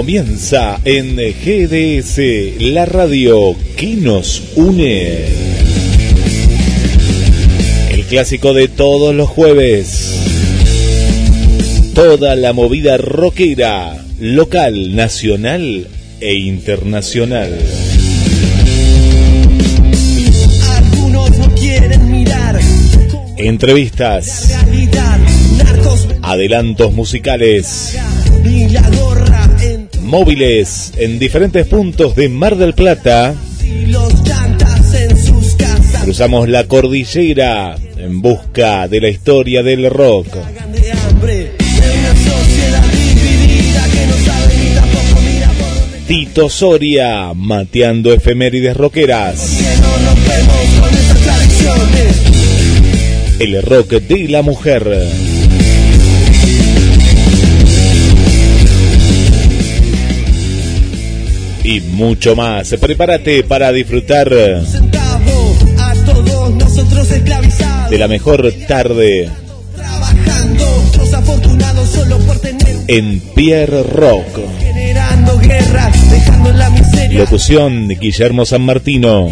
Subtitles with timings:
[0.00, 5.26] Comienza en GDS, la radio que nos une.
[7.90, 10.14] El clásico de todos los jueves.
[11.94, 15.86] Toda la movida rockera, local, nacional
[16.18, 17.58] e internacional.
[23.36, 24.54] Entrevistas,
[26.22, 27.98] adelantos musicales,
[30.10, 33.32] móviles en diferentes puntos de Mar del Plata.
[36.02, 40.26] Cruzamos la cordillera en busca de la historia del rock.
[46.08, 49.60] Tito Soria, mateando efemérides rockeras.
[53.38, 55.29] El rock de la mujer.
[61.70, 62.74] Y mucho más.
[62.80, 64.60] Prepárate para disfrutar de
[67.96, 69.28] la mejor tarde
[72.88, 74.26] en Pierre Rock.
[77.12, 79.28] Locución Guillermo San Martino.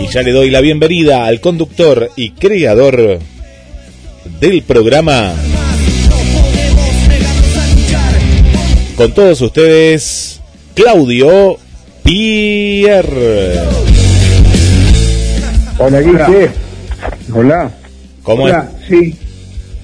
[0.00, 3.18] Y ya le doy la bienvenida al conductor y creador
[4.40, 5.34] del programa.
[8.96, 10.33] Con todos ustedes,
[10.74, 11.56] Claudio
[12.02, 13.60] Pierre.
[15.78, 16.50] Hola, Guille.
[17.32, 17.70] Hola.
[18.22, 19.18] ¿Cómo, Hola, es- sí.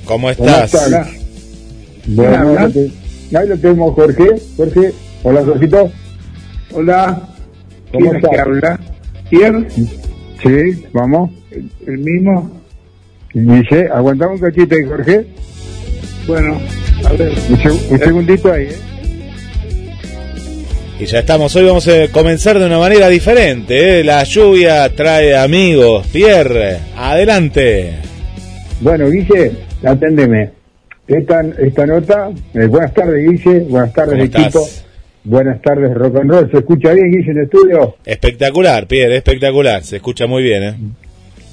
[0.04, 0.74] cómo ¿Cómo estás?
[0.74, 1.08] estás?
[2.06, 4.26] Bueno, ahí lo tenemos, Jorge.
[4.56, 4.92] Jorge.
[5.22, 5.92] Hola, Jorgito.
[6.72, 7.22] Hola.
[7.92, 8.46] ¿Cómo ¿Quién es que estás?
[8.46, 8.80] habla?
[9.28, 9.68] ¿Quién?
[10.42, 11.30] Sí, vamos.
[11.50, 12.50] ¿El, el mismo?
[13.34, 15.26] Guille, aguantamos un cachito ahí, Jorge.
[16.26, 16.60] Bueno,
[17.04, 17.32] a ver.
[17.48, 18.76] Un, seg- un segundito ahí, ¿eh?
[21.00, 24.00] Y ya estamos, hoy vamos a comenzar de una manera diferente.
[24.00, 24.04] ¿eh?
[24.04, 26.06] La lluvia trae amigos.
[26.08, 27.94] Pierre, adelante.
[28.82, 29.52] Bueno, Guille,
[29.82, 30.50] aténdeme.
[31.08, 33.60] Esta, esta nota, eh, buenas tardes, Guille.
[33.60, 34.68] Buenas tardes, equipo.
[35.24, 36.50] Buenas tardes, Rock and Roll.
[36.50, 37.96] ¿Se escucha bien, Guille, en el estudio?
[38.04, 39.82] Espectacular, Pierre, espectacular.
[39.82, 40.74] Se escucha muy bien, ¿eh?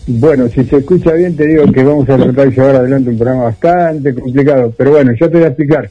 [0.07, 3.17] Bueno, si se escucha bien, te digo que vamos a tratar de llevar adelante un
[3.17, 4.73] programa bastante complicado.
[4.77, 5.89] Pero bueno, yo te voy a explicar.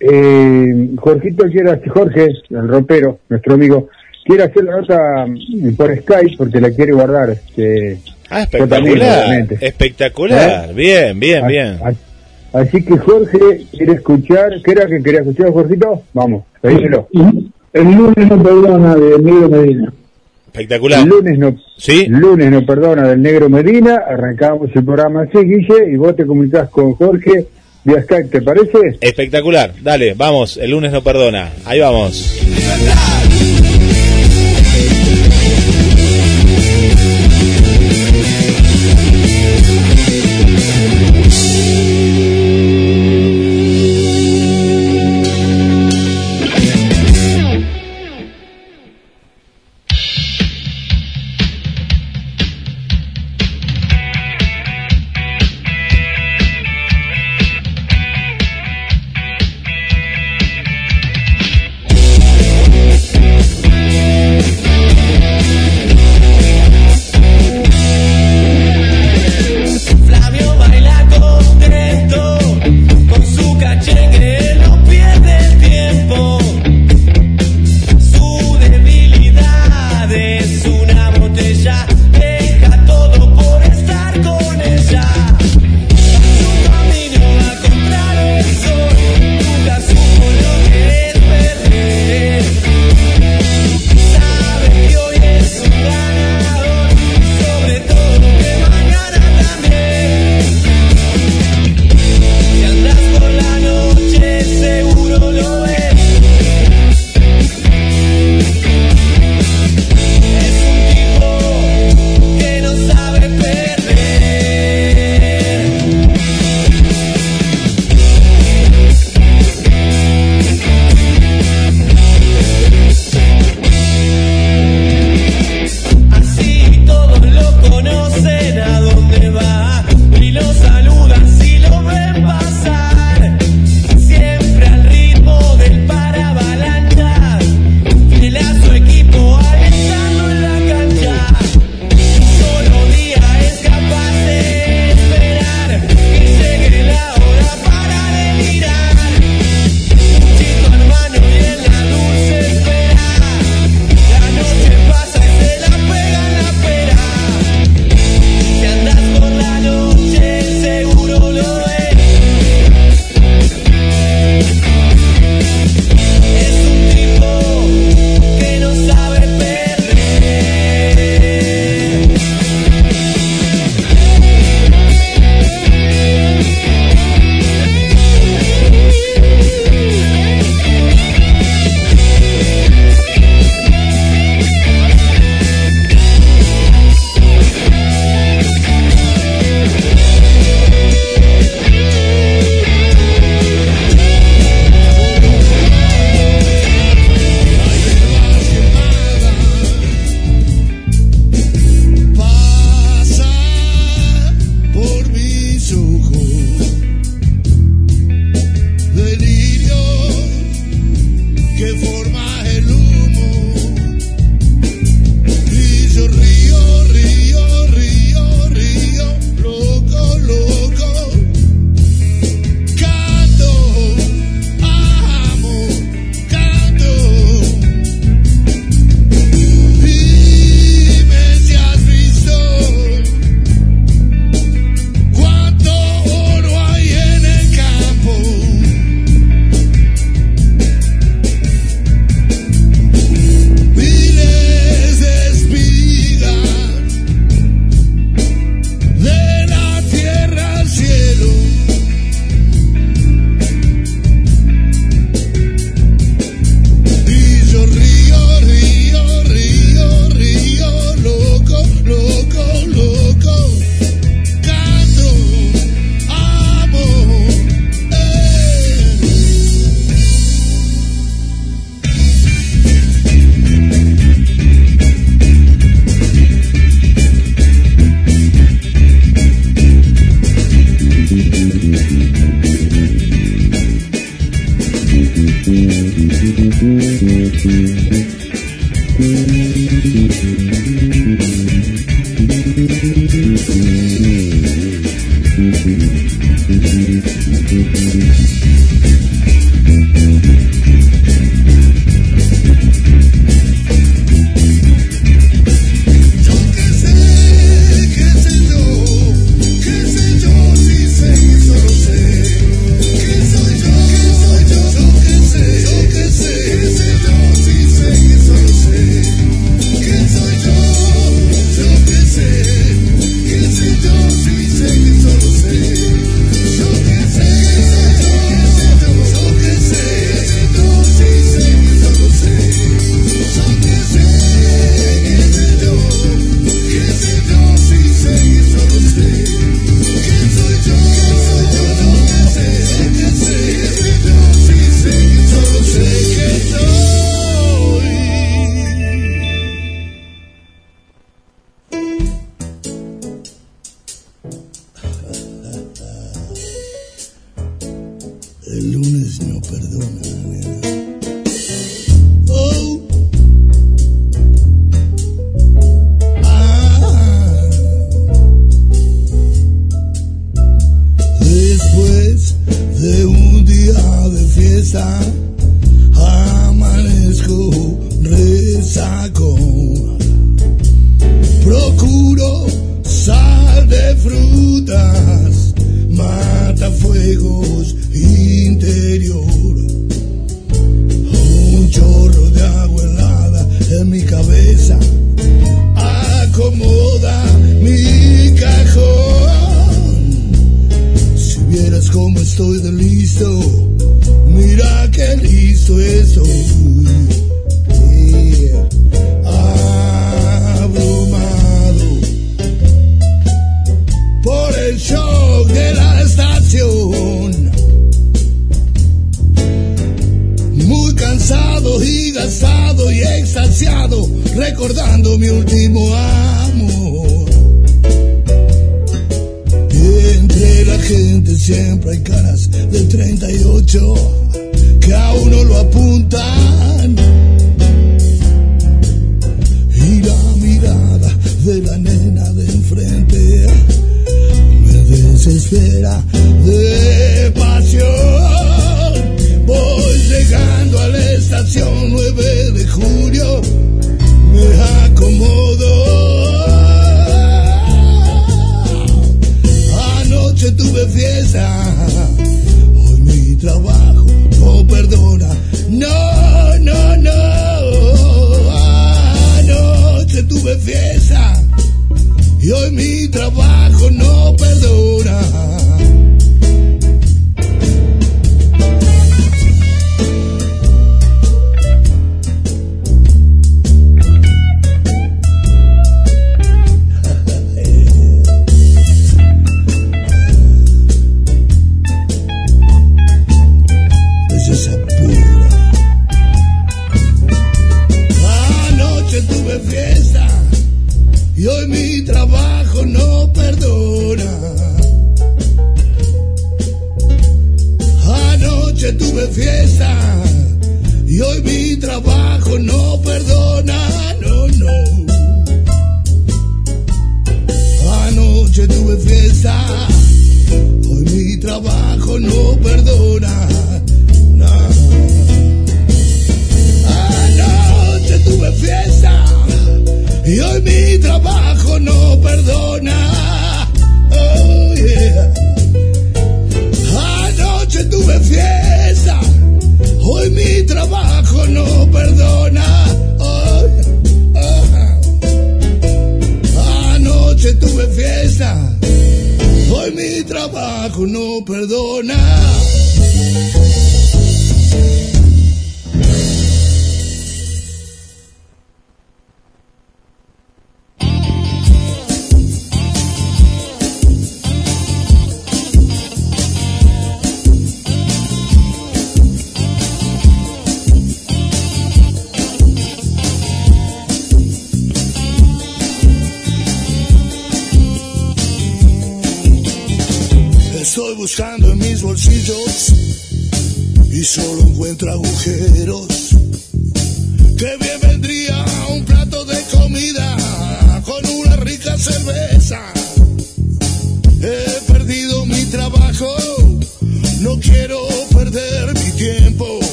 [0.00, 3.88] Eh, Jorgito quiere, hacer- Jorge, el ropero, nuestro amigo,
[4.24, 7.30] quiere hacer la nota mm, por Skype porque la quiere guardar.
[7.30, 7.98] Este,
[8.30, 9.46] Ah, también, espectacular.
[9.60, 10.74] Espectacular.
[10.74, 11.78] Bien, bien, bien.
[11.82, 14.52] a- a- así que Jorge quiere escuchar.
[14.64, 16.02] ¿Qué era que quería escuchar, Jorgito?
[16.14, 17.08] Vamos, pedíselo.
[17.72, 19.92] El lunes no perdona de Negro Medina.
[20.46, 21.00] Espectacular.
[21.02, 22.04] El lunes no, Sí.
[22.06, 24.02] el lunes no perdona del Negro Medina.
[24.08, 27.46] Arrancamos el programa así, Guille, y vos te comunicás con Jorge
[28.30, 28.98] ¿te parece?
[29.00, 29.72] Espectacular.
[29.80, 30.56] Dale, vamos.
[30.56, 31.50] El lunes no perdona.
[31.64, 32.40] Ahí vamos.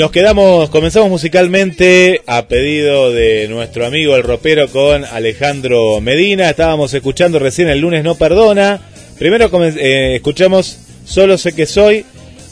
[0.00, 6.48] Nos quedamos, comenzamos musicalmente a pedido de nuestro amigo el ropero con Alejandro Medina.
[6.48, 8.80] Estábamos escuchando recién el lunes no perdona.
[9.18, 12.06] Primero eh, escuchamos Solo sé que soy,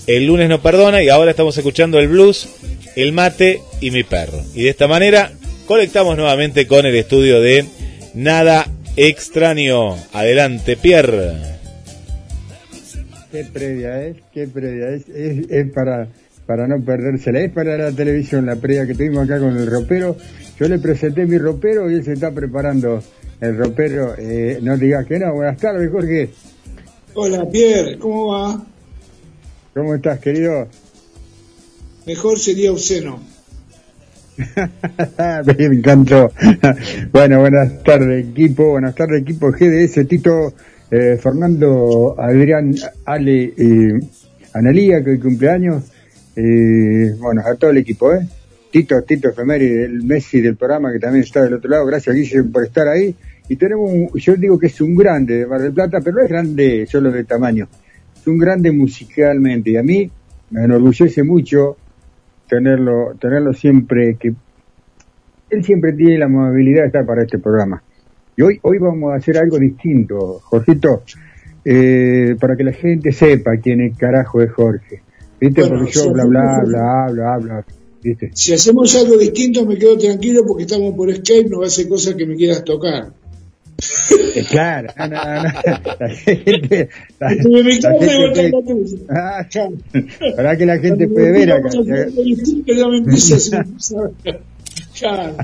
[0.06, 2.50] el lunes no perdona y ahora estamos escuchando el blues,
[2.96, 4.42] el mate y mi perro.
[4.54, 5.32] Y de esta manera
[5.64, 7.64] conectamos nuevamente con el estudio de
[8.12, 9.96] Nada Extraño.
[10.12, 11.32] Adelante, Pierre.
[13.32, 16.08] Qué previa es, qué previa es, es para,
[16.48, 20.16] para no perdérsela, es para la televisión la previa que tuvimos acá con el ropero.
[20.58, 23.02] Yo le presenté mi ropero y él se está preparando
[23.38, 24.14] el ropero.
[24.16, 26.30] Eh, no digas que no, buenas tardes Jorge,
[27.12, 28.64] Hola Pierre, ¿cómo va?
[29.74, 30.68] ¿cómo estás querido?
[32.06, 33.20] Mejor sería obsceno.
[34.38, 36.32] Me encantó.
[37.12, 40.54] bueno, buenas tardes equipo, buenas tardes equipo GDS, Tito,
[40.90, 42.74] eh, Fernando, Adrián,
[43.04, 44.00] Ale, eh,
[44.54, 45.84] Analía, que hoy cumpleaños,
[46.40, 48.24] eh, bueno, a todo el equipo, ¿eh?
[48.70, 52.44] Tito, Tito Femeri, el Messi del programa, que también está del otro lado, gracias Guille
[52.44, 53.12] por estar ahí.
[53.48, 56.22] Y tenemos, un, yo digo que es un grande de Mar del Plata, pero no
[56.22, 57.66] es grande solo de tamaño,
[58.14, 59.70] es un grande musicalmente.
[59.70, 60.08] Y a mí
[60.50, 61.76] me enorgullece mucho
[62.48, 64.32] tenerlo, tenerlo siempre que
[65.50, 67.82] él siempre tiene la amabilidad de estar para este programa.
[68.36, 71.02] Y hoy, hoy vamos a hacer algo distinto, Jorgito,
[71.64, 75.07] eh, para que la gente sepa quién es carajo es Jorge.
[75.40, 75.60] ¿Viste?
[75.62, 77.64] Bueno, Porque yo sí, bla, bla, bla, bla, bla,
[78.02, 78.30] ¿viste?
[78.34, 81.88] Si hacemos algo distinto me quedo tranquilo porque estamos por Skype, no va a ser
[81.88, 83.12] cosa que me quieras tocar.
[84.34, 85.42] Eh, claro, no, no, no.
[86.00, 86.88] La gente,
[87.20, 88.98] la, Si me la encanta, gente puede-.
[89.08, 89.46] Ah,
[90.36, 91.68] para que la gente puede ver acá.
[91.68, 92.08] hacer
[93.76, 94.40] hacer-
[94.98, 95.36] Claro.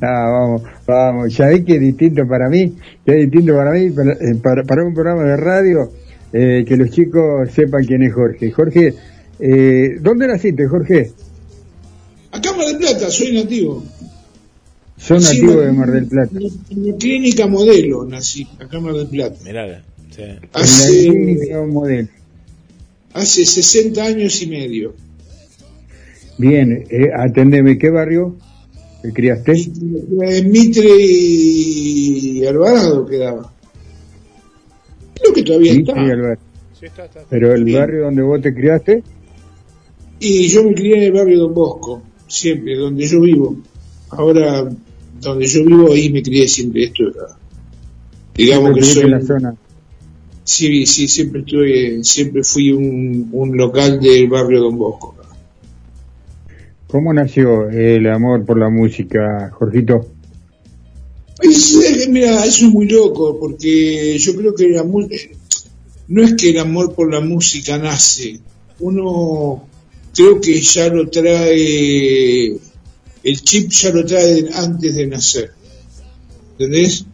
[0.00, 1.36] Ah, vamos, vamos.
[1.36, 4.62] Ya ves que es distinto para mí, que es distinto para mí, para, eh, para,
[4.62, 5.90] para un programa de radio,
[6.38, 8.50] eh, que los chicos sepan quién es Jorge.
[8.50, 8.94] Jorge,
[9.38, 11.12] eh, ¿dónde naciste, Jorge?
[12.32, 13.82] Acá en Mar del Plata, soy nativo.
[14.98, 16.38] Son Sí, nativo en- de Mar del Plata.
[16.70, 19.36] En la clínica modelo nací, acá en Mar del Plata.
[19.44, 19.82] Mirá,
[20.14, 20.22] sí.
[20.22, 22.08] En la Hace, clínica modelo.
[23.14, 24.94] hace 60 años y medio.
[26.38, 28.36] Bien, eh, atendeme, ¿qué barrio
[29.02, 29.52] te criaste?
[29.52, 33.52] En Mitre y Alvarado quedaba.
[35.20, 35.94] Creo que todavía Sí, está.
[35.94, 36.42] sí, Alberto.
[36.78, 37.20] Sí, está, está.
[37.30, 39.02] Pero el barrio donde vos te criaste,
[40.18, 43.56] Y yo me crié en el barrio Don Bosco, siempre, donde yo vivo.
[44.10, 44.68] Ahora,
[45.20, 46.84] donde yo vivo, ahí me crié siempre.
[46.84, 47.36] Esto era-
[48.34, 49.02] digamos que soy.
[49.04, 49.54] en la zona.
[50.44, 55.14] Sí, sí, siempre estuve, siempre fui un, un local del barrio Don Bosco.
[56.86, 60.06] ¿Cómo nació el amor por la música, Jorgito?
[61.42, 61.74] Es,
[62.08, 65.08] mira, eso es muy loco, porque yo creo que la mu-
[66.08, 68.40] no es que el amor por la música nace,
[68.80, 69.66] uno
[70.14, 72.56] creo que ya lo trae,
[73.22, 75.50] el chip ya lo trae antes de nacer,
[76.52, 77.04] ¿entendés?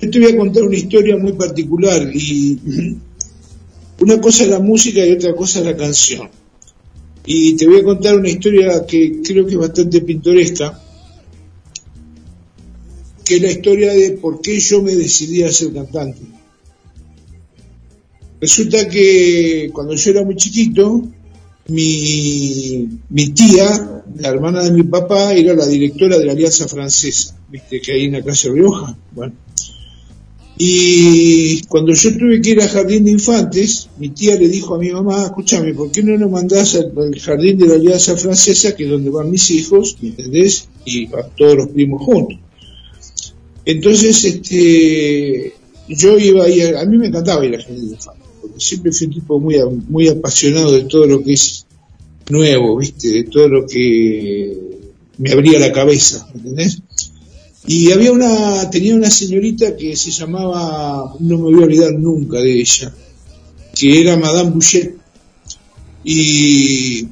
[0.00, 2.58] Yo te voy a contar una historia muy particular y
[4.00, 6.28] una cosa es la música y otra cosa es la canción.
[7.28, 10.80] Y te voy a contar una historia que creo que es bastante pintoresca,
[13.26, 16.20] que es la historia de por qué yo me decidí a ser cantante.
[18.40, 21.08] Resulta que cuando yo era muy chiquito,
[21.68, 27.36] mi, mi tía, la hermana de mi papá, era la directora de la Alianza Francesa,
[27.50, 28.96] viste que hay en la calle Rioja.
[29.12, 29.34] Bueno.
[30.58, 34.78] Y cuando yo tuve que ir al jardín de infantes, mi tía le dijo a
[34.78, 38.76] mi mamá, escúchame, ¿por qué no nos mandás al, al jardín de la Alianza Francesa,
[38.76, 40.68] que es donde van mis hijos, ¿me ¿entendés?
[40.84, 42.38] Y van todos los primos juntos.
[43.66, 45.52] Entonces, este,
[45.88, 49.08] yo iba a a mí me encantaba ir a Jardín de Infantes, porque siempre fui
[49.08, 49.56] un tipo muy,
[49.88, 51.66] muy apasionado de todo lo que es
[52.30, 53.08] nuevo, ¿viste?
[53.08, 54.56] De todo lo que
[55.18, 56.78] me abría la cabeza, ¿entendés?
[57.66, 62.38] Y había una, tenía una señorita que se llamaba, no me voy a olvidar nunca
[62.38, 62.94] de ella,
[63.74, 64.94] que era Madame Bouchet.
[66.04, 67.08] Y,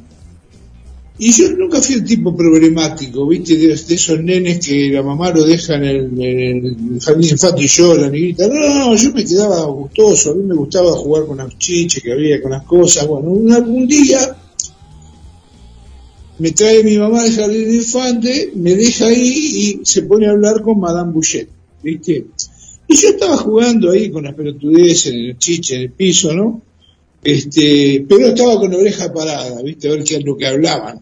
[1.16, 3.56] y yo nunca fui el tipo problemático, ¿viste?
[3.56, 7.68] De, esos nenes que la mamá lo deja en el, en el jardín infantil y
[7.68, 8.52] lloran y gritan.
[8.52, 12.02] No, no, no, yo me quedaba gustoso, a mí me gustaba jugar con las chiches
[12.02, 13.06] que había, con las cosas.
[13.06, 14.36] Bueno, un, algún día
[16.40, 20.32] me trae mi mamá del jardín de infante, me deja ahí y se pone a
[20.32, 21.48] hablar con Madame Bouchet,
[21.80, 22.26] ¿viste?
[22.88, 26.60] Y yo estaba jugando ahí con las pelotudeces en el chiche, en el piso, ¿no?
[27.24, 29.88] Este, pero estaba con la oreja parada, ¿viste?
[29.88, 31.00] A ver qué es lo que hablaban.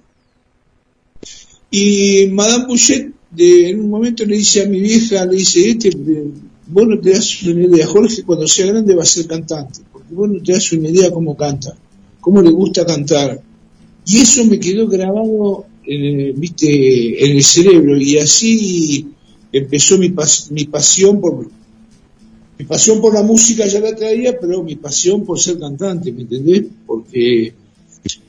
[1.71, 5.91] Y Madame Bouchet, de, en un momento le dice a mi vieja, le dice, este,
[6.69, 10.15] vos no te das una idea, Jorge cuando sea grande va a ser cantante, porque
[10.15, 11.75] vos no te das una idea cómo canta,
[12.21, 13.43] cómo le gusta cantar
[14.05, 19.07] y eso me quedó grabado, eh, viste, en el cerebro y así
[19.53, 20.13] empezó mi,
[20.51, 21.49] mi pasión por
[22.62, 26.22] mi pasión por la música ya la traía, pero mi pasión por ser cantante, ¿me
[26.22, 26.62] entendés?
[26.87, 27.53] Porque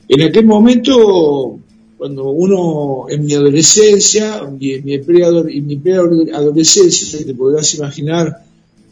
[0.08, 1.60] en aquel momento,
[1.96, 8.42] cuando uno en mi adolescencia y en mi preadolescencia, te podrás imaginar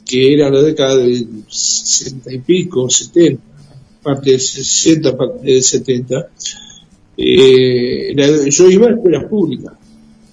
[0.06, 3.42] que era la década del 60 y pico, 70,
[4.00, 6.28] parte del 60, parte del 70,
[7.16, 8.14] eh,
[8.48, 9.72] yo iba a escuelas públicas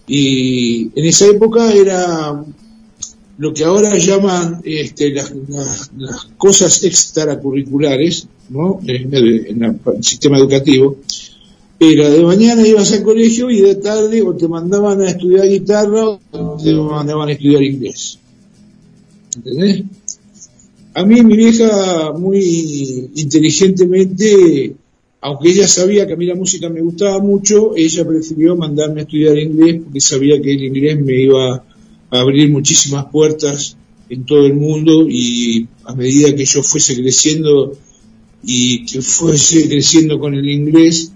[0.05, 2.45] y en esa época era
[3.39, 8.81] lo que ahora llaman este, las, cosas extracurriculares ¿no?
[8.85, 10.97] en, el, en el sistema educativo
[11.79, 16.19] era de mañana ibas al colegio y de tarde o te mandaban a estudiar guitarra
[16.31, 18.19] o te mandaban a estudiar inglés
[19.37, 19.83] ¿entendés?
[20.93, 24.75] a mí mi vieja muy inteligentemente
[25.21, 29.03] aunque ella sabía que a mí la música me gustaba mucho, ella prefirió mandarme a
[29.03, 31.63] estudiar inglés porque sabía que el inglés me iba a
[32.09, 33.77] abrir muchísimas puertas
[34.09, 37.77] en todo el mundo y a medida que yo fuese creciendo
[38.43, 41.11] y que fuese creciendo con el inglés,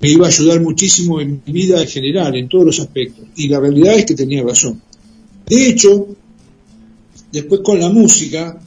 [0.00, 3.26] me iba a ayudar muchísimo en mi vida en general, en todos los aspectos.
[3.36, 4.80] Y la realidad es que tenía razón.
[5.46, 6.08] De hecho,
[7.32, 8.60] después con la música,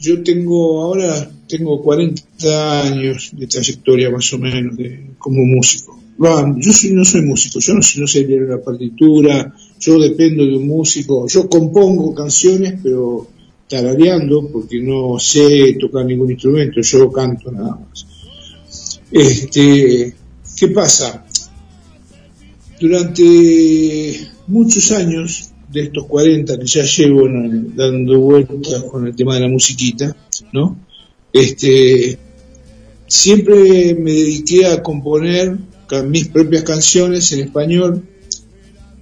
[0.00, 5.98] yo tengo ahora tengo 40 años de trayectoria más o menos de, como músico.
[6.18, 10.66] yo soy, no soy músico, yo no, sé leer una partitura, yo dependo de un
[10.66, 13.26] músico, yo compongo canciones pero
[13.68, 18.06] tarareando porque no sé tocar ningún instrumento, yo canto nada más.
[19.10, 20.14] Este,
[20.56, 21.26] ¿qué pasa?
[22.80, 27.28] Durante muchos años de estos 40 que ya llevo
[27.74, 30.16] dando vueltas con el tema de la musiquita,
[30.52, 30.78] ¿no?
[31.32, 32.18] Este,
[33.06, 35.58] siempre me dediqué a componer
[36.06, 38.02] mis propias canciones en español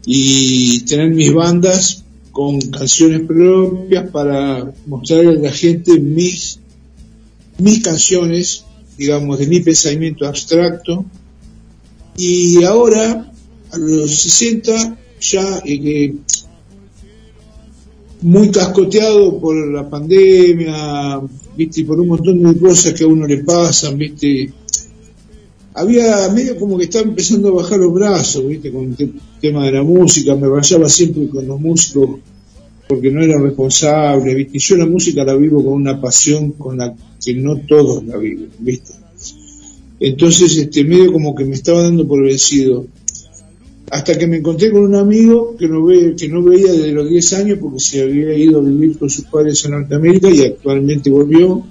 [0.08, 6.60] y tener mis bandas con canciones propias para mostrarle a la gente mis,
[7.58, 8.64] mis canciones,
[8.96, 11.04] digamos, de mi pensamiento abstracto.
[12.16, 13.32] Y ahora,
[13.72, 16.14] a los 60, ya eh,
[18.22, 21.20] muy cascoteado por la pandemia,
[21.56, 24.52] viste, por un montón de cosas que a uno le pasan, viste.
[25.74, 28.94] Había medio como que estaba empezando a bajar los brazos, viste, con
[29.40, 32.20] tema de la música, me rayaba siempre con los músicos
[32.88, 34.58] porque no era responsable, viste.
[34.58, 36.94] Yo la música la vivo con una pasión con la
[37.24, 38.92] que no todos la viven, viste.
[39.98, 42.86] Entonces, este, medio como que me estaba dando por vencido
[43.90, 47.08] hasta que me encontré con un amigo que no, ve, que no veía desde los
[47.08, 51.08] 10 años porque se había ido a vivir con sus padres en Norteamérica y actualmente
[51.08, 51.64] volvió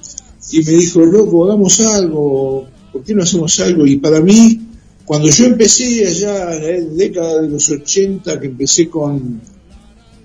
[0.52, 3.86] y me dijo, loco, hagamos algo, ¿por qué no hacemos algo?
[3.86, 4.60] Y para mí,
[5.06, 9.40] cuando yo empecé allá en la década de los 80, que empecé con,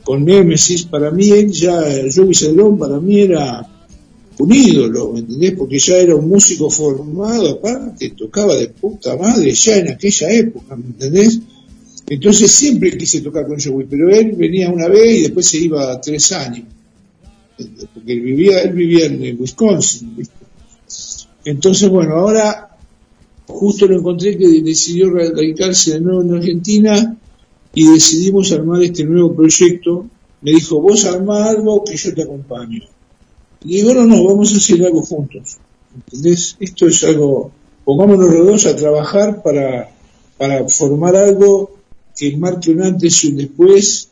[0.02, 1.82] con Nemesis, para mí él ya,
[2.14, 3.66] Joey Cedrón, para mí era
[4.38, 5.52] un ídolo, ¿me entendés?
[5.52, 10.74] Porque ya era un músico formado, aparte, tocaba de puta madre ya en aquella época,
[10.76, 11.40] ¿me entendés?
[12.08, 15.92] Entonces siempre quise tocar con Joey, pero él venía una vez y después se iba
[15.92, 16.64] a tres años.
[17.94, 20.26] Porque él vivía, él vivía en Wisconsin.
[21.44, 22.69] Entonces, bueno, ahora
[23.50, 27.16] justo lo encontré que decidió radicarse de nuevo en Argentina
[27.74, 30.06] y decidimos armar este nuevo proyecto.
[30.40, 32.82] Me dijo, vos armá algo que yo te acompaño.
[33.64, 35.58] Y digo, no, no, vamos a hacer algo juntos.
[35.94, 36.56] ¿Entendés?
[36.60, 37.50] Esto es algo,
[37.84, 39.90] pongámonos los dos a trabajar para,
[40.38, 41.72] para formar algo
[42.16, 44.08] que marque un antes y un después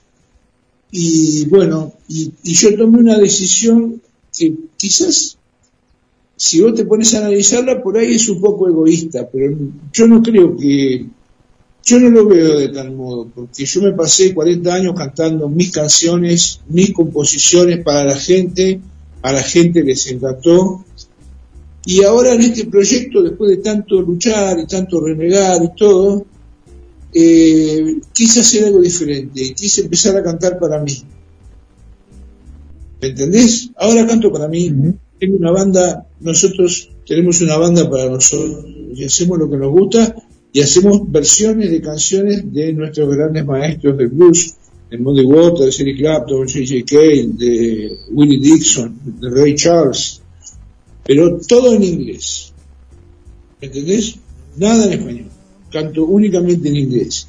[0.90, 4.00] Y bueno, y, y yo tomé una decisión
[4.36, 5.37] que quizás
[6.38, 9.56] si vos te pones a analizarla, por ahí es un poco egoísta, pero
[9.92, 11.04] yo no creo que,
[11.84, 15.72] yo no lo veo de tal modo, porque yo me pasé 40 años cantando mis
[15.72, 18.80] canciones, mis composiciones para la gente,
[19.20, 20.84] a la gente les encantó,
[21.84, 26.24] y ahora en este proyecto, después de tanto luchar y tanto renegar y todo,
[27.12, 31.02] eh, quise hacer algo diferente, quise empezar a cantar para mí.
[33.00, 33.70] ¿Me entendés?
[33.76, 34.72] Ahora canto para mí.
[35.18, 40.14] Tengo una banda, nosotros tenemos una banda para nosotros y hacemos lo que nos gusta
[40.52, 44.54] y hacemos versiones de canciones de nuestros grandes maestros del blues,
[44.90, 46.84] de Muddy Waters, de Eric Clapton, J.J.
[46.86, 50.22] Cale, de Willie Dixon, de Ray Charles,
[51.04, 52.52] pero todo en inglés.
[53.60, 54.16] ¿Me entendés?
[54.56, 55.30] Nada en español.
[55.70, 57.26] Canto únicamente en inglés.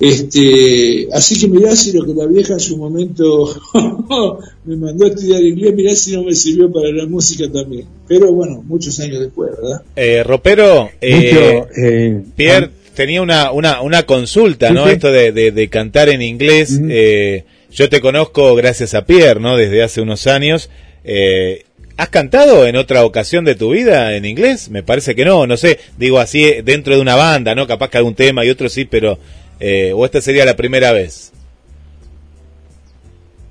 [0.00, 3.54] Este, así que mirá si lo que la vieja en su momento
[4.64, 7.86] me mandó a estudiar inglés, mirá si no me sirvió para la música también.
[8.08, 9.82] Pero bueno, muchos años después, ¿verdad?
[9.94, 14.86] Eh, Ropero, eh, Mucho, eh, Pierre tenía una, una, una consulta, ¿no?
[14.86, 14.92] sí.
[14.92, 16.78] Esto de, de, de cantar en inglés.
[16.88, 19.56] Eh, yo te conozco gracias a Pierre, ¿no?
[19.56, 20.68] Desde hace unos años.
[21.04, 21.64] Eh,
[21.96, 24.70] ¿Has cantado en otra ocasión de tu vida en inglés?
[24.70, 25.78] Me parece que no, no sé.
[25.98, 27.66] Digo así, dentro de una banda, ¿no?
[27.66, 29.18] Capaz que algún tema y otro sí, pero...
[29.64, 31.30] Eh, ¿O esta sería la primera vez?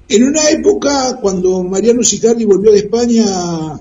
[0.09, 3.79] En una época, cuando Mariano Sicardi volvió de España,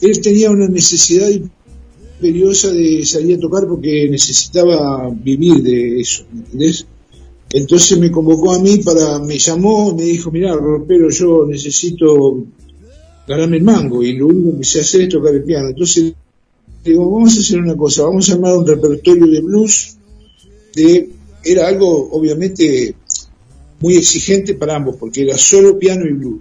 [0.00, 6.40] él tenía una necesidad imperiosa de salir a tocar porque necesitaba vivir de eso, ¿me
[6.40, 6.84] entendés?
[7.52, 12.44] Entonces me convocó a mí para, me llamó, me dijo, mira, Ropero, yo necesito
[13.28, 15.68] ganarme el mango y lo único que sé hacer es tocar el piano.
[15.68, 16.12] Entonces
[16.84, 19.96] digo, vamos a hacer una cosa, vamos a armar un repertorio de blues,
[20.74, 21.17] de,
[21.52, 22.94] era algo obviamente
[23.80, 26.40] muy exigente para ambos, porque era solo piano y blues,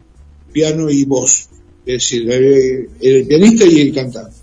[0.52, 1.50] piano y voz,
[1.86, 4.36] es decir, el pianista y el cantante.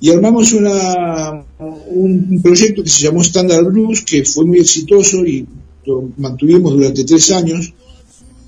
[0.00, 1.44] Y armamos una,
[1.88, 5.46] un, un proyecto que se llamó Standard Blues, que fue muy exitoso y
[5.86, 7.72] lo mantuvimos durante tres años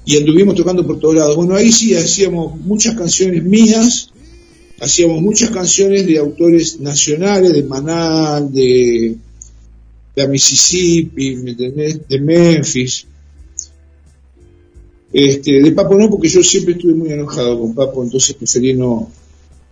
[0.04, 1.37] y anduvimos tocando por todos lados.
[1.37, 4.11] Bueno, ahí sí hacíamos muchas canciones mías,
[4.81, 9.16] hacíamos muchas canciones de autores nacionales, de Manal, de,
[10.22, 11.35] de Mississippi.
[11.35, 13.07] De Memphis.
[15.12, 19.11] Este, de Papo no, porque yo siempre estuve muy enojado con Papo, entonces preferí no,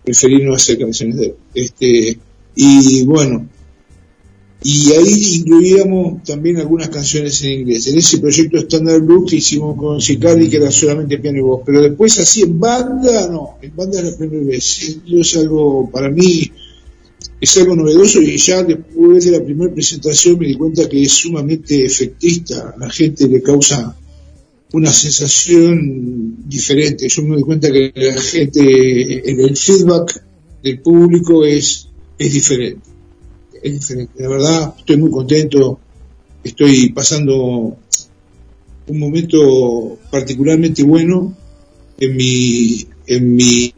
[0.03, 1.35] preferí no hacer canciones de él.
[1.53, 2.17] Este,
[2.55, 3.47] y bueno,
[4.63, 7.87] y ahí incluíamos también algunas canciones en inglés.
[7.87, 11.61] En ese proyecto Standard Blues que hicimos con Sicardi, que era solamente piano y voz.
[11.65, 14.99] Pero después así en banda, no, en banda es la primera vez.
[15.05, 16.51] Yo es algo, para mí,
[17.39, 21.11] es algo novedoso y ya después de la primera presentación me di cuenta que es
[21.11, 22.73] sumamente efectista.
[22.75, 23.95] A la gente le causa
[24.73, 27.07] una sensación diferente.
[27.07, 30.23] Yo me doy cuenta que la gente, el, feedback
[30.63, 32.89] del público es, es diferente.
[33.61, 34.13] Es diferente.
[34.17, 35.79] La verdad, estoy muy contento.
[36.43, 37.77] Estoy pasando
[38.87, 41.35] un momento particularmente bueno
[41.99, 43.73] en mi, en mi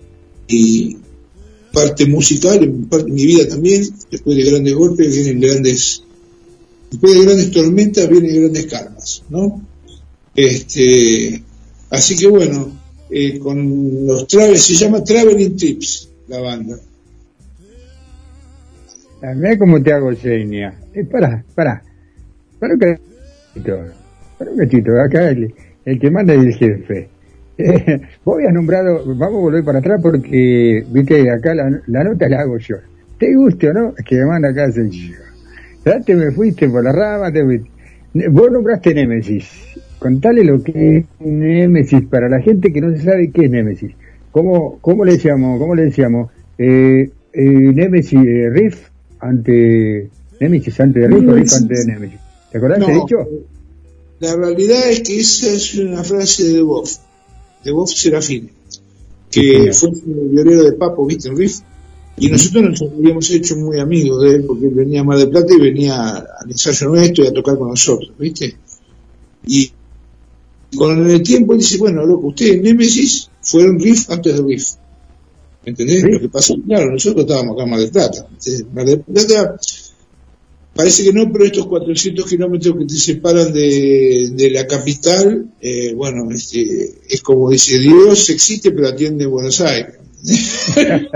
[1.74, 3.84] parte musical, en parte, mi vida también.
[4.12, 6.04] Después de grandes golpes vienen grandes,
[6.92, 9.62] después de grandes tormentas vienen grandes calmas, ¿no?
[10.36, 11.42] Este,
[11.90, 12.72] así que bueno,
[13.10, 16.78] eh, con los traves, se llama Traveling Trips la banda.
[19.36, 20.80] Mira cómo te hago seña.
[20.94, 21.84] Eh, pará, pará.
[22.60, 23.78] Pará un cachito.
[24.38, 25.02] Pará un cachito.
[25.02, 25.54] Acá el,
[25.84, 27.10] el que manda es el jefe.
[27.62, 32.30] Eh, voy a nombrado, vamos a volver para atrás porque, viste, acá la, la nota
[32.30, 32.78] la hago yo.
[33.20, 33.94] ¿Te gusta o no?
[33.98, 35.16] Es que me manda acá soy yo.
[35.86, 37.70] Ya te me fuiste por la rama, te fuiste.
[38.30, 39.50] Vos nombraste Némesis.
[40.00, 43.92] Contale lo que es Némesis para la gente que no se sabe qué es Némesis.
[44.32, 45.60] ¿Cómo, cómo le decíamos?
[45.60, 46.32] ¿Cómo le decíamos?
[46.58, 48.88] Eh, eh, Némesis eh, Riff
[49.20, 52.20] ante Némesis antes de Riff o Riff antes de Némesis.
[52.52, 53.28] ¿Te acordás de No, dicho?
[54.20, 56.88] La realidad es que esa es una frase de Bob,
[57.64, 58.50] de Bob Serafine,
[59.30, 61.60] que Sí, fue el violero de Papo, viste, en Riff,
[62.18, 65.30] y nosotros nos habíamos hecho muy amigos de él, porque él venía a Mar del
[65.30, 68.58] Plata y venía al ensayo nuestro y a tocar con nosotros, viste.
[69.46, 69.72] Y
[70.76, 74.74] con el tiempo él dice, bueno, loco, ustedes Némesis fueron Riff antes de Riff.
[75.64, 76.02] ¿Me entendés?
[76.02, 76.12] Sí.
[76.12, 78.26] Lo que pasa, claro, nosotros estábamos acá en Mar del Plata.
[78.28, 79.60] Entonces, Mar del Plata
[80.76, 85.94] Parece que no, pero estos 400 kilómetros que te separan de, de la capital, eh,
[85.94, 89.96] bueno, este, es como dice Dios existe, pero atiende en Buenos Aires.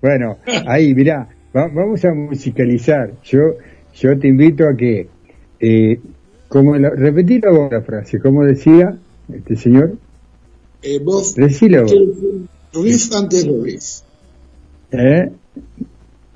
[0.00, 3.12] bueno, ahí, mirá, va- vamos a musicalizar.
[3.24, 3.56] Yo,
[3.98, 5.08] yo te invito a que
[5.60, 6.00] eh,
[6.48, 8.96] como la, repetilo vos la frase, como decía
[9.32, 9.96] este señor,
[10.82, 11.94] Eh, vos, decilo vos.
[12.72, 13.84] riff antes de riff.
[14.92, 15.30] ¿Eh?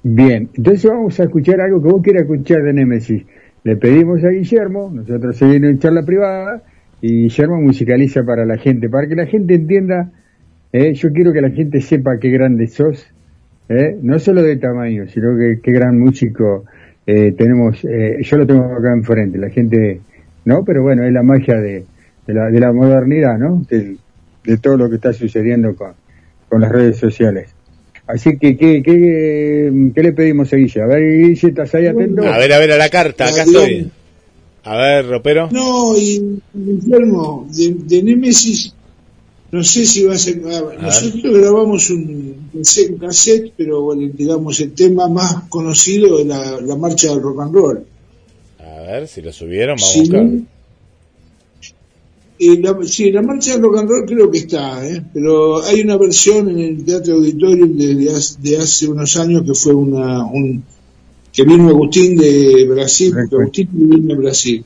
[0.07, 3.25] Bien, entonces vamos a escuchar algo que vos quieras escuchar de Nemesis.
[3.63, 6.63] Le pedimos a Guillermo, nosotros seguimos en charla privada,
[7.01, 10.13] y Guillermo musicaliza para la gente, para que la gente entienda,
[10.75, 10.93] ¿eh?
[10.93, 13.11] yo quiero que la gente sepa qué grande sos,
[13.71, 13.97] ¿eh?
[14.03, 16.67] no solo de tamaño, sino que qué gran músico
[17.07, 20.03] eh, tenemos, eh, yo lo tengo acá enfrente, la gente,
[20.45, 20.67] ¿no?
[20.67, 21.87] Pero bueno, es la magia de,
[22.27, 23.63] la, de la modernidad, ¿no?
[23.71, 27.54] De todo lo que está sucediendo con las redes sociales.
[28.07, 30.83] Así que, ¿qué, qué, qué le pedimos a Guille?
[30.83, 32.23] A ver, Guille, ¿estás ahí atento?
[32.27, 33.91] A ver, a ver, a la carta, acá estoy.
[34.65, 35.49] A ver, ropero.
[35.51, 38.75] No, y enfermo, de, de Nemesis,
[39.53, 40.41] no sé si va a ser.
[40.47, 46.61] ah, Nosotros grabamos un, un cassette, pero bueno, digamos, el tema más conocido es la,
[46.61, 47.85] la marcha del rock and roll.
[48.59, 50.27] A ver si lo subieron, vamos Sí, a buscar.
[52.37, 55.03] Y la, sí, la marcha del rock and roll creo que está, ¿eh?
[55.13, 59.45] pero hay una versión en el Teatro Auditorium de, de hace, de hace unos años
[59.45, 60.25] que fue una.
[60.25, 60.63] Un,
[61.33, 64.65] que vino Agustín de Brasil, porque Agustín vino de Brasil.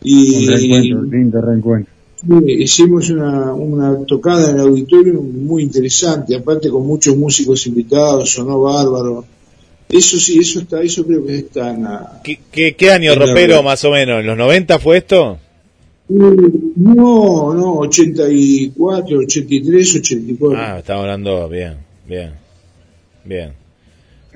[0.00, 1.92] Un Y, reencuentro, lindo reencuentro.
[2.20, 8.32] Sí, hicimos una, una tocada en el auditorio muy interesante, aparte con muchos músicos invitados,
[8.32, 9.24] sonó bárbaro.
[9.88, 12.20] Eso sí, eso está, eso creo que está en la...
[12.22, 14.20] ¿Qué, qué, qué año, En ropero, más o menos?
[14.20, 15.38] ¿En los 90 fue esto?
[16.08, 20.58] No, no, 84, 83, 84.
[20.58, 21.74] Ah, estamos hablando bien,
[22.06, 22.30] bien,
[23.24, 23.52] bien.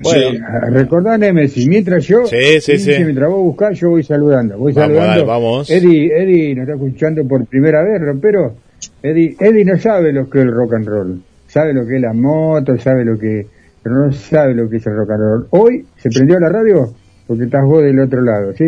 [0.01, 0.37] Bueno, Sí.
[0.71, 2.91] Recordá, Nemesis, mientras yo, Sí, sí, sí.
[3.03, 4.57] mientras vos buscás, yo voy saludando.
[4.57, 5.09] Voy Vamos, saludando.
[5.11, 5.69] dale, vamos.
[5.69, 8.55] Eddie, Eddie nos está escuchando por primera vez, pero
[9.01, 11.21] Eddie, Eddie no sabe lo que es el rock and roll.
[11.47, 13.45] Sabe lo que es la moto, sabe lo que,
[13.81, 15.47] pero no sabe lo que es el rock and roll.
[15.51, 16.93] Hoy se prendió la radio
[17.27, 18.65] porque estás vos del otro lado, ¿sí?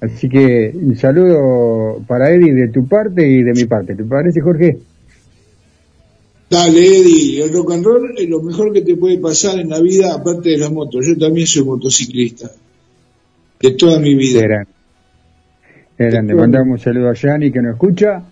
[0.00, 3.96] Así que un saludo para Eddie de tu parte y de mi parte.
[3.96, 4.78] ¿Te parece, Jorge?
[6.50, 9.80] Dale, Eddie, el rock and roll es lo mejor que te puede pasar en la
[9.80, 11.00] vida, aparte de la moto.
[11.02, 12.50] Yo también soy motociclista,
[13.60, 14.40] de toda mi vida.
[14.40, 14.70] Grande.
[15.98, 16.34] Grande.
[16.34, 18.22] Mandamos un saludo a Yani que nos escucha,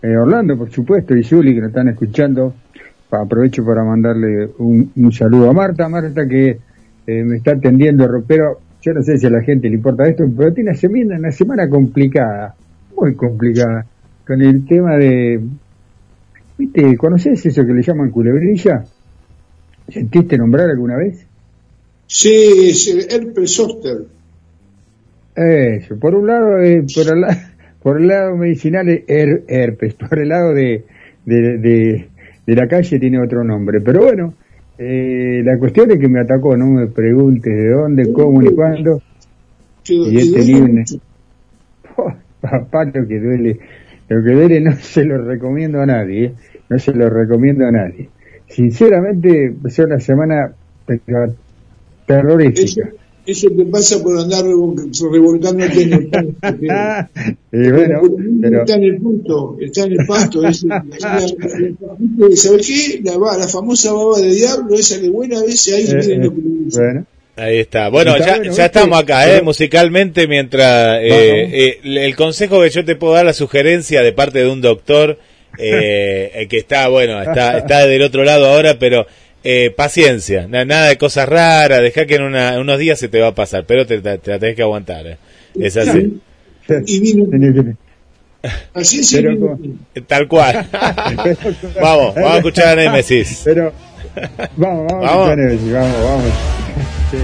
[0.00, 2.54] eh, Orlando, por supuesto, y Zuli que nos están escuchando.
[3.10, 6.58] Aprovecho para mandarle un, un saludo a Marta, Marta que
[7.06, 8.60] eh, me está atendiendo, ropero.
[8.86, 11.32] Yo no sé si a la gente le importa esto, pero tiene una semana, una
[11.32, 12.54] semana complicada,
[12.96, 13.84] muy complicada,
[14.24, 15.40] con el tema de,
[16.56, 16.96] ¿viste?
[16.96, 18.84] ¿Conoces eso que le llaman culebrilla?
[19.88, 21.26] ¿Sentiste nombrar alguna vez?
[22.06, 24.04] Sí, es el herpes zóster.
[25.34, 27.24] Eso, por un lado, eh, por, el,
[27.82, 30.84] por el lado medicinal es her- herpes, por el lado de,
[31.24, 32.08] de, de-
[32.46, 33.80] de la calle tiene otro nombre.
[33.80, 34.34] Pero bueno,
[34.78, 39.00] eh, la cuestión es que me atacó, no me preguntes de dónde, cómo ni cuándo.
[39.88, 40.84] Y he tenido un...
[41.96, 43.58] Oh, papá, lo que duele,
[44.08, 46.34] lo que duele no se lo recomiendo a nadie, ¿eh?
[46.68, 48.10] no se lo recomiendo a nadie.
[48.48, 50.52] Sinceramente, fue una semana
[52.06, 52.90] terrorífica.
[53.26, 56.30] Eso te pasa por andar revol- revolcándote en el pasto.
[57.52, 58.00] Y bueno,
[58.42, 58.62] pero...
[58.62, 60.46] Está en el pasto, está en el pasto.
[60.46, 60.66] Es,
[62.42, 63.00] ¿Sabes qué?
[63.04, 66.30] La, la famosa baba de diablo, esa que buena, a veces ahí Eh, eh, lo
[66.34, 66.40] que
[66.76, 67.06] bueno.
[67.36, 67.88] ahí está.
[67.88, 69.42] Bueno, Está ya, bueno, ya estamos acá, ¿eh?
[69.42, 70.98] Musicalmente, mientras...
[71.02, 74.60] eh, eh, el consejo que yo te puedo dar, la sugerencia de parte de un
[74.60, 75.18] doctor,
[75.58, 79.06] eh, eh, que está, bueno, está, está del otro lado ahora, pero...
[79.48, 83.06] Eh, paciencia, na- nada de cosas raras, deja que en, una- en unos días se
[83.08, 85.06] te va a pasar, pero te, te- te la tenés que aguantar.
[85.06, 85.16] eh.
[85.54, 86.18] Es así.
[86.86, 87.26] Y vino,
[88.74, 89.58] así es Pero el como-
[90.08, 90.66] Tal cual.
[91.80, 93.42] vamos, vamos a escuchar a Nemesis.
[93.44, 93.72] Pero,
[94.56, 95.28] vamos, vamos, Vamos.
[95.28, 96.24] a escuchar Nemesis, vamos, vamos.
[97.12, 97.16] Sí.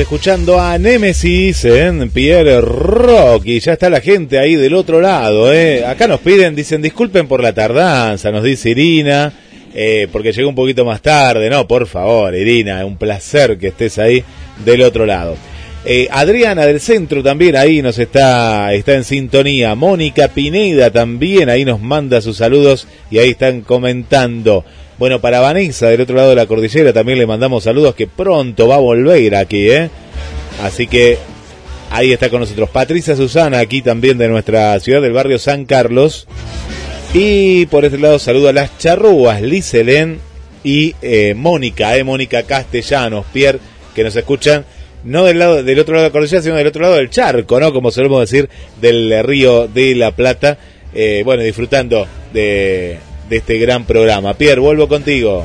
[0.00, 5.52] Escuchando a Nemesis en Pierre Rock y ya está la gente ahí del otro lado.
[5.52, 5.84] ¿eh?
[5.84, 9.32] Acá nos piden, dicen disculpen por la tardanza, nos dice Irina,
[9.74, 11.50] eh, porque llegó un poquito más tarde.
[11.50, 14.24] No, por favor, Irina, un placer que estés ahí
[14.64, 15.36] del otro lado.
[15.84, 19.74] Eh, Adriana del centro también ahí nos está, está en sintonía.
[19.74, 24.64] Mónica Pineda también ahí nos manda sus saludos y ahí están comentando.
[25.00, 28.68] Bueno, para Vanessa del otro lado de la cordillera también le mandamos saludos que pronto
[28.68, 29.88] va a volver aquí, ¿eh?
[30.62, 31.16] Así que
[31.90, 36.28] ahí está con nosotros Patricia Susana aquí también de nuestra ciudad del barrio San Carlos.
[37.14, 39.72] Y por este lado saludo a las charrúas, Liz
[40.64, 43.58] y eh, Mónica, eh, Mónica Castellanos, Pierre,
[43.94, 44.66] que nos escuchan
[45.02, 47.58] no del lado del otro lado de la cordillera, sino del otro lado del charco,
[47.58, 47.72] ¿no?
[47.72, 50.58] Como solemos decir, del río de la Plata.
[50.92, 52.98] Eh, bueno, disfrutando de,
[53.30, 54.34] de este gran programa.
[54.34, 55.44] Pierre, vuelvo contigo.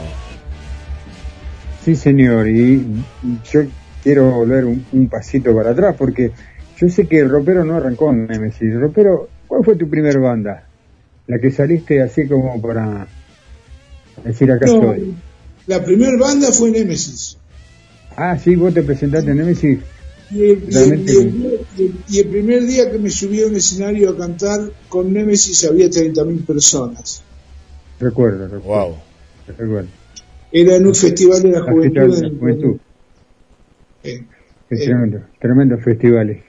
[1.84, 2.84] Sí, señor, y
[3.52, 3.62] yo
[4.04, 6.32] quiero volver un, pasito para atrás porque
[6.78, 8.74] yo sé que el ropero no arrancó en Nemesis.
[8.74, 10.68] Ropero, ¿cuál fue tu primer banda?
[11.28, 13.08] La que saliste así como para
[14.24, 15.14] decir acá estoy.
[15.68, 17.38] La primera banda fue Nemesis.
[18.18, 19.80] Ah, sí, vos te presentaste en Nemesis.
[20.32, 20.64] Y el,
[22.10, 25.88] y el, primer día que me subí a un escenario a cantar con Nemesis había
[25.88, 27.22] 30.000 personas.
[28.00, 28.88] Recuerdo, recuerdo.
[28.88, 28.96] Wow.
[30.52, 32.78] Era en un festival de la juventud.
[34.04, 34.24] Eh,
[34.70, 36.44] tremendo, tremendos festivales.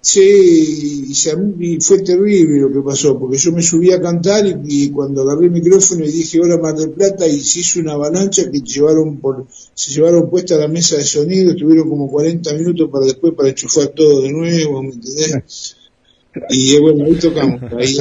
[0.00, 5.22] Sí, y, fue terrible lo que pasó, porque yo me subí a cantar y, cuando
[5.22, 8.60] agarré el micrófono y dije hola Mar del Plata y se hizo una avalancha que
[8.60, 13.34] llevaron por, se llevaron puesta la mesa de sonido, tuvieron como 40 minutos para después
[13.34, 15.76] para enchufar todo de nuevo, ¿me entendés?
[16.50, 17.98] Y eh, bueno, ahí tocamos, ahí,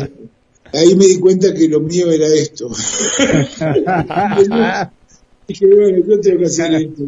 [0.74, 2.70] ahí me di cuenta que lo mío era esto.
[5.48, 7.04] dije, bueno, yo tengo que hacer esto.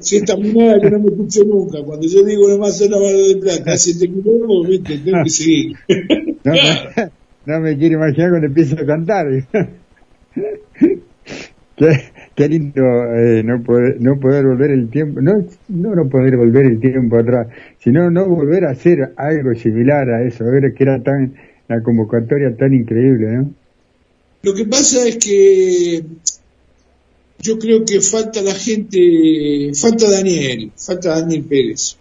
[0.00, 3.36] si esta moneda que no me escucho nunca, cuando yo digo nomás una mano de
[3.36, 5.76] plata, si te kilómetros, viste, tengo que seguir.
[6.44, 7.10] no, me,
[7.46, 9.26] no me quiero imaginar cuando empiezo a cantar.
[11.76, 12.82] qué, qué lindo
[13.14, 15.32] eh, no, poder, no poder volver el tiempo, no,
[15.68, 17.48] no no poder volver el tiempo atrás,
[17.82, 21.34] sino no volver a hacer algo similar a eso, a ver que era tan
[21.66, 23.54] la convocatoria tan increíble, ¿no?
[24.42, 26.04] Lo que pasa es que
[27.40, 31.96] yo creo que falta la gente, falta Daniel, falta Daniel Pérez,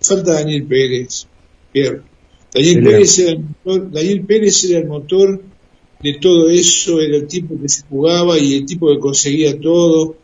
[0.00, 1.26] falta Daniel Pérez,
[1.74, 5.42] Daniel Pérez, era el motor, Daniel Pérez era el motor
[6.00, 10.16] de todo eso, era el tipo que se jugaba y el tipo que conseguía todo,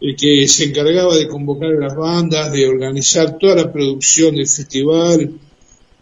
[0.00, 4.46] el que se encargaba de convocar a las bandas, de organizar toda la producción del
[4.46, 5.32] festival,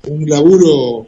[0.08, 1.06] un laburo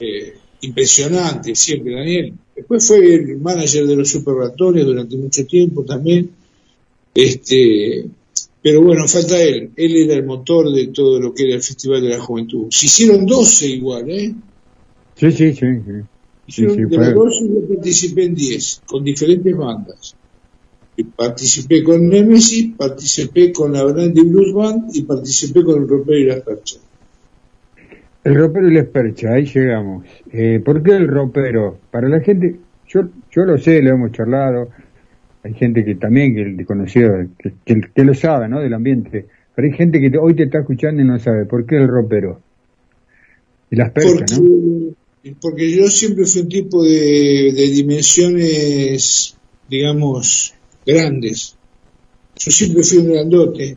[0.00, 2.32] eh, impresionante siempre, Daniel.
[2.56, 6.30] Después fue el manager de los superratorios durante mucho tiempo también.
[7.14, 8.06] Este,
[8.62, 9.70] pero bueno, falta él.
[9.76, 12.66] Él era el motor de todo lo que era el Festival de la Juventud.
[12.70, 14.34] Se hicieron 12 igual, ¿eh?
[15.14, 15.66] Sí, sí, sí.
[15.84, 16.17] sí.
[16.56, 20.16] De los 12 yo participé en 10, con diferentes bandas.
[21.16, 26.24] participé con Nemesis, participé con la Brandy Blues Band y participé con el Ropero y
[26.24, 26.80] las Perchas.
[28.24, 30.04] El ropero y la espercha, ahí llegamos.
[30.32, 31.78] Eh, ¿Por qué el ropero?
[31.90, 34.68] Para la gente, yo, yo lo sé, lo hemos charlado,
[35.42, 38.60] hay gente que también, que conocido, que, que, lo sabe, ¿no?
[38.60, 39.26] Del ambiente.
[39.54, 41.46] Pero hay gente que hoy te está escuchando y no sabe.
[41.46, 42.40] ¿Por qué el ropero?
[43.70, 44.94] Y las perchas, ¿no?
[45.40, 49.36] Porque yo siempre fui un tipo de, de dimensiones,
[49.68, 50.54] digamos,
[50.86, 51.56] grandes.
[52.38, 53.76] Yo siempre fui un grandote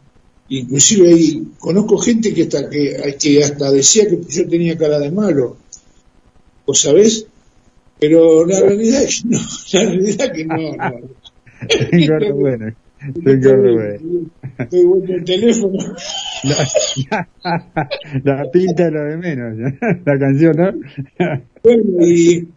[0.52, 5.10] inclusive ahí conozco gente que hasta que, que hasta decía que yo tenía cara de
[5.10, 5.56] malo
[6.66, 7.26] ¿vos sabés?
[8.00, 9.39] pero la realidad es que no
[9.74, 12.36] la realidad es que no, no.
[12.36, 14.30] bueno estoy bueno
[14.60, 15.96] estoy bueno el teléfono
[16.44, 17.28] la,
[18.24, 19.74] la, pinta es lo de menos
[20.06, 21.44] la canción ¿no?
[21.64, 22.48] bueno y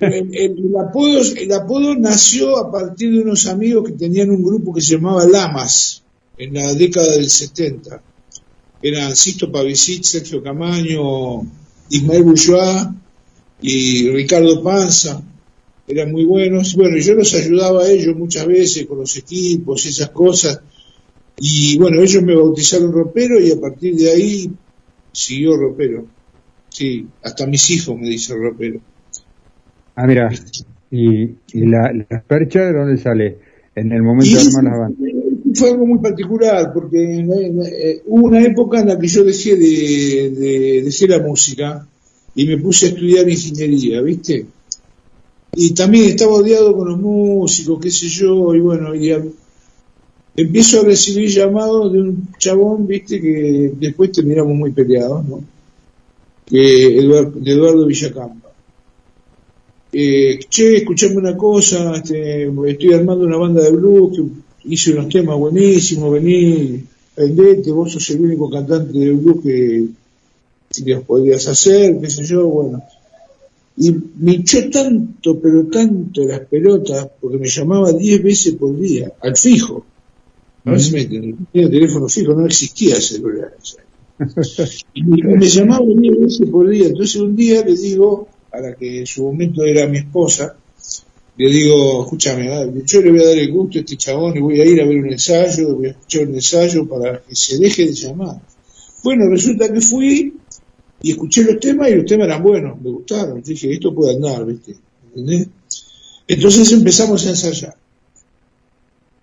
[0.00, 4.80] el, apodo, el apodo nació a partir de unos amigos que tenían un grupo que
[4.80, 6.02] se llamaba Lamas
[6.36, 8.02] en la década del 70.
[8.82, 11.42] Eran Sisto Pavicic, Sergio Camaño,
[11.90, 12.88] Ismael Bourgeois
[13.60, 15.22] y Ricardo Panza.
[15.86, 16.74] Eran muy buenos.
[16.74, 20.60] Bueno, yo los ayudaba a ellos muchas veces con los equipos y esas cosas.
[21.44, 24.48] Y bueno, ellos me bautizaron ropero y a partir de ahí
[25.10, 26.06] siguió ropero.
[26.68, 28.78] Sí, hasta mis hijos me dicen ropero.
[29.96, 30.30] Ah, mira,
[30.92, 33.38] ¿y, y la, la percha de dónde sale?
[33.74, 35.12] En el momento de armar las bandas
[35.54, 40.30] fue algo muy particular, porque eh, hubo una época en la que yo dejé de,
[40.30, 41.88] de, la música
[42.36, 44.46] y me puse a estudiar ingeniería, ¿viste?
[45.54, 49.12] Y también estaba odiado con los músicos, qué sé yo, y bueno, y,
[50.36, 55.44] empiezo a recibir llamados de un chabón, viste, que después terminamos muy peleados, ¿no?
[56.46, 58.50] Que Eduardo, de Eduardo Villacampa.
[59.92, 64.24] Eh, che, escuchame una cosa, este, estoy armando una banda de blues, que
[64.72, 66.82] hice unos temas buenísimos, vení,
[67.14, 69.86] vendete, vos sos el único cantante de blues que,
[70.82, 72.82] que los podrías hacer, qué sé yo, bueno.
[73.76, 79.12] Y me echó tanto, pero tanto las pelotas, porque me llamaba 10 veces por día,
[79.20, 79.84] al fijo.
[80.64, 83.52] No se me tenía teléfono fijo, no existía celular.
[84.94, 86.86] Y me, llamaba 10 veces por día.
[86.86, 90.54] Entonces un día le digo, a la que en su momento era mi esposa,
[91.36, 92.48] le digo, escúchame,
[92.84, 94.84] yo le voy a dar el gusto a este chabón y voy a ir a
[94.84, 98.40] ver un ensayo, voy a escuchar un ensayo para que se deje de llamar.
[99.02, 100.34] Bueno, resulta que fui
[101.00, 103.42] y escuché los temas y los temas eran buenos, me gustaron.
[103.42, 104.76] Dije, esto puede andar, ¿viste?
[105.08, 105.48] ¿Entendés?
[106.28, 107.76] Entonces empezamos a ensayar.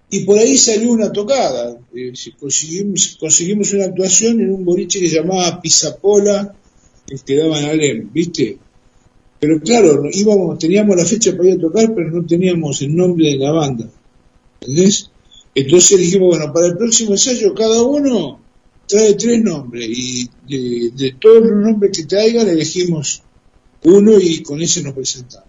[0.10, 1.78] Y por ahí salió una tocada.
[1.94, 6.56] Eh, conseguimos, una actuación en un boliche que llamaba Pisapola,
[7.06, 8.58] que quedaba en Alem, ¿viste?
[9.40, 13.30] Pero claro, íbamos, teníamos la fecha para ir a tocar, pero no teníamos el nombre
[13.30, 13.90] de la banda.
[14.60, 15.10] ¿Entendés?
[15.56, 18.40] Entonces dijimos, bueno, para el próximo ensayo cada uno
[18.88, 23.22] trae tres nombres y de, de todos los nombres que traigan elegimos
[23.84, 25.49] uno y con ese nos presentamos.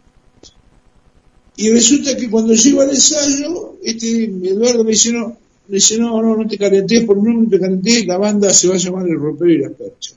[1.62, 5.36] Y resulta que cuando llego al ensayo, este Eduardo me dice, no,
[5.68, 8.76] me dice, no, no, no te calentés, por no te calentés, la banda se va
[8.76, 10.12] a llamar El Ropero y la Percha.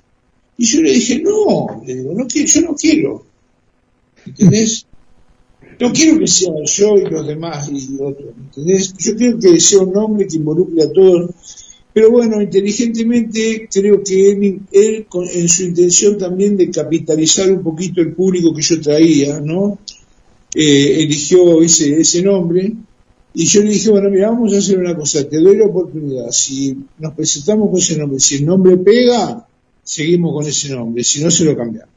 [0.57, 3.25] Y yo le dije, no, le digo, no quiero, yo no quiero.
[4.25, 4.85] ¿Entendés?
[5.81, 8.93] No quiero que sea yo y los demás y otros, ¿entendés?
[8.97, 11.29] Yo quiero que sea un nombre que involucre a todos.
[11.91, 17.61] Pero bueno, inteligentemente creo que él, él con- en su intención también de capitalizar un
[17.61, 19.77] poquito el público que yo traía, ¿no?
[20.55, 22.73] Eh, eligió ese, ese nombre
[23.35, 26.29] y yo le dije, bueno, mira, vamos a hacer una cosa, te doy la oportunidad,
[26.29, 29.47] si nos presentamos con ese nombre, si el nombre pega,
[29.83, 31.91] seguimos con ese nombre, si no se lo cambiamos.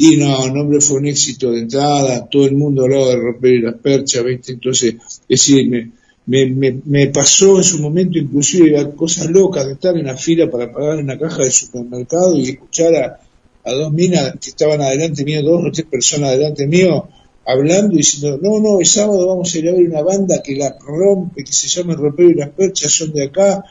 [0.00, 3.62] Y no, el nombre fue un éxito de entrada, todo el mundo hablaba de romper
[3.64, 4.52] las perchas, ¿viste?
[4.52, 5.90] Entonces, es decir, me,
[6.26, 10.16] me, me, me pasó en su momento inclusive a cosas locas de estar en la
[10.16, 13.20] fila para pagar una caja de supermercado y escuchar a,
[13.64, 17.08] a dos minas que estaban adelante mío, dos o tres personas adelante mío,
[17.48, 20.54] hablando y diciendo, no, no, el sábado vamos a ir a ver una banda que
[20.54, 23.64] la rompe, que se llama El Ropero y las Perchas, son de acá,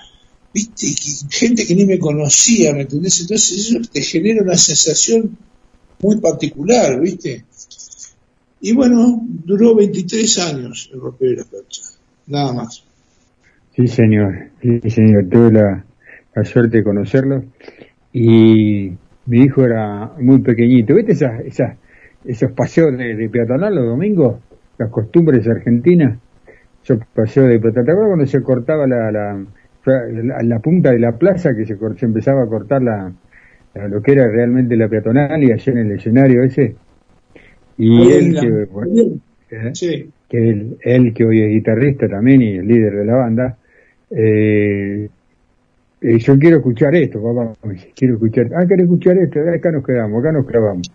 [0.54, 3.22] viste, que- gente que ni me conocía, ¿me entendés?
[3.22, 5.38] Entonces eso te genera una sensación
[6.02, 7.46] muy particular, ¿viste?
[8.62, 12.84] Y bueno, duró 23 años el Ropero y las Perchas, nada más.
[13.76, 14.50] Sí, señor.
[14.62, 15.28] Sí, señor.
[15.30, 15.86] Tuve la,
[16.34, 17.44] la suerte de conocerlo.
[18.12, 18.90] Y
[19.28, 20.96] mi hijo era muy pequeñito.
[20.96, 21.78] ¿Viste esas, esas,
[22.28, 24.42] esos paseos de, de peatonal los domingos?
[24.78, 26.20] Las costumbres argentinas.
[26.84, 27.86] Esos paseos de peatonal.
[27.86, 29.46] ¿Te acuerdas cuando se cortaba la, la,
[29.86, 33.12] la, la punta de la plaza que se, se empezaba a cortar la,
[33.74, 36.76] la- lo que era realmente la peatonal y allá en el escenario ese?
[37.78, 38.92] Y él que, bueno,
[39.52, 39.72] ¿eh?
[39.74, 43.58] Sí, que él, él que hoy es guitarrista también y el líder de la banda,
[44.10, 45.10] eh,
[46.02, 47.54] eh, yo quiero escuchar esto, papá,
[47.96, 50.88] quiero escuchar, ah, quiero escuchar esto, acá nos quedamos, acá nos clavamos,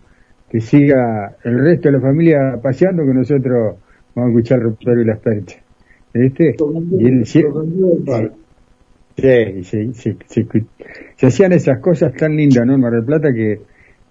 [0.53, 3.75] que siga el resto de la familia paseando, que nosotros
[4.13, 5.59] vamos a escuchar Ropero y las perchas,
[6.13, 6.55] ¿viste?
[6.99, 8.31] Y él el palo.
[9.17, 12.75] Sí, se, hacían esas cosas tan lindas, ¿no?
[12.75, 13.61] En Mar del Plata que,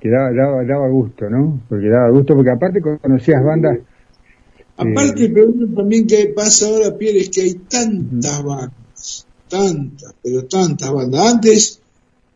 [0.01, 1.61] que daba, daba, daba gusto, ¿no?
[1.68, 3.78] Porque daba gusto, porque aparte conocías bandas
[4.76, 10.45] Aparte, el problema también que pasa ahora, Pierre, es que hay tantas bandas, tantas, pero
[10.47, 11.34] tantas bandas.
[11.34, 11.81] Antes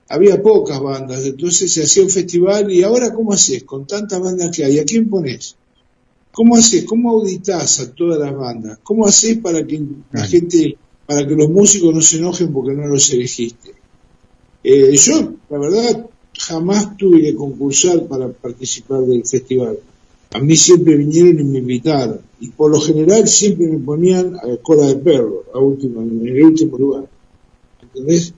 [0.09, 4.55] había pocas bandas, entonces se hacía un festival y ahora ¿cómo haces con tantas bandas
[4.55, 4.79] que hay?
[4.79, 5.57] ¿A quién pones?
[6.33, 6.85] ¿Cómo haces?
[6.85, 8.79] ¿Cómo auditas a todas las bandas?
[8.83, 9.83] ¿Cómo haces para que
[10.13, 10.77] la gente,
[11.07, 13.75] para que los músicos no se enojen porque no los elegiste?
[14.63, 16.07] Eh, yo, la verdad,
[16.39, 19.79] jamás tuve que concursar para participar del festival.
[20.33, 22.21] A mí siempre vinieron y me invitaron.
[22.41, 26.45] Y por lo general siempre me ponían a cola de perro, a último, en el
[26.45, 27.07] último lugar.
[27.81, 28.35] ¿Entendés?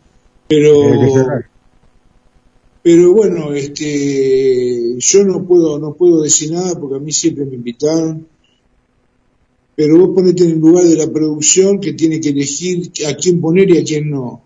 [0.47, 0.73] Pero.
[2.91, 7.57] Pero bueno, este, yo no puedo, no puedo decir nada porque a mí siempre me
[7.57, 8.27] invitaron.
[9.77, 13.43] Pero vos ponete en el lugar de la producción que tiene que elegir a quién
[13.43, 14.41] poner y a quién no.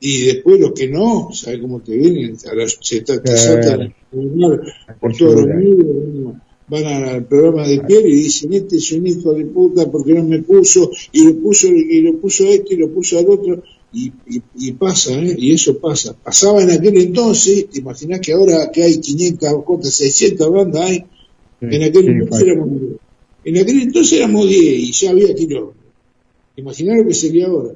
[0.00, 2.36] Y después los que no, ¿sabes cómo te vienen?
[2.50, 3.22] A las- se Claro.
[3.36, 3.94] saltan
[5.00, 6.34] por todos los medios,
[6.66, 10.24] van al programa de piel y dicen, este es un hijo de puta porque no
[10.24, 13.62] me puso, y lo puso, y lo puso a este y lo puso al otro,
[13.94, 15.34] y, y, y pasa, ¿eh?
[15.38, 16.14] y eso pasa.
[16.22, 19.94] Pasaba en aquel entonces, te imaginás que ahora que hay 500, ¿cuántas?
[19.94, 20.98] 600 bandas hay,
[21.60, 22.92] Sí, en aquel sí, entonces éramos 10.
[23.44, 25.84] En aquel entonces éramos 10 y ya había kilómetros.
[26.56, 27.74] Imaginá lo que sería ahora.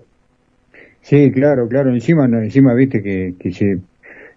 [1.03, 1.91] Sí, claro, claro.
[1.95, 3.79] Encima, no, encima viste que, que se-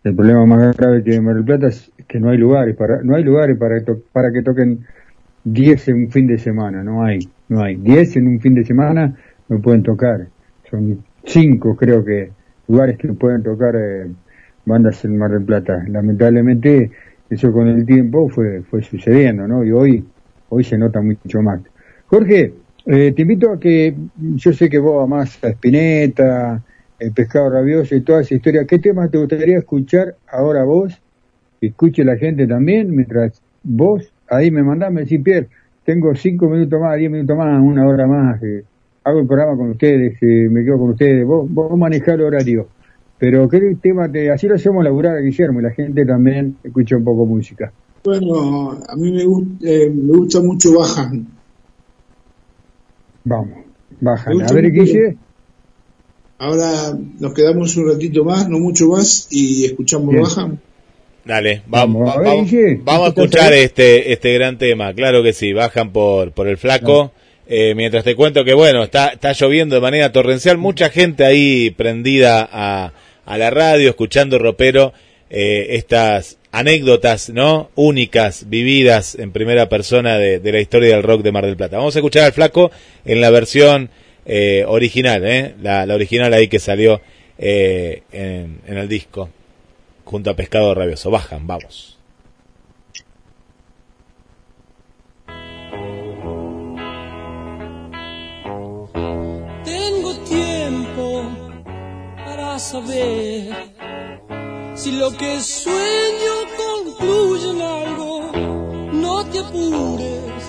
[0.04, 2.76] el problema más grave que hay en Mar del Plata es que no hay lugares
[2.76, 4.86] para, no hay lugares para, to- para que toquen
[5.44, 6.84] 10 en un fin de semana.
[6.84, 7.20] No hay,
[7.50, 7.76] no hay.
[7.78, 9.18] 10 en un fin de semana
[9.50, 10.28] no pueden tocar.
[10.70, 12.32] Son cinco, creo que,
[12.68, 14.08] lugares que pueden tocar eh,
[14.66, 15.84] bandas en Mar del Plata.
[15.88, 16.92] Lamentablemente,
[17.30, 19.64] eso con el tiempo fue, fue sucediendo, ¿no?
[19.64, 20.06] Y hoy,
[20.50, 21.62] hoy se nota mucho más.
[22.08, 22.54] Jorge,
[22.86, 23.96] eh, te invito a que,
[24.36, 26.62] yo sé que vos amás a Spinetta,
[27.00, 28.66] el pescado rabioso y toda esa historia.
[28.66, 31.02] ¿Qué temas te gustaría escuchar ahora vos?
[31.60, 35.48] Escuche la gente también, mientras vos ahí me mandás, me decís, Pierre,
[35.84, 38.64] tengo cinco minutos más, diez minutos más, una hora más, que
[39.04, 42.68] hago el programa con ustedes, que me quedo con ustedes, vos, vos manejás el horario.
[43.18, 46.97] Pero qué tema te, así lo hacemos laburar a Guillermo y la gente también escucha
[46.97, 47.72] un poco música.
[48.04, 51.28] Bueno, a mí me, gust- eh, me gusta mucho Bajan.
[53.24, 53.60] Vamos,
[53.99, 54.32] bajan.
[54.34, 54.72] A gusta ver.
[54.72, 55.18] Guille.
[56.39, 60.24] Ahora nos quedamos un ratito más, no mucho más, y escuchamos Bien.
[60.24, 60.60] Bajan.
[61.24, 64.58] Dale, Vamos, vamos, a ver, vamos, Guille, vamos a ¿qué tal escuchar este, este gran
[64.58, 67.12] tema, claro que sí, bajan por, por el flaco.
[67.54, 71.70] Eh, mientras te cuento que bueno, está, está lloviendo de manera torrencial, mucha gente ahí
[71.72, 72.93] prendida a,
[73.26, 74.93] a la radio, escuchando ropero,
[75.30, 77.70] eh, estas anécdotas, ¿no?
[77.76, 81.76] Únicas, vividas en primera persona de, de la historia del rock de Mar del Plata.
[81.76, 82.72] Vamos a escuchar al flaco
[83.04, 83.89] en la versión
[84.26, 85.54] eh, original, ¿eh?
[85.62, 87.02] La, la original ahí que salió
[87.38, 89.30] eh, en, en el disco
[90.06, 91.12] junto a Pescado Rabioso.
[91.12, 91.97] Bajan, vamos.
[104.76, 108.32] Si lo que sueño concluye en algo.
[108.93, 110.43] No te apures,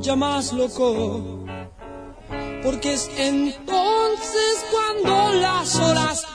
[0.00, 1.44] ya más loco,
[2.62, 6.26] porque es entonces cuando las horas.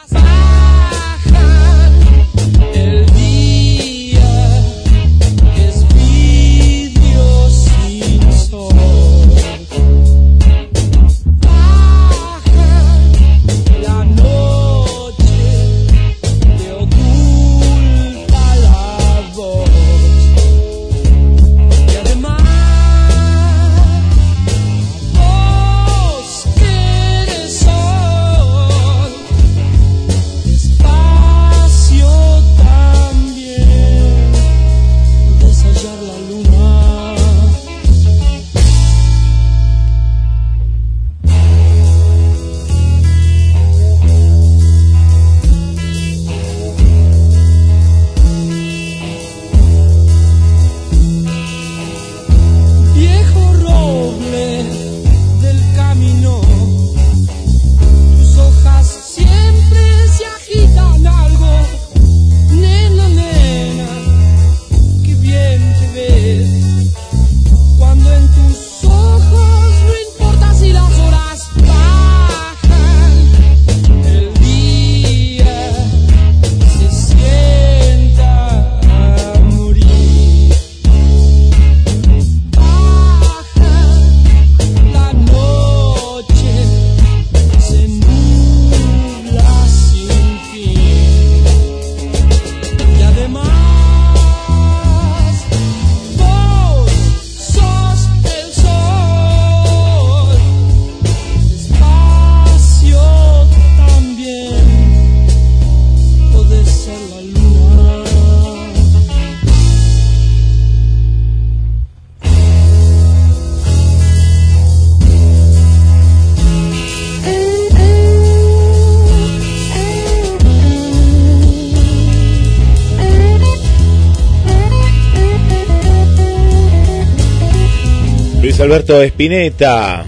[128.76, 130.04] Alberto Espineta.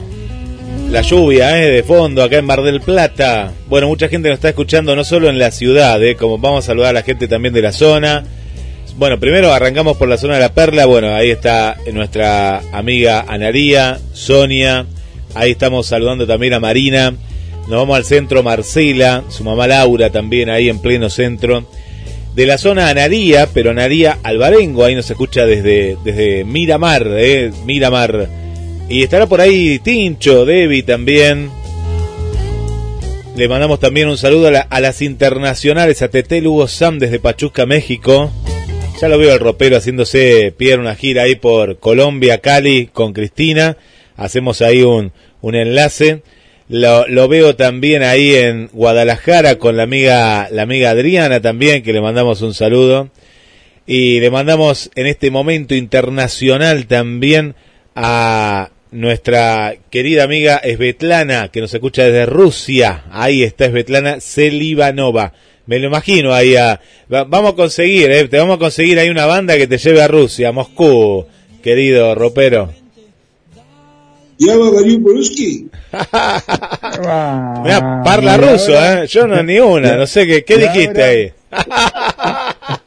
[0.92, 1.72] La lluvia, ¿eh?
[1.72, 3.54] De fondo, acá en Mar del Plata.
[3.70, 6.18] Bueno, mucha gente nos está escuchando no solo en la ciudad, ¿eh?
[6.18, 8.26] Como vamos a saludar a la gente también de la zona.
[8.98, 10.86] Bueno, primero arrancamos por la zona de La Perla.
[10.86, 14.86] Bueno, ahí está nuestra amiga Analía, Sonia.
[15.34, 17.12] Ahí estamos saludando también a Marina.
[17.70, 21.66] Nos vamos al centro Marcela, su mamá Laura también ahí en pleno centro.
[22.36, 28.47] De la zona Anaría, pero Anaría Albarengo, ahí nos escucha desde, desde Miramar, eh, Miramar.
[28.90, 31.50] Y estará por ahí Tincho, Debbie también.
[33.36, 37.20] Le mandamos también un saludo a, la- a las internacionales, a Tete Lugo Sam desde
[37.20, 38.32] Pachuca, México.
[39.02, 43.78] Ya lo veo al ropero haciéndose Pierre una gira ahí por Colombia, Cali, con Cristina.
[44.16, 45.12] Hacemos ahí un,
[45.42, 46.24] un enlace.
[46.70, 51.94] Lo, lo veo también ahí en Guadalajara con la amiga, la amiga Adriana también, que
[51.94, 53.10] le mandamos un saludo.
[53.86, 57.54] Y le mandamos en este momento internacional también
[57.96, 63.04] a nuestra querida amiga Svetlana, que nos escucha desde Rusia.
[63.12, 65.34] Ahí está Svetlana Selivanova.
[65.66, 66.80] Me lo imagino ahí a...
[67.14, 70.02] va- Vamos a conseguir, eh, te vamos a conseguir ahí una banda que te lleve
[70.02, 71.26] a Rusia, a Moscú,
[71.62, 72.72] querido ropero.
[74.40, 75.68] ¿Llama Mario Poluski?
[75.92, 79.08] Ah, Mirá, parla ruso, ¿eh?
[79.08, 81.32] Yo no ni una, no sé qué, dijiste ahí.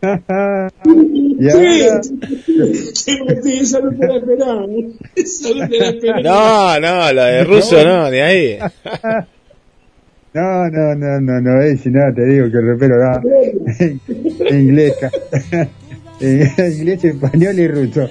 [1.38, 4.66] y ahora, Sí, esa no te la esperaba.
[5.14, 6.20] Esa no te la esperaba.
[6.22, 8.58] No, no, la de ruso no, ni ahí.
[10.34, 13.22] no, no, no, no, no, eh, si nada te digo que el repero da
[14.50, 15.10] inglés, ca-
[16.20, 18.08] inglés, español y ruso.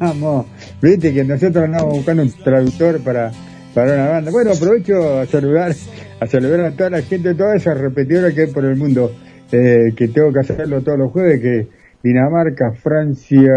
[0.00, 0.46] Vamos,
[0.82, 3.30] viste que nosotros andamos buscando un traductor para,
[3.72, 4.30] para una banda.
[4.32, 5.72] Bueno, aprovecho a saludar,
[6.20, 9.12] a saludar a toda la gente, todas esas repetidoras que hay por el mundo,
[9.52, 11.68] eh, que tengo que hacerlo todos los jueves, que
[12.04, 13.50] Dinamarca, Francia,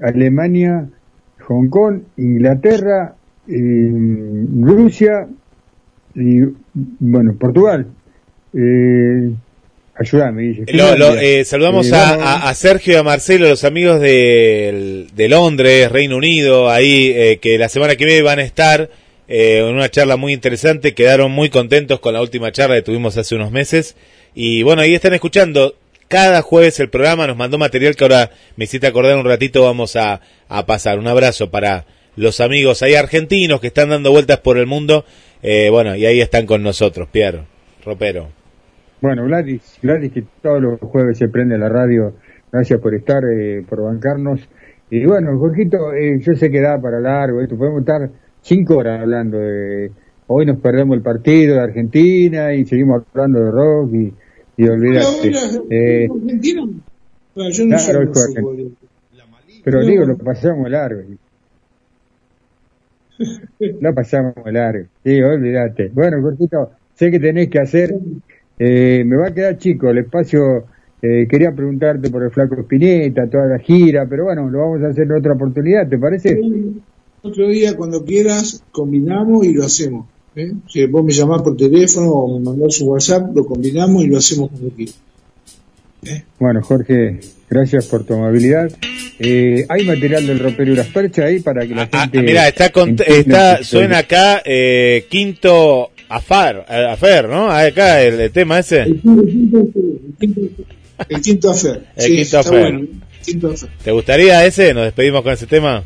[0.00, 0.88] Alemania,
[1.48, 3.14] Hong Kong, Inglaterra,
[3.48, 3.90] eh,
[4.60, 5.26] Rusia
[6.14, 6.40] y
[7.00, 7.86] bueno, Portugal.
[8.54, 9.30] Eh,
[9.96, 10.64] ayúdame, Guille.
[10.72, 15.06] Lo- eh, saludamos Eh, a, bueno, a- a Sergio y a Marcelo, los amigos de,
[15.14, 18.88] de Londres, Reino Unido, ahí eh, que la semana que viene van a estar
[19.30, 20.94] eh, en una charla muy interesante.
[20.94, 23.96] Quedaron muy contentos con la última charla que tuvimos hace unos meses.
[24.34, 25.74] Y bueno, ahí están escuchando
[26.08, 27.26] cada jueves el programa.
[27.26, 29.62] Nos mandó material que ahora me hiciste acordar un ratito.
[29.62, 30.20] Vamos a,
[30.66, 30.98] pasar.
[30.98, 31.84] Un abrazo para
[32.16, 35.04] los amigos ahí argentinos que están dando vueltas por el mundo.
[35.42, 37.42] Eh, bueno, y ahí están con nosotros, Pierre,
[37.84, 38.28] Ropero.
[39.00, 42.14] Bueno, Gladys, Gladys que todos los jueves se prende la radio.
[42.50, 44.40] Gracias por estar, eh, por bancarnos.
[44.90, 47.56] Y bueno, Jorgito, eh, yo sé que da para largo esto.
[47.56, 49.92] Podemos estar cinco horas hablando de...
[50.30, 54.12] Hoy nos perdemos el partido de Argentina y seguimos hablando de rock y,
[54.58, 55.06] y olvidate.
[55.06, 58.72] ¿Ahora Eh, yo no claro, fútbol.
[59.64, 61.02] pero digo, lo pasamos largo.
[63.80, 64.86] Lo pasamos largo.
[65.04, 65.90] Sí, olvídate.
[65.92, 67.94] Bueno, Jorgito, sé que tenés que hacer.
[68.58, 70.64] Eh, me va a quedar chico el espacio.
[71.00, 74.88] eh, quería preguntarte por el Flaco Espineta, toda la gira, pero bueno, lo vamos a
[74.88, 76.40] hacer en otra oportunidad, ¿te parece?
[77.22, 80.06] Otro día, cuando quieras, combinamos y lo hacemos.
[80.38, 80.52] ¿Eh?
[80.68, 84.18] Si vos me llamás por teléfono o me mandás un WhatsApp, lo combinamos y lo
[84.18, 84.94] hacemos cuando quieras.
[86.38, 87.20] Bueno, Jorge,
[87.50, 88.70] gracias por tu amabilidad.
[89.18, 92.22] Eh, ¿Hay material del ropero y las perchas ahí para que la Ah, gente...
[92.22, 97.50] mira, está, con- está que- suena acá eh, quinto afar, eh, afer, ¿no?
[97.50, 98.82] Acá el, el tema ese.
[98.82, 100.40] El quinto, el quinto,
[101.08, 101.84] el quinto afer.
[101.96, 102.60] El Sí, quinto está afer.
[102.60, 102.78] bueno.
[102.80, 102.88] el
[103.24, 103.68] Quinto afer.
[103.82, 104.72] ¿Te gustaría ese?
[104.72, 105.82] Nos despedimos con ese tema.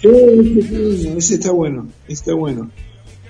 [0.00, 0.08] Sí,
[1.18, 2.70] ese está bueno, ese está bueno,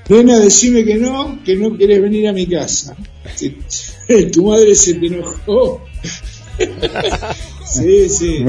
[0.08, 0.24] bueno.
[0.24, 2.96] Nena, decime que no, que no querés venir a mi casa.
[3.38, 5.84] Que tu madre se te enojó.
[7.66, 8.44] sí, sí.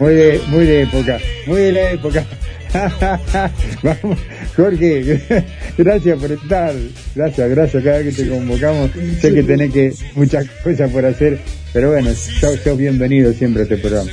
[0.00, 2.26] Muy de, muy de época, muy de la época.
[3.82, 4.18] Vamos,
[4.56, 5.44] Jorge,
[5.78, 6.74] gracias por estar,
[7.14, 8.90] gracias, gracias cada vez que te convocamos.
[9.20, 11.38] Sé que tenés que muchas cosas por hacer,
[11.72, 14.10] pero bueno, sos, sos bienvenido siempre a este programa.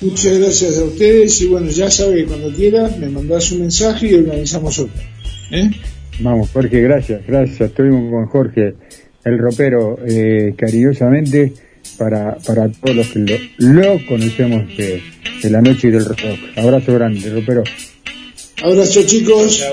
[0.00, 4.14] Muchas gracias a ustedes y bueno, ya sabes, cuando quieras me mandás un mensaje y
[4.14, 5.13] organizamos otro.
[5.50, 5.70] ¿Eh?
[6.20, 7.60] Vamos, Jorge, gracias, gracias.
[7.60, 8.74] Estuvimos con Jorge,
[9.24, 11.52] el ropero, eh, cariñosamente
[11.98, 15.02] para, para todos los que lo, lo conocemos de,
[15.42, 16.18] de la noche y del rock.
[16.56, 17.64] Abrazo grande, ropero.
[18.62, 19.64] Abrazo chicos.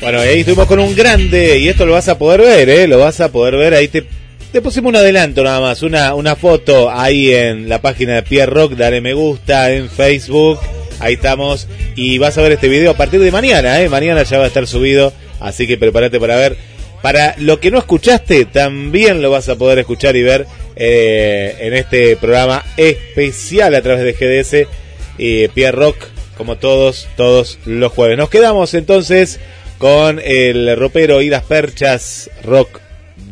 [0.00, 2.86] Bueno, y ahí estuvimos con un grande, y esto lo vas a poder ver, ¿eh?
[2.86, 4.04] Lo vas a poder ver, ahí te,
[4.52, 8.52] te pusimos un adelanto nada más, una, una foto ahí en la página de Pierre
[8.52, 10.60] Rock, dale me gusta en Facebook,
[11.00, 13.88] ahí estamos, y vas a ver este video a partir de mañana, ¿eh?
[13.88, 16.56] Mañana ya va a estar subido, así que prepárate para ver.
[17.02, 21.74] Para lo que no escuchaste, también lo vas a poder escuchar y ver eh, en
[21.74, 24.68] este programa especial a través de GDS
[25.16, 25.96] y Pierre Rock,
[26.36, 28.18] como todos, todos los jueves.
[28.18, 29.38] Nos quedamos entonces
[29.78, 32.80] con el ropero y las perchas rock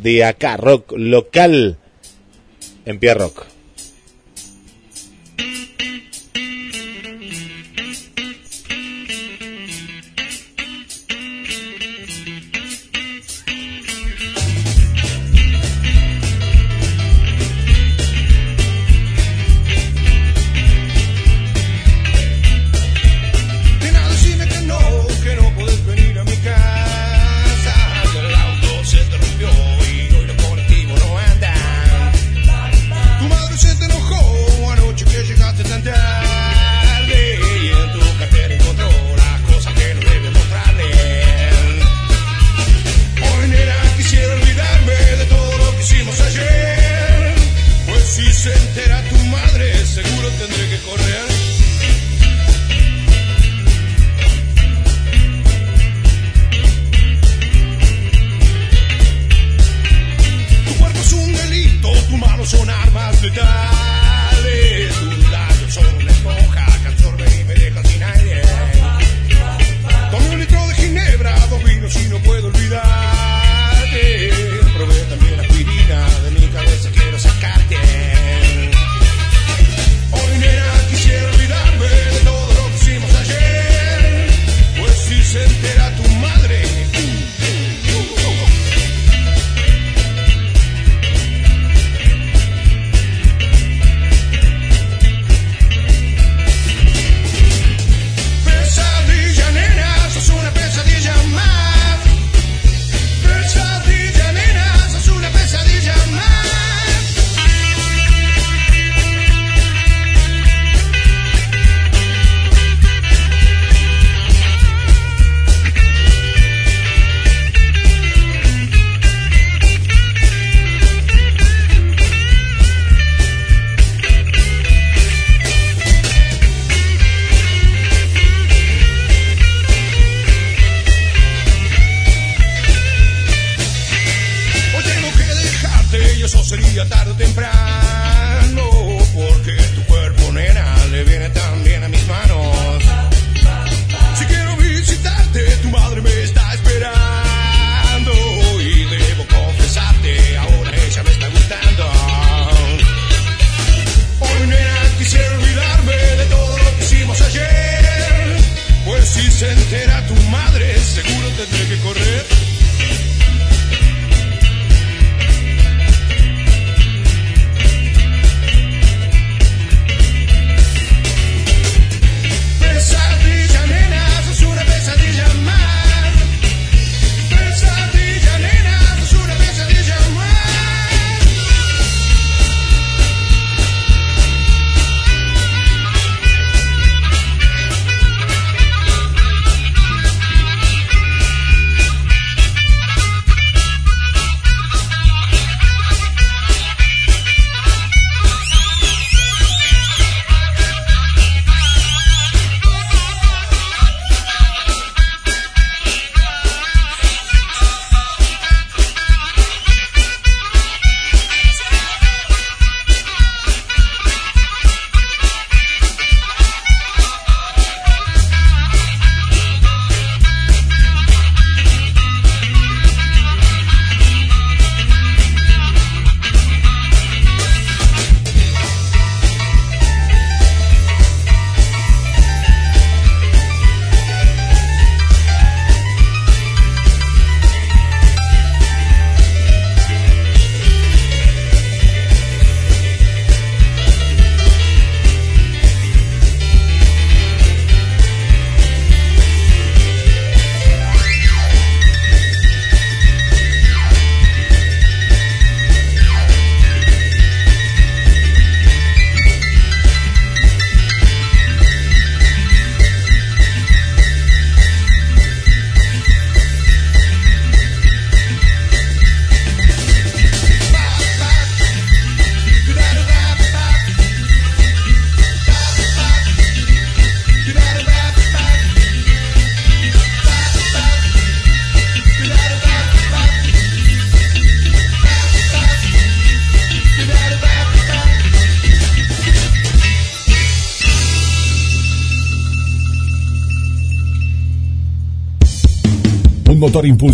[0.01, 1.77] de acá, rock local
[2.85, 3.56] en Pierre Rock.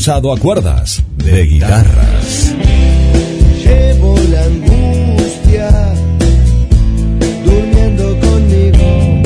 [0.02, 2.52] Impulsado a cuerdas de guitarras.
[3.62, 5.94] Llevo la angustia
[7.44, 9.22] durmiendo conmigo.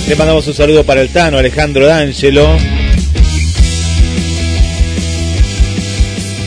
[0.08, 2.47] Le mandamos un saludo para el Tano, Alejandro D'Angelo.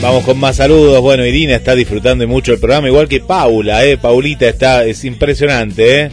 [0.01, 1.03] Vamos con más saludos.
[1.03, 3.99] Bueno, Irina está disfrutando mucho el programa, igual que Paula, ¿eh?
[3.99, 6.11] Paulita está, es impresionante, ¿eh?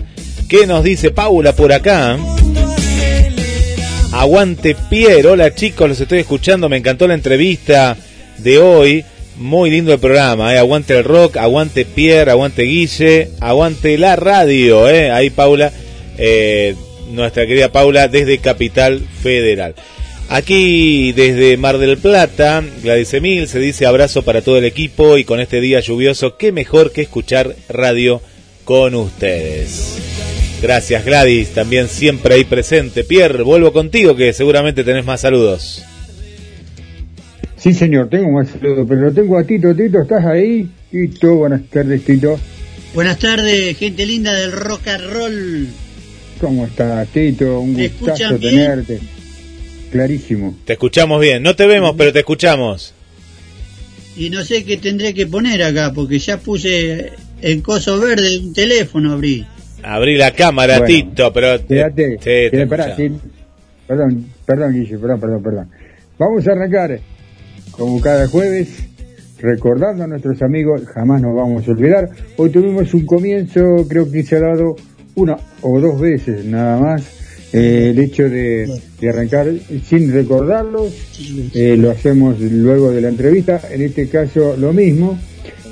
[0.49, 2.17] ¿Qué nos dice Paula por acá?
[4.11, 7.95] Aguante Pierre, hola chicos, los estoy escuchando, me encantó la entrevista
[8.39, 9.05] de hoy,
[9.35, 10.57] muy lindo el programa, ¿eh?
[10.57, 15.11] aguante el rock, aguante Pierre, aguante Guille, aguante la radio, ¿eh?
[15.11, 15.71] ahí Paula,
[16.17, 16.75] eh,
[17.11, 19.75] nuestra querida Paula desde Capital Federal.
[20.27, 25.23] Aquí desde Mar del Plata, Gladys Emil se dice abrazo para todo el equipo y
[25.23, 28.21] con este día lluvioso, qué mejor que escuchar radio
[28.65, 30.18] con ustedes.
[30.61, 33.03] Gracias Gladys, también siempre ahí presente.
[33.03, 35.83] Pierre, vuelvo contigo que seguramente tenés más saludos.
[37.57, 39.73] Sí, señor, tengo más saludos, pero lo tengo a Tito.
[39.75, 40.69] Tito, ¿estás ahí?
[40.91, 42.39] Tito, buenas tardes, Tito.
[42.93, 45.67] Buenas tardes, gente linda del rock and roll.
[46.41, 47.59] ¿Cómo estás, Tito?
[47.59, 48.55] Un ¿Me gustazo bien?
[48.55, 48.99] tenerte.
[49.91, 50.57] Clarísimo.
[50.65, 52.93] Te escuchamos bien, no te vemos, pero te escuchamos.
[54.15, 58.39] Y no sé qué tendré que poner acá, porque ya puse el coso verde de
[58.39, 59.45] un teléfono, abrí.
[59.83, 61.65] Abrí la cámara, Bueno, Tito, pero...
[61.65, 62.95] Quédate, te pará.
[63.87, 65.69] Perdón, perdón, Guille, perdón, perdón, perdón.
[66.17, 66.99] Vamos a arrancar,
[67.71, 68.67] como cada jueves,
[69.39, 72.09] recordando a nuestros amigos, jamás nos vamos a olvidar.
[72.37, 74.75] Hoy tuvimos un comienzo, creo que se ha dado
[75.15, 77.19] una o dos veces nada más,
[77.51, 78.69] eh, el hecho de,
[78.99, 79.47] de arrancar
[79.83, 80.93] sin recordarlos,
[81.55, 85.17] eh, lo hacemos luego de la entrevista, en este caso lo mismo.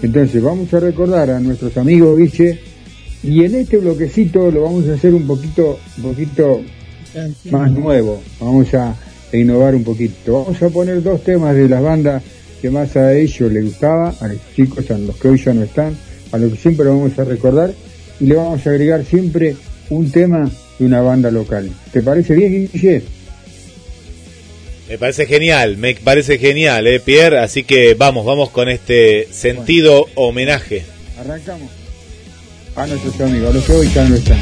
[0.01, 2.59] Entonces vamos a recordar a nuestros amigos, Guille,
[3.27, 6.61] y en este bloquecito lo vamos a hacer un poquito, un poquito
[7.51, 8.21] más nuevo.
[8.39, 8.95] Vamos a
[9.33, 10.43] innovar un poquito.
[10.43, 12.23] Vamos a poner dos temas de las bandas
[12.61, 15.63] que más a ellos les gustaba, a los chicos, a los que hoy ya no
[15.63, 15.97] están,
[16.31, 17.73] a los que siempre vamos a recordar,
[18.19, 19.55] y le vamos a agregar siempre
[19.89, 20.49] un tema
[20.79, 21.69] de una banda local.
[21.91, 23.03] ¿Te parece bien, Guille?
[24.89, 27.39] Me parece genial, me parece genial, eh, Pierre.
[27.39, 30.83] Así que vamos, vamos con este sentido homenaje.
[31.19, 31.86] Arrancamos.
[32.77, 34.37] A nuestros amigos, a los que hoy ya no están.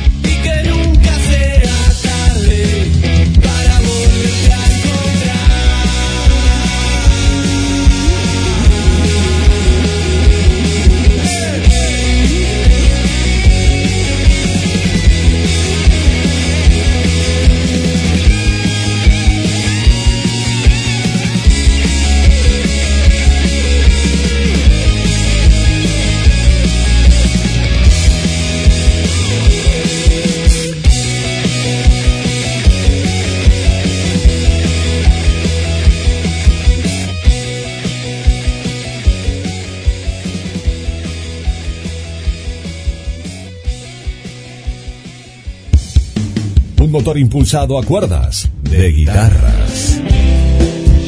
[46.96, 50.00] Motor impulsado a cuerdas de guitarras.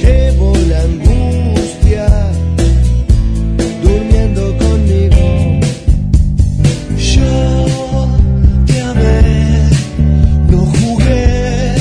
[0.01, 2.31] Llevo la angustia
[3.81, 5.61] durmiendo conmigo.
[6.97, 8.05] Yo
[8.65, 9.69] te amé,
[10.49, 11.75] no jugué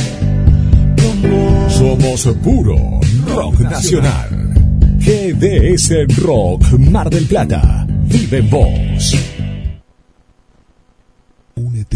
[1.02, 4.54] como Somos puro rock nacional.
[5.00, 7.84] GDS Rock Mar del Plata.
[8.04, 9.35] Vive en vos.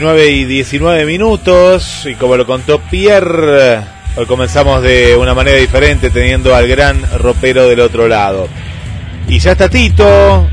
[0.00, 3.80] 19 y 19 minutos y como lo contó Pierre,
[4.16, 8.48] hoy comenzamos de una manera diferente teniendo al gran ropero del otro lado.
[9.28, 10.48] Y ya está Tito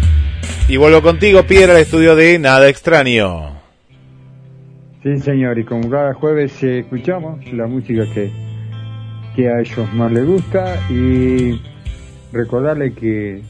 [0.67, 3.57] y vuelvo contigo Pierre al estudio de Nada Extraño.
[5.01, 8.29] Sí, señor, y como cada jueves eh, escuchamos la música que,
[9.33, 11.61] que a ellos más les gusta y
[12.33, 13.43] recordarle que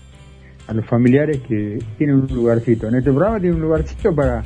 [0.68, 2.88] a los familiares que tienen un lugarcito.
[2.88, 4.44] En este programa tiene un lugarcito para,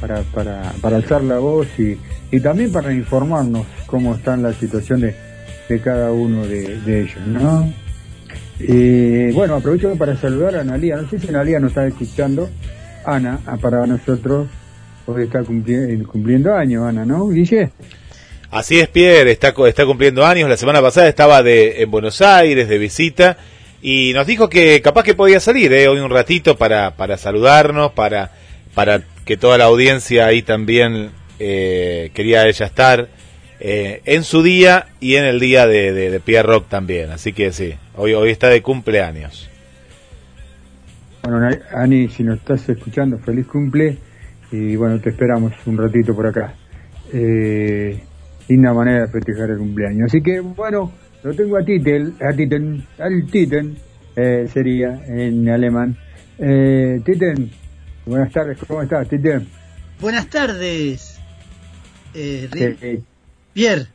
[0.00, 1.96] para, para, para alzar la voz y,
[2.30, 5.14] y también para informarnos cómo están las situaciones
[5.68, 7.72] de cada uno de, ellos, ¿no?
[8.58, 10.96] Y bueno, aprovecho para saludar a Analia.
[10.96, 12.48] No sé si Analia nos está escuchando.
[13.04, 14.48] Ana, ah, para nosotros,
[15.06, 17.70] hoy está cumpli- cumpliendo años, Ana, ¿no, Guille?
[18.50, 22.66] Así es Pierre, está, está cumpliendo años, la semana pasada estaba de, en Buenos Aires
[22.66, 23.36] de visita
[23.82, 27.92] y nos dijo que capaz que podía salir eh, hoy un ratito para, para saludarnos,
[27.92, 28.32] para,
[28.74, 33.08] para que toda la audiencia ahí también eh, quería ella estar
[33.60, 37.10] eh, en su día y en el día de, de, de Pierre Rock también.
[37.10, 39.50] Así que sí, hoy, hoy está de cumpleaños.
[41.22, 43.98] Bueno, Ani, si nos estás escuchando, feliz cumple
[44.50, 46.54] y bueno, te esperamos un ratito por acá.
[47.12, 48.00] Eh,
[48.48, 50.06] linda manera de festejar el cumpleaños.
[50.06, 50.90] Así que bueno,
[51.22, 53.76] lo tengo a Titel, a Titen, al Titen,
[54.16, 55.98] eh, sería en alemán.
[56.38, 57.50] Eh, Titen,
[58.08, 59.46] buenas tardes, ¿cómo estás, Titen?
[60.00, 61.18] Buenas tardes,
[62.14, 63.00] eh, Ri- Eh,
[63.52, 63.86] Pierre.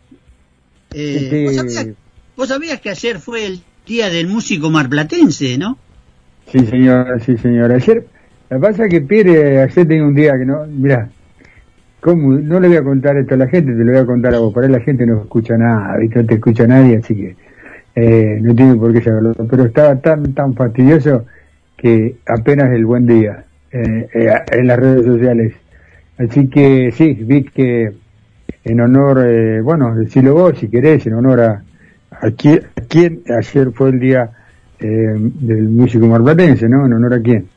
[0.93, 1.87] Eh, Este- ¿vos, sabías,
[2.35, 5.77] vos sabías que ayer fue el día del músico marplatense, ¿no?
[6.51, 7.71] Sí, señor, sí, señor.
[7.71, 8.05] Ayer,
[8.49, 11.09] la pasa es que Pierre, ayer tenía un día que no, mira,
[12.01, 12.33] ¿cómo?
[12.33, 14.39] No le voy a contar esto a la gente, te lo voy a contar a
[14.39, 14.53] vos.
[14.53, 16.19] Para la gente no escucha nada, ¿viste?
[16.21, 17.35] no te escucha nadie, así que
[17.95, 19.33] eh, no tiene por qué saberlo.
[19.49, 21.25] Pero estaba tan, tan fastidioso
[21.77, 25.53] que apenas el buen día eh, eh, en las redes sociales.
[26.17, 27.91] Así que sí, vi que
[28.63, 31.63] en honor, eh, bueno, decilo vos si querés, en honor a,
[32.11, 34.29] a, quién, a quién ayer fue el día
[34.79, 36.85] eh, del músico marplatense, ¿no?
[36.85, 37.47] En honor a quién.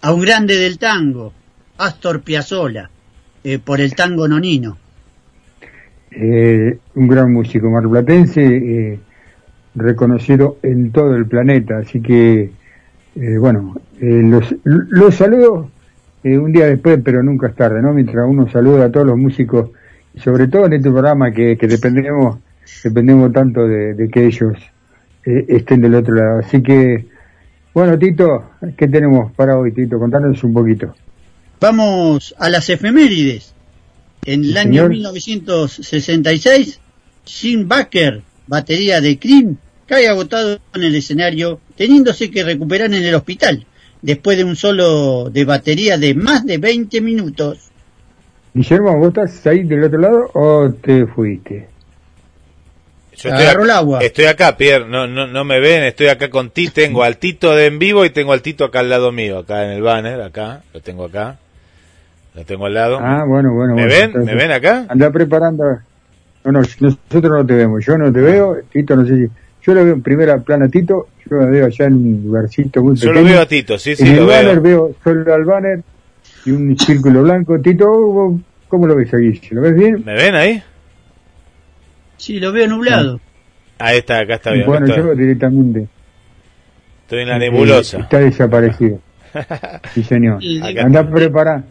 [0.00, 1.32] A un grande del tango,
[1.78, 2.88] Astor Piazzolla,
[3.44, 4.78] eh, por el tango nonino.
[6.10, 9.00] Eh, un gran músico marplatense, eh,
[9.74, 12.50] reconocido en todo el planeta, así que,
[13.16, 15.70] eh, bueno, eh, los, los saludo
[16.24, 17.92] eh, un día después, pero nunca es tarde, ¿no?
[17.92, 19.70] Mientras uno saluda a todos los músicos,
[20.14, 22.38] y sobre todo en este programa que, que dependemos,
[22.84, 24.56] dependemos tanto de, de que ellos
[25.24, 26.40] eh, estén del otro lado.
[26.40, 27.06] Así que,
[27.74, 29.98] bueno, Tito, ¿qué tenemos para hoy, Tito?
[29.98, 30.94] Contanos un poquito.
[31.60, 33.54] Vamos a las efemérides.
[34.24, 34.90] En el año señor.
[34.90, 36.80] 1966,
[37.24, 39.56] Jim Baker, batería de Cream,
[39.86, 43.66] cae agotado en el escenario, teniéndose que recuperar en el hospital,
[44.02, 47.58] después de un solo de batería de más de 20 minutos.
[48.54, 51.66] Guillermo, ¿vos estás ahí del otro lado o te fuiste?
[53.16, 53.98] Yo Agarró ac- el agua.
[54.00, 57.52] Estoy acá, Pierre, no, no, no me ven, estoy acá con ti, tengo al Tito
[57.56, 60.20] de en vivo y tengo al Tito acá al lado mío, acá en el banner,
[60.20, 61.38] acá, lo tengo acá,
[62.36, 62.98] lo tengo al lado.
[63.00, 63.74] Ah, bueno, bueno.
[63.74, 64.04] ¿Me bueno, ven?
[64.04, 64.86] entonces, ¿Me ven acá?
[64.88, 65.64] Anda preparando.
[66.44, 66.98] No, no, nosotros
[67.32, 67.84] no te vemos.
[67.84, 68.56] Yo no te veo.
[68.72, 69.32] Tito, no sé si.
[69.64, 71.08] Yo lo veo en primera plana, Tito.
[71.30, 74.02] Yo lo veo allá en un lugarcito muy Yo lo veo a Tito, sí, sí,
[74.02, 74.84] en el lo banner veo.
[74.86, 75.82] veo solo al banner
[76.44, 77.60] y un círculo blanco.
[77.60, 79.40] Tito, ¿vos ¿cómo lo ves ahí?
[79.50, 80.02] ¿Lo ves bien?
[80.04, 80.62] ¿Me ven ahí?
[82.16, 83.20] Sí, lo veo nublado.
[83.78, 84.66] Ahí está, acá está bien.
[84.66, 85.88] bueno, acá yo estoy, directamente.
[87.02, 87.98] estoy en la eh, nebulosa.
[88.00, 89.00] está desaparecido.
[89.94, 90.40] Sí, señor.
[90.78, 91.66] Anda preparando.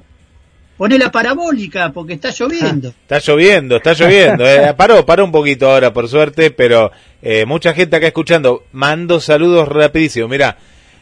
[0.82, 2.88] Poné la parabólica porque está lloviendo.
[3.08, 4.50] Está lloviendo, está lloviendo.
[4.50, 4.74] eh.
[4.76, 6.92] Paró, paró un poquito ahora, por suerte, pero
[7.22, 8.64] eh, mucha gente acá escuchando.
[8.72, 10.28] Mando saludos rapidísimo.
[10.28, 10.58] Mira,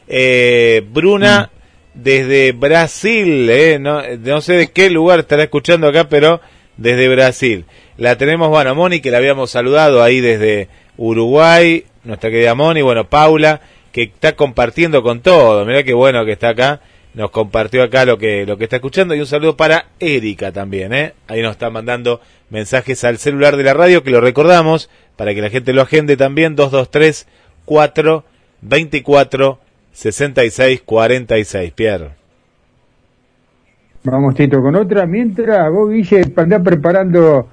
[0.06, 1.50] eh, Bruna
[1.94, 6.42] desde Brasil, eh, no, no sé de qué lugar estará escuchando acá, pero
[6.76, 7.64] desde Brasil.
[7.96, 13.08] La tenemos, bueno, Moni, que la habíamos saludado ahí desde Uruguay, nuestra querida Moni, bueno,
[13.08, 13.62] Paula,
[13.94, 15.66] que está compartiendo con todo.
[15.66, 16.82] Mira qué bueno que está acá.
[17.14, 20.94] Nos compartió acá lo que, lo que está escuchando y un saludo para Erika también,
[20.94, 21.14] ¿eh?
[21.27, 25.41] Ahí nos está mandando mensajes al celular de la radio que lo recordamos para que
[25.41, 27.27] la gente lo agende también 223
[27.65, 28.23] 4
[28.61, 29.60] 24
[29.91, 32.10] 66 46, Pierre.
[34.03, 35.06] Vamos, Tito, con otra.
[35.06, 37.49] Mientras vos, Guille, andás preparando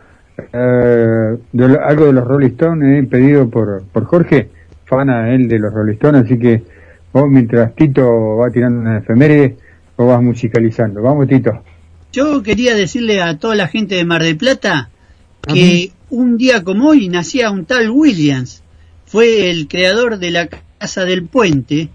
[0.52, 1.36] eh,
[1.82, 4.48] algo de los Rolling Stones, eh, pedido por, por Jorge,
[4.84, 6.62] fana él de los Rolling Stones, así que
[7.20, 9.56] vos, mientras Tito va tirando una efeméride,
[9.96, 11.02] vos vas musicalizando.
[11.02, 11.62] Vamos, Tito.
[12.12, 14.90] Yo quería decirle a toda la gente de Mar del Plata
[15.42, 18.62] que un día como hoy nacía un tal Williams.
[19.06, 20.48] Fue el creador de la
[20.78, 21.88] Casa del Puente,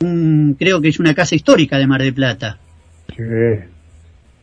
[0.00, 2.58] un- creo que es una casa histórica de Mar del Plata.
[3.16, 3.22] Sí.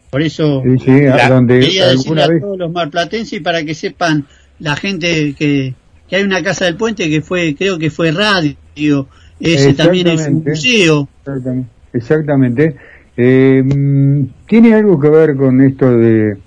[0.09, 3.73] Por eso Sí, sí, a La- donde quería decirle a todos los marplatenses para que
[3.75, 4.25] sepan
[4.59, 5.73] la gente que,
[6.09, 9.07] que hay una casa del puente que fue, creo que fue radio,
[9.41, 10.49] ese también es un Exactamente.
[10.51, 11.07] museo.
[11.26, 11.69] Exactamente.
[11.93, 12.76] Exactamente.
[13.18, 16.38] Eh, mm, tiene algo que ver con esto de,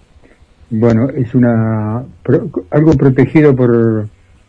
[0.70, 3.70] bueno, es una pro- algo protegido por,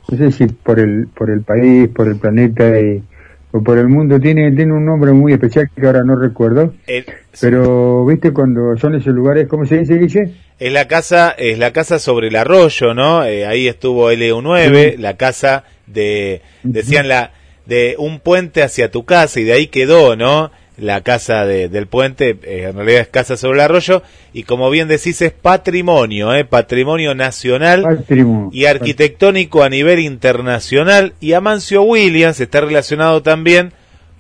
[0.10, 3.04] no sé si por el por el país, por el planeta y,
[3.52, 4.20] o por el mundo.
[4.20, 6.74] Tiene tiene un nombre muy especial que ahora no recuerdo.
[6.88, 7.06] El-
[7.42, 10.34] Pero viste cuando son esos lugares, ¿cómo se dice, Guille?
[10.58, 13.26] Es la casa, es la casa sobre el arroyo, ¿no?
[13.26, 17.32] Eh, ahí estuvo LU9, la casa de, decían la,
[17.66, 20.52] de un puente hacia tu casa y de ahí quedó, ¿no?
[20.78, 24.70] La casa de- del puente, eh, en realidad es casa sobre el arroyo y como
[24.70, 26.44] bien decís es patrimonio, ¿eh?
[26.44, 28.50] Patrimonio nacional Patrimonio.
[28.52, 33.72] y arquitectónico a nivel internacional y Amancio Williams está relacionado también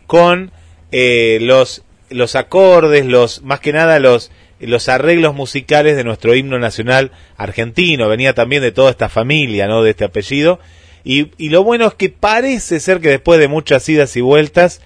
[0.07, 0.51] con
[0.91, 4.31] eh, los los acordes, los más que nada los
[4.61, 9.83] los arreglos musicales de nuestro himno nacional argentino, venía también de toda esta familia, ¿no?
[9.83, 10.59] De este apellido.
[11.05, 14.81] Y, lo bueno es que parece ser que después de muchas idas y vueltas,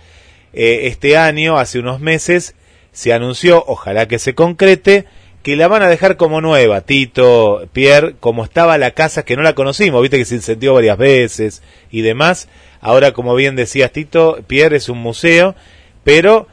[0.53, 2.55] eh, este año, hace unos meses,
[2.91, 5.05] se anunció, ojalá que se concrete,
[5.43, 9.43] que la van a dejar como nueva, Tito, Pierre, como estaba la casa, que no
[9.43, 12.49] la conocimos, viste que se incendió varias veces y demás.
[12.81, 15.55] Ahora, como bien decías, Tito, Pierre es un museo,
[16.03, 16.47] pero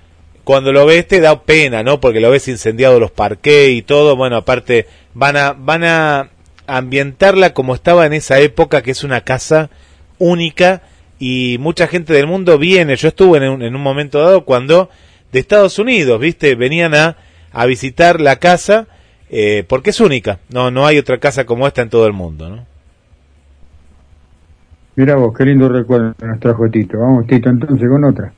[0.45, 2.01] cuando lo ves te da pena, ¿no?
[2.01, 4.15] Porque lo ves incendiado los parques y todo.
[4.15, 6.31] Bueno, aparte, van a, van a
[6.67, 9.71] ambientarla como estaba en esa época, que es una casa
[10.19, 10.83] única
[11.19, 12.97] y mucha gente del mundo viene.
[12.97, 14.91] Yo estuve en un, en un momento dado cuando
[15.33, 16.55] de Estados Unidos, ¿viste?
[16.55, 17.17] Venían a,
[17.53, 18.87] a visitar la casa
[19.31, 20.39] eh, porque es única.
[20.51, 22.65] No, no hay otra casa como esta en todo el mundo, ¿no?
[24.95, 26.99] Mira vos, qué lindo recuerdo nos trajo Tito.
[26.99, 28.33] Vamos, Tito, entonces con otra.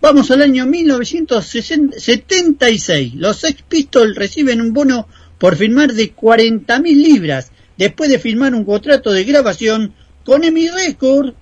[0.00, 3.14] Vamos al año 1976.
[3.14, 5.08] Los Sex Pistols reciben un bono
[5.38, 9.92] por firmar de 40.000 libras después de firmar un contrato de grabación
[10.24, 11.34] con EMI Record.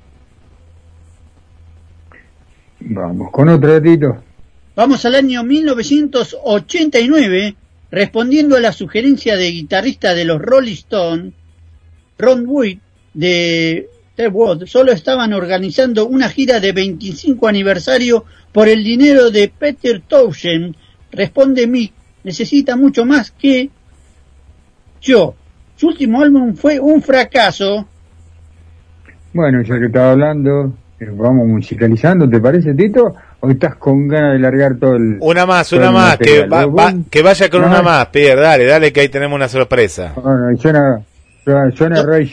[2.81, 4.21] Vamos, con otra, Tito.
[4.75, 7.55] Vamos al año 1989,
[7.91, 11.35] respondiendo a la sugerencia de guitarrista de los Rolling Stones,
[12.19, 12.79] Ron Wood,
[13.15, 19.49] de The Wood, solo estaban organizando una gira de 25 aniversario por el dinero de
[19.49, 20.75] Peter Townshend.
[21.11, 21.93] Responde Mick,
[22.25, 23.71] necesita mucho más que
[25.01, 25.35] yo.
[25.83, 27.85] Su último álbum fue un fracaso.
[29.33, 33.13] Bueno, ya que estaba hablando, eh, vamos musicalizando, ¿te parece, Tito?
[33.41, 35.17] ¿O estás con ganas de largar todo el...
[35.19, 38.93] Una más, una más, que, va- que vaya con No, una más, Pierre, dale, dale,
[38.93, 40.13] que ahí tenemos una sorpresa.
[40.15, 41.03] Bueno, suena,
[41.43, 42.31] suena, suena Ray.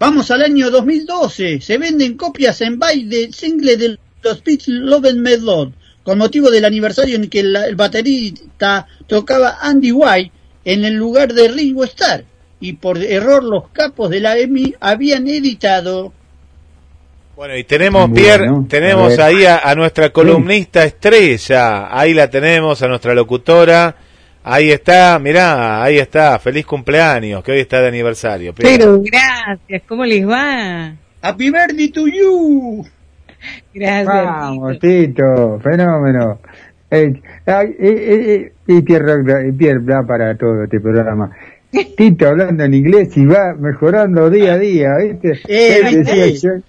[0.00, 1.60] Vamos al año 2012.
[1.60, 5.72] Se venden copias en baile del single de los Beats Love and Medlord
[6.02, 10.32] con motivo del aniversario en que el, el baterista tocaba Andy White
[10.64, 12.24] en el lugar de Ringo Starr
[12.60, 16.12] y por error los capos de la EMI habían editado
[17.36, 22.88] Bueno, y tenemos, Pierre, tenemos ahí a, a nuestra columnista estrella, ahí la tenemos, a
[22.88, 23.94] nuestra locutora,
[24.42, 28.54] ahí está, mirá, ahí está, feliz cumpleaños, que hoy está de aniversario.
[28.54, 28.78] Pierre.
[28.78, 30.94] Pero gracias, ¿cómo les va?
[31.20, 32.86] Happy birthday to you.
[33.74, 34.06] Gracias.
[34.06, 36.40] Vamos, Tito, fenómeno.
[36.90, 37.12] Eh,
[37.46, 39.22] eh, eh, eh, y Pierre,
[40.06, 41.30] para todo este programa.
[41.96, 45.40] Tito hablando en inglés y va mejorando día a día, ¿viste?
[45.48, 46.62] Eh, ¿viste?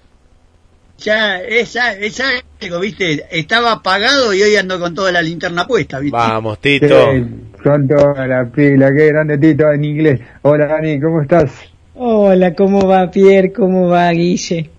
[1.00, 6.00] Ya, es, es algo, viste, estaba apagado y hoy ando con toda la linterna puesta,
[6.00, 6.18] viste.
[6.18, 6.88] Vamos, Tito.
[6.88, 7.26] Sí,
[7.62, 10.22] con toda la pila, qué grande Tito en inglés.
[10.42, 11.52] Hola Dani, ¿cómo estás?
[11.94, 13.52] Hola, ¿cómo va Pierre?
[13.54, 14.70] ¿Cómo va Guille?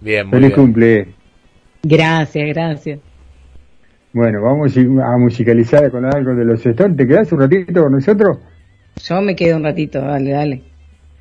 [0.00, 0.60] Bien, muy Feliz bien.
[0.60, 1.08] cumple.
[1.82, 3.00] Gracias, gracias.
[4.12, 6.96] Bueno, vamos a musicalizar con algo de los Stones.
[6.96, 8.38] ¿Te quedás un ratito con nosotros?
[9.04, 10.62] Yo me quedo un ratito, dale, dale.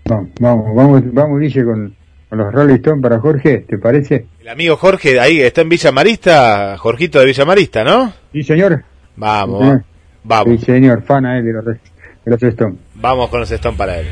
[0.06, 1.96] Vamos, vamos, vamos, vamos Guille con,
[2.30, 4.26] con los Rolling Stones para Jorge, ¿te parece?
[4.42, 8.14] El amigo Jorge, ahí está en Villa Marista, Jorgito de Villa Marista, ¿no?
[8.32, 8.84] Sí, señor.
[9.16, 9.84] Vamos, Sí, señor.
[10.24, 11.78] vamos, Sí, señor, fan a él de los, de
[12.26, 12.78] los Stones.
[12.96, 14.08] vamos con los Stone para él.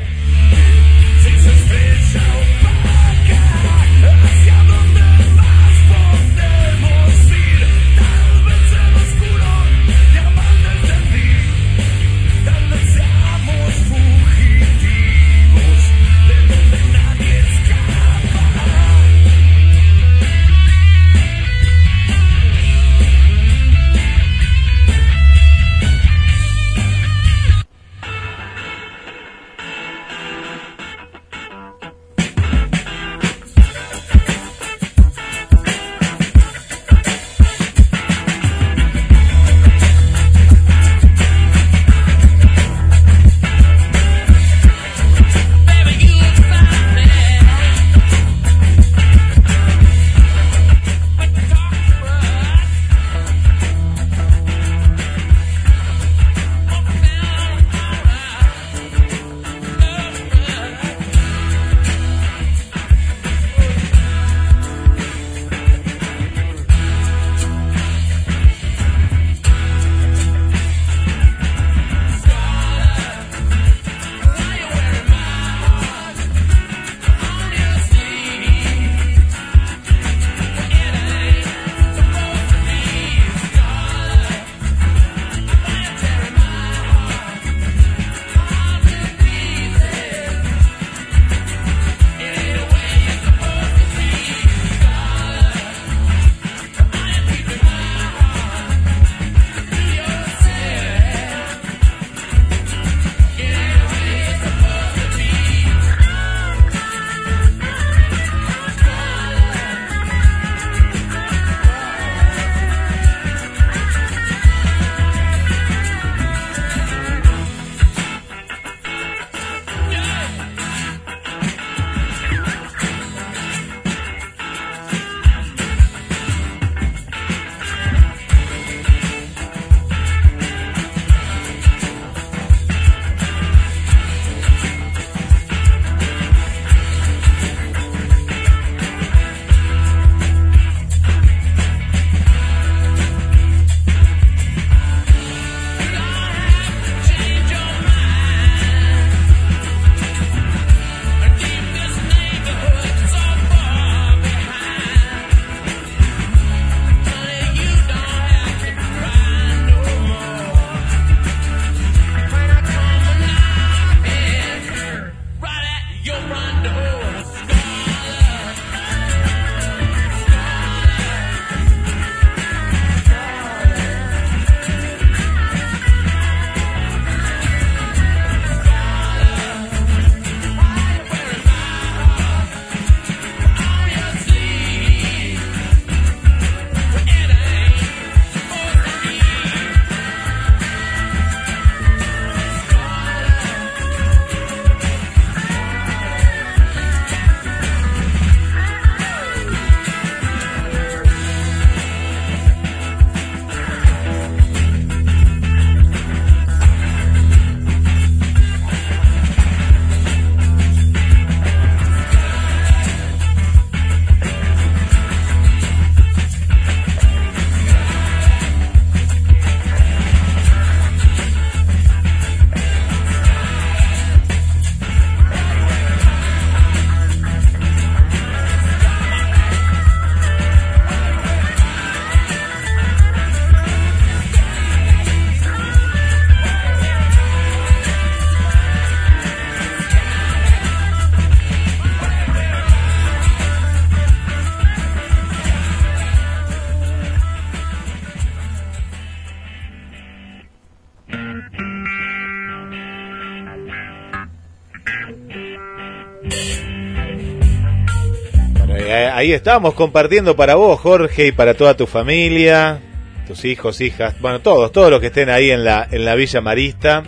[259.26, 262.80] Ahí estamos compartiendo para vos, Jorge, y para toda tu familia,
[263.26, 266.40] tus hijos, hijas, bueno, todos, todos los que estén ahí en la, en la Villa
[266.40, 267.02] Marista.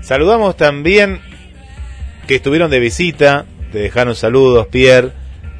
[0.00, 1.20] Saludamos también
[2.26, 5.12] que estuvieron de visita, te dejaron saludos, Pierre,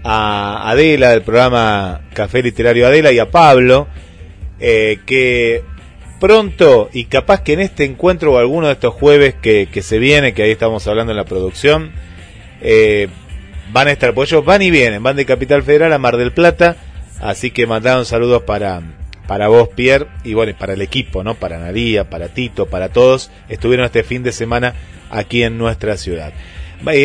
[0.02, 3.86] a Adela del programa Café Literario Adela y a Pablo,
[4.60, 5.62] eh, que
[6.18, 9.98] pronto y capaz que en este encuentro o alguno de estos jueves que, que se
[9.98, 11.92] viene, que ahí estamos hablando en la producción,
[12.62, 13.08] eh,
[13.72, 16.32] van a estar, pues ellos van y vienen, van de Capital Federal a Mar del
[16.32, 16.76] Plata,
[17.20, 18.82] así que mandaron saludos para,
[19.26, 21.34] para vos, Pierre, y bueno, para el equipo, ¿no?
[21.34, 24.74] Para Nadia, para Tito, para todos, estuvieron este fin de semana
[25.10, 26.32] aquí en nuestra ciudad.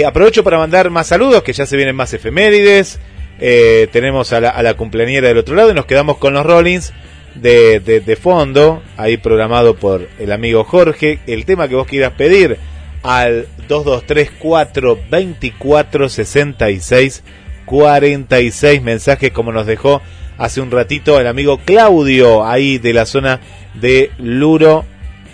[0.05, 2.99] Aprovecho para mandar más saludos, que ya se vienen más efemérides,
[3.39, 6.45] eh, tenemos a la, a la cumpleañera del otro lado y nos quedamos con los
[6.45, 6.93] Rollins
[7.35, 12.13] de, de, de fondo, ahí programado por el amigo Jorge, el tema que vos quieras
[12.13, 12.59] pedir
[13.03, 17.23] al 2234 24 66
[17.65, 20.01] 46 mensajes como nos dejó
[20.37, 23.39] hace un ratito el amigo Claudio ahí de la zona
[23.73, 24.85] de Luro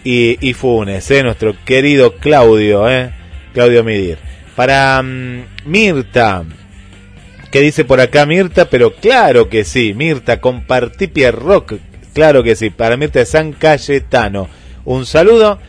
[0.04, 1.24] y, Funes, ¿eh?
[1.24, 3.12] nuestro querido Claudio, ¿eh?
[3.54, 4.18] Claudio Midir.
[4.56, 6.44] Para mm, Mirta,
[7.52, 8.66] ¿qué dice por acá Mirta?
[8.66, 11.74] Pero claro que sí, Mirta, compartí Pierre Rock,
[12.14, 14.48] claro que sí, para Mirta de San Cayetano.
[14.86, 15.60] Un saludo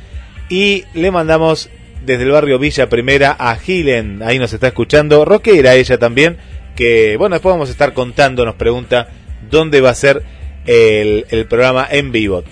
[0.48, 1.68] y le mandamos
[2.04, 6.36] desde el barrio Villa Primera a Gilen, ahí nos está escuchando, rockera ella también,
[6.74, 9.08] que bueno, después vamos a estar contando, nos pregunta
[9.50, 10.22] dónde va a ser
[10.66, 12.42] el, programa en vivo.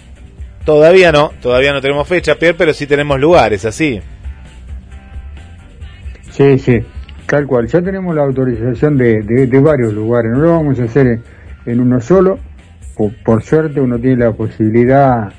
[0.65, 4.01] Todavía no, todavía no tenemos fecha, Pierre, pero sí tenemos lugares, así.
[6.31, 6.79] Sí, sí,
[7.27, 7.66] tal cual.
[7.69, 10.33] Ya tenemos la autorización de, varios lugares.
[10.33, 11.23] No lo vamos a hacer en,
[11.65, 12.39] en uno solo.
[12.97, 15.33] Por, por, suerte uno tiene la posibilidad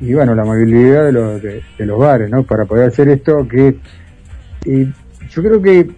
[0.00, 2.42] y bueno, la movilidad de los, de, los bares, ¿no?
[2.42, 3.76] Para poder hacer esto que...
[4.64, 4.86] Y
[5.28, 5.90] yo creo que,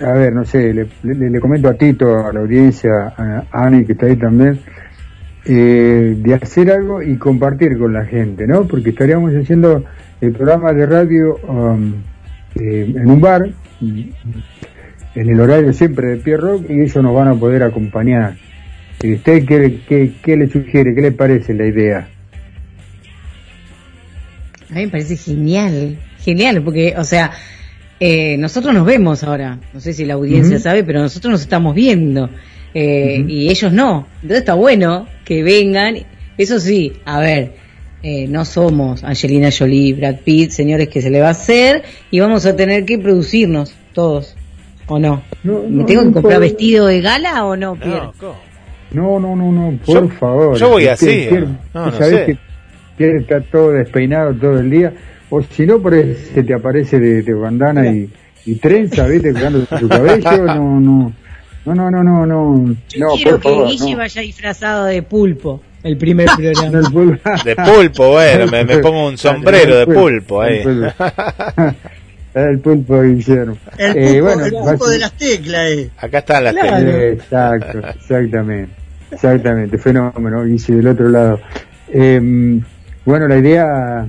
[0.00, 4.06] a ver, no sé, le, comento a Tito, a la audiencia, a, Ani que está
[4.06, 4.60] ahí también,
[5.44, 8.66] eh, de hacer algo y compartir con la gente, ¿no?
[8.66, 9.84] Porque estaríamos haciendo
[10.20, 11.94] el programa de radio um,
[12.54, 13.50] eh, en un bar,
[13.80, 14.14] en
[15.14, 18.34] el horario siempre de Pierre Rock, y ellos nos van a poder acompañar.
[19.02, 20.94] ¿Y usted qué, qué, qué le sugiere?
[20.94, 22.08] ¿Qué le parece la idea?
[24.72, 27.30] A mí me parece genial, genial, porque, o sea,
[28.00, 30.62] eh, nosotros nos vemos ahora, no sé si la audiencia uh -huh.
[30.62, 32.30] sabe, pero nosotros nos estamos viendo,
[32.72, 33.30] eh, uh -huh.
[33.30, 34.06] y ellos no.
[34.14, 35.96] Entonces está bueno que vengan,
[36.38, 37.52] eso sí, a ver,
[38.02, 42.20] eh, no somos Angelina Jolie, Brad Pitt, señores, que se le va a hacer, y
[42.20, 44.36] vamos a tener que producirnos todos,
[44.86, 45.22] ¿o no?
[45.44, 48.08] no ¿Me tengo que comprar vestido de gala o no, Pierre?
[48.90, 50.56] No, no, no, no, por yo, favor.
[50.56, 51.26] Yo voy así.
[51.28, 52.38] Pierre, no, no sé.
[52.96, 54.92] Que quiere estar todo despeinado todo el día,
[55.30, 58.10] o si no, por ahí se te aparece de, de bandana y,
[58.44, 59.32] y, trenza, ¿viste?
[59.32, 61.12] Cuidando su cabello, no, no.
[61.64, 62.76] No, no, no, no, no.
[62.88, 63.98] Yo no, quiero por que favor, Guille no.
[63.98, 65.62] vaya disfrazado de pulpo.
[65.82, 66.78] El primer programa.
[66.78, 67.30] El pulpo.
[67.44, 70.62] De pulpo, bueno, me, me pongo un sombrero de pulpo ahí.
[72.34, 73.56] El pulpo Guillermo.
[73.78, 75.90] El pulpo, eh, bueno, el pulpo de las teclas, eh.
[75.98, 76.76] Acá están las claro.
[76.76, 77.02] teclas.
[77.02, 78.72] Exacto, exactamente.
[79.10, 81.40] Exactamente, fenómeno, Guille, del otro lado.
[81.92, 82.60] Eh,
[83.04, 84.06] bueno, la idea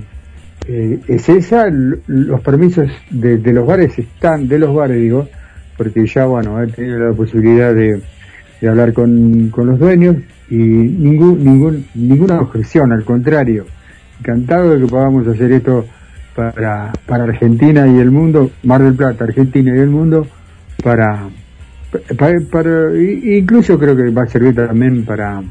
[0.68, 5.28] eh, es esa, los permisos de, de, los bares están, de los bares digo,
[5.76, 8.00] porque ya, bueno, he tenido la posibilidad de,
[8.66, 10.16] hablar con, los dueños
[10.48, 13.66] y ningún, ningún, ninguna objeción, al contrario,
[14.20, 15.84] encantado de que podamos hacer esto
[16.34, 20.26] para, Argentina y el mundo, Mar del Plata, Argentina y el mundo,
[20.82, 21.28] para,
[22.16, 25.42] para incluso creo que va a servir también para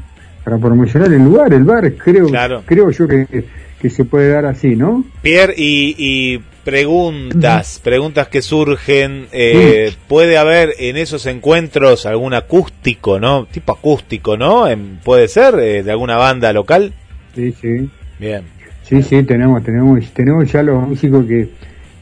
[0.44, 2.62] para promocionar el lugar, el bar, creo, claro.
[2.66, 3.44] creo yo que,
[3.80, 5.04] que, se puede dar así, ¿no?
[5.22, 9.98] Pierre, y, y preguntas, preguntas que surgen, eh, sí.
[10.06, 13.46] ¿puede haber en esos encuentros algún acústico, ¿no?
[13.46, 14.66] Tipo acústico, ¿no?
[15.02, 16.92] ¿Puede ser eh, de alguna banda local?
[17.34, 17.88] Sí, sí.
[18.18, 18.42] Bien.
[18.82, 21.48] Sí, sí, tenemos, tenemos, tenemos ya los músicos que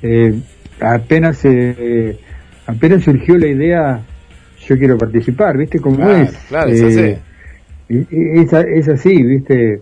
[0.03, 0.35] eh,
[0.81, 2.19] apenas eh,
[2.67, 4.01] apenas surgió la idea,
[4.67, 6.33] yo quiero participar, ¿viste cómo claro, es?
[6.49, 7.17] Claro, es así.
[7.93, 9.81] Es, es así, ¿viste?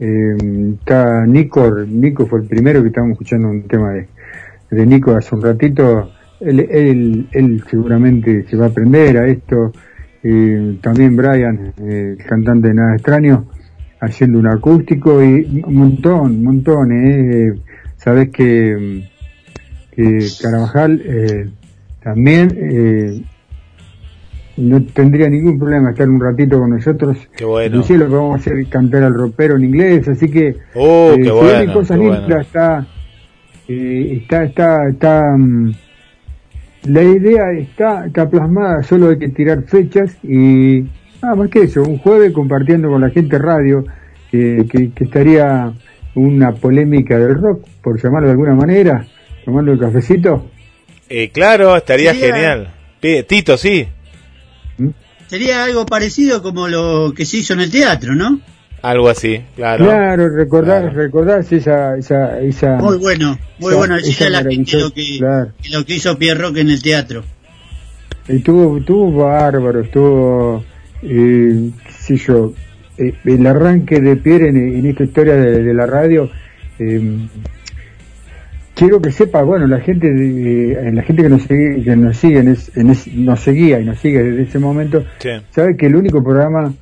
[0.00, 0.36] Eh,
[0.78, 4.08] está Nico, Nico fue el primero que estábamos escuchando un tema de,
[4.70, 6.10] de Nico hace un ratito.
[6.40, 7.28] Él,
[7.70, 9.72] seguramente se va a aprender a esto.
[10.22, 13.46] Eh, también Brian, eh, cantante de Nada Extraño,
[14.00, 16.92] haciendo un acústico y un montón, un montón.
[16.92, 17.54] Eh.
[17.96, 19.04] Sabes que,
[19.92, 21.48] que Carabajal eh,
[22.02, 23.22] también eh,
[24.56, 27.16] no tendría ningún problema estar un ratito con nosotros.
[27.36, 27.76] Qué bueno.
[27.78, 31.30] Lo que vamos a hacer cantar al ropero en inglés, así que oh, eh, qué
[31.30, 32.40] bueno, cosas qué lindas, bueno.
[32.40, 32.86] está,
[33.68, 35.72] eh, está, está, está, um,
[36.84, 40.84] la idea está, está plasmada, solo hay que tirar fechas y
[41.22, 43.84] nada más que eso, un jueves compartiendo con la gente radio,
[44.30, 45.72] que, que, que estaría
[46.14, 49.04] una polémica del rock, por llamarlo de alguna manera,
[49.44, 50.46] tomando el cafecito.
[51.08, 52.68] Eh, claro, estaría genial.
[53.00, 53.86] Pi- Tito, sí.
[55.28, 58.40] Sería algo parecido como lo que se hizo en el teatro, ¿no?
[58.82, 59.86] Algo así, claro.
[59.86, 64.78] Claro, recordar, recordarse esa, esa, esa, Muy bueno, muy esa- bueno decirle a la gente
[64.78, 65.52] lo que, claro.
[65.62, 67.24] que lo que hizo Pierrock en el teatro.
[68.28, 70.64] Estuvo, estuvo bárbaro, estuvo,
[71.02, 72.52] eh, qué sé yo,
[72.98, 76.30] eh, el arranque de Pierre en, en esta historia de, de la radio.
[76.78, 77.26] eh,
[78.74, 82.38] quiero que sepa, bueno, la gente, eh, la gente que nos sigue, que nos sigue,
[82.40, 85.30] en es- en es- nos seguía y nos sigue desde ese momento, Sí.
[85.50, 86.72] sabe que el único programa,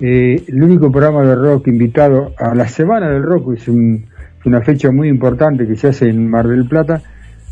[0.00, 4.04] eh, el único programa de rock invitado a la semana del rock es, un-
[4.38, 7.00] es una fecha muy importante que se hace en Mar del Plata,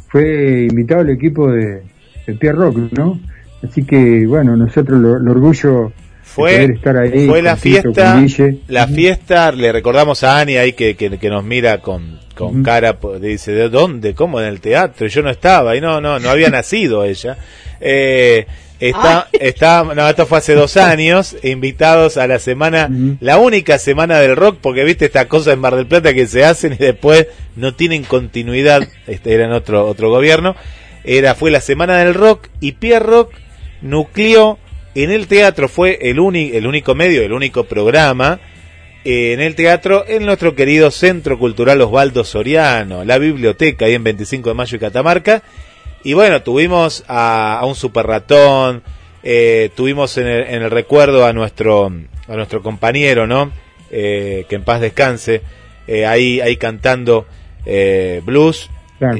[0.08, 1.82] fue invitado el equipo de,
[2.26, 3.18] de Pierre Rock, ¿no?
[3.62, 5.92] Así que, bueno, nosotros lo, el orgullo
[6.26, 7.26] Fue, poder estar ahí.
[7.26, 8.22] fue la fiesta,
[8.66, 12.98] la fiesta, le recordamos a Ani ahí que, que, que nos mira con, con cara,
[13.20, 14.12] dice, ¿de dónde?
[14.12, 14.40] ¿Cómo?
[14.40, 17.38] En el teatro, yo no estaba, y no, no, no había nacido ella.
[17.80, 18.44] Eh,
[18.80, 22.90] está, está, no, esto fue hace dos años, invitados a la semana,
[23.20, 26.44] la única semana del rock, porque viste esta cosa en Mar del Plata que se
[26.44, 30.56] hacen y después no tienen continuidad, este era en otro, otro gobierno,
[31.04, 33.32] era, fue la semana del rock, y Pierre Rock
[33.80, 34.58] nucleó
[35.02, 38.40] en el teatro fue el, uni- el único medio, el único programa
[39.04, 44.04] eh, en el teatro en nuestro querido Centro Cultural Osvaldo Soriano, la biblioteca ahí en
[44.04, 45.42] 25 de Mayo y Catamarca.
[46.04, 48.82] Y bueno, tuvimos a, a un super ratón,
[49.22, 51.86] eh, tuvimos en el, en el recuerdo a nuestro,
[52.28, 53.50] a nuestro compañero, ¿no?
[53.90, 55.42] Eh, que en paz descanse,
[55.86, 57.26] eh, ahí, ahí cantando
[57.64, 58.70] eh, blues.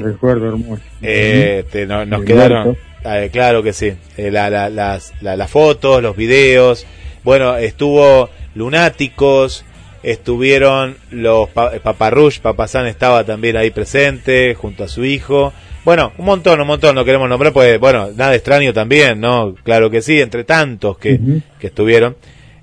[0.01, 0.81] Recuerdo hermoso.
[1.01, 2.63] Eh, te- no- nos quedaron.
[3.09, 6.85] Eh, claro que sí, Eh, la- la- las, la- las fotos, los videos,
[7.23, 9.63] bueno, estuvo Lunáticos,
[10.03, 15.53] estuvieron los pa Paparrush, Papazán estaba también ahí presente, junto a su hijo,
[15.85, 19.55] bueno, un montón, un montón, no queremos nombrar, pues bueno, nada extraño también, ¿no?
[19.63, 21.19] Claro que sí, entre tantos que,
[21.59, 22.15] que estuvieron,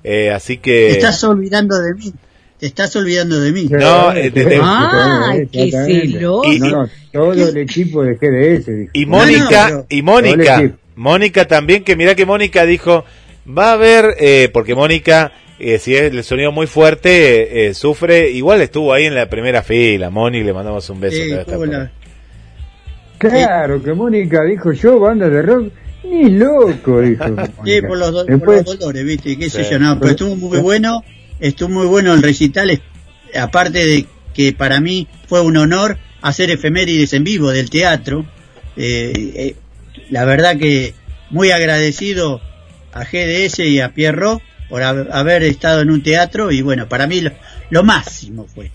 [0.07, 0.89] Eh, así que...
[0.91, 2.13] Te estás olvidando de mí.
[2.59, 3.67] Te estás olvidando de mí.
[3.69, 6.51] No, eh, de- de- Ay, qué celoso.
[6.53, 8.89] Y- No, no, todo el equipo de GDS.
[8.93, 10.71] Y Mónica, y Mónica.
[10.95, 13.03] Mónica también, que mira que Mónica dijo,
[13.45, 17.73] va a haber, eh, porque Mónica, eh, si es el sonido muy fuerte, eh, eh,
[17.73, 21.17] sufre, igual estuvo ahí en la primera fila, Moni, le mandamos un beso.
[21.21, 21.89] Eh, por.
[23.17, 25.71] Claro, que Mónica dijo yo, banda de rock,
[26.03, 27.23] ni loco, dijo.
[27.65, 27.87] Sí, Mónica.
[27.87, 29.37] por los, do- por Después, los dolores, ¿viste?
[29.37, 29.71] ¿Qué sé Sí.
[29.71, 29.79] yo?
[29.79, 31.03] No, pero estuvo muy bueno.
[31.39, 32.81] Estuvo muy bueno el recital.
[33.39, 38.25] Aparte de que para mí fue un honor hacer efemérides en vivo del teatro.
[38.77, 39.55] Eh, eh,
[40.09, 40.93] la verdad que
[41.29, 42.41] muy agradecido
[42.93, 46.51] a GDS y a Pierro por hab- haber estado en un teatro.
[46.51, 47.31] Y bueno, para mí lo,
[47.69, 48.71] lo máximo fue.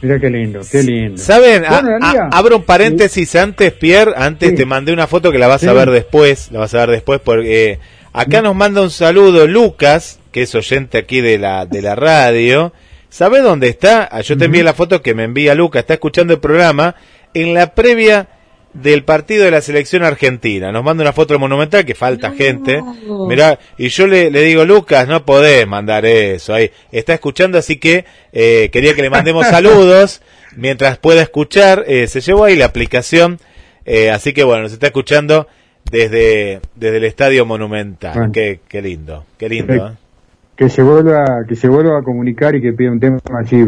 [0.00, 1.18] mira qué lindo, qué lindo.
[1.18, 1.64] ¿Saben?
[1.68, 4.54] Bueno, a- abro un paréntesis antes, Pierre, antes Sí.
[4.56, 7.20] te mandé una foto que la vas a ver después, la vas a ver después
[7.24, 7.78] porque eh,
[8.12, 12.72] acá nos manda un saludo Lucas, que es oyente aquí de la, de la radio.
[13.08, 14.08] ¿Sabe dónde está?
[14.10, 16.94] Ah, Yo te envié la foto que me envía Lucas, está escuchando el programa
[17.34, 18.28] en la previa
[18.72, 20.72] del partido de la selección argentina.
[20.72, 22.82] Nos manda una foto del Monumental, que falta gente.
[23.28, 26.70] Mirá, y yo le, le digo, Lucas, no podés mandar eso ahí.
[26.90, 30.22] Está escuchando, así que eh, quería que le mandemos saludos.
[30.56, 33.38] Mientras pueda escuchar, eh, se llevó ahí la aplicación.
[33.84, 35.48] eh, así que bueno, nos está escuchando
[35.90, 38.14] desde, desde el Estadio Monumental.
[38.14, 38.32] Bueno.
[38.32, 39.98] Qué, qué lindo, qué lindo.
[40.56, 43.64] Que se vuelva, que se vuelva a comunicar y que pida un tema así,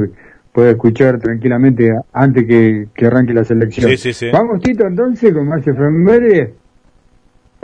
[0.52, 3.90] puede escuchar tranquilamente antes que, que arranque la selección.
[3.90, 4.30] Sí, sí, sí.
[4.32, 6.50] Vamos, Tito, entonces, con más efemérides.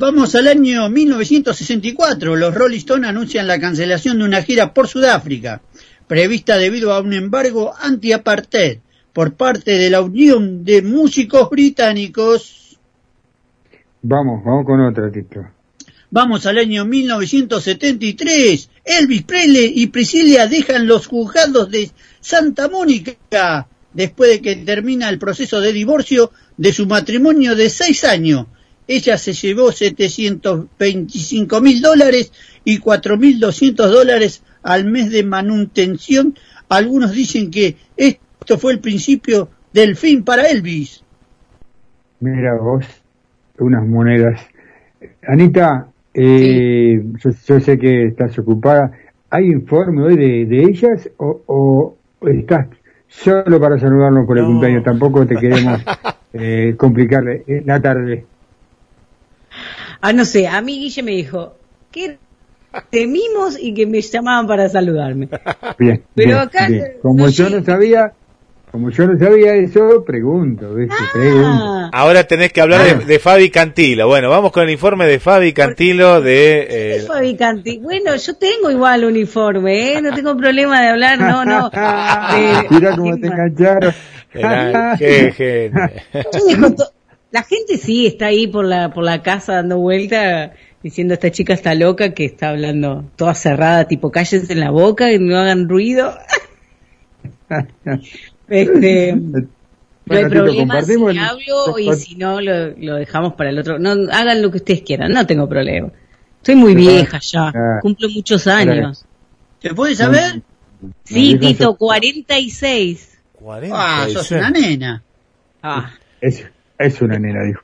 [0.00, 2.34] Vamos al año 1964.
[2.34, 5.60] Los Rolling Stones anuncian la cancelación de una gira por Sudáfrica,
[6.06, 8.78] prevista debido a un embargo anti-apartheid
[9.12, 12.78] por parte de la Unión de Músicos Británicos.
[14.02, 15.44] Vamos, vamos con otra, Tito.
[16.10, 18.70] Vamos al año 1973.
[18.84, 25.18] Elvis Presley y Priscilla dejan los juzgados de Santa Mónica después de que termina el
[25.18, 28.46] proceso de divorcio de su matrimonio de seis años.
[28.88, 32.32] Ella se llevó 725 mil dólares
[32.64, 36.36] y 4.200 dólares al mes de manutención.
[36.68, 41.04] Algunos dicen que esto fue el principio del fin para Elvis.
[42.18, 42.84] Mira vos,
[43.60, 44.40] unas monedas.
[45.22, 48.92] Anita, eh, yo, yo sé que estás ocupada.
[49.30, 52.68] ¿Hay informe hoy de, de ellas o, o estás
[53.08, 54.46] solo para saludarnos por el No.
[54.46, 54.84] cumpleaños?
[54.84, 55.82] Tampoco te queremos
[56.32, 58.28] eh, complicarle eh, la tarde.
[60.00, 61.56] Ah, no sé, a mí Guille me dijo
[61.90, 62.20] que
[62.90, 65.28] temimos y que me llamaban para saludarme.
[65.78, 66.92] Bien, Pero bien, acá, bien.
[67.00, 68.14] Como no yo no sabía,
[68.70, 70.94] como yo no sabía eso, pregunto, ¿viste?
[71.12, 71.64] Pregunto.
[71.64, 72.84] Ah, Ahora tenés que hablar Ah.
[72.94, 74.06] de, de Fabi Cantilo.
[74.06, 76.66] Bueno, vamos con el informe de Fabi Cantilo de...
[76.68, 77.78] ¿qué eh, Fabi Canti?
[77.78, 80.02] Bueno, yo tengo igual uniforme, ¿eh?
[80.02, 81.70] No tengo problema de hablar, no, no.
[82.36, 83.92] Eh, Mira cómo te engancharon.
[84.32, 85.72] Qué
[86.76, 86.92] to-
[87.32, 90.52] la gente sí está ahí por la por la casa dando vuelta
[90.82, 95.10] diciendo esta chica está loca que está hablando toda cerrada tipo cállense en la boca
[95.12, 96.12] y no hagan ruido
[98.50, 103.50] este no hay Bueno, problema si el- hablo y si no lo, lo dejamos para
[103.50, 105.88] el otro no hagan lo que ustedes quieran no tengo problema
[106.42, 109.06] soy muy vieja ya cumplo muchos años
[109.62, 110.42] ¿Se puede saber?
[111.04, 113.06] sí Tito eso- 46
[113.72, 115.02] Ah, sos una nena.
[115.62, 115.90] ah
[116.20, 116.44] Es,
[116.78, 117.62] es una nena, dijo.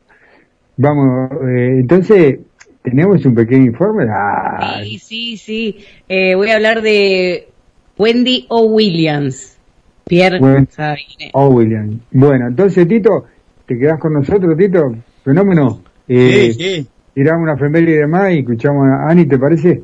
[0.78, 2.38] Vamos, eh, entonces,
[2.82, 4.06] tenemos un pequeño informe.
[4.10, 5.84] Ah, Sí, sí, sí.
[6.08, 7.48] Eh, voy a hablar de
[7.98, 8.62] Wendy O.
[8.66, 9.55] Williams.
[10.06, 10.66] Pierre Bueno.
[10.70, 11.30] Sabine.
[11.32, 11.98] oh, William.
[12.12, 13.26] Bueno, entonces, Tito,
[13.66, 14.94] te quedás con nosotros, Tito.
[15.24, 15.82] Fenómeno.
[16.06, 16.86] Eh, Sí, sí.
[17.14, 19.82] Tiramos una efeméride más y escuchamos a Ani, ¿te parece?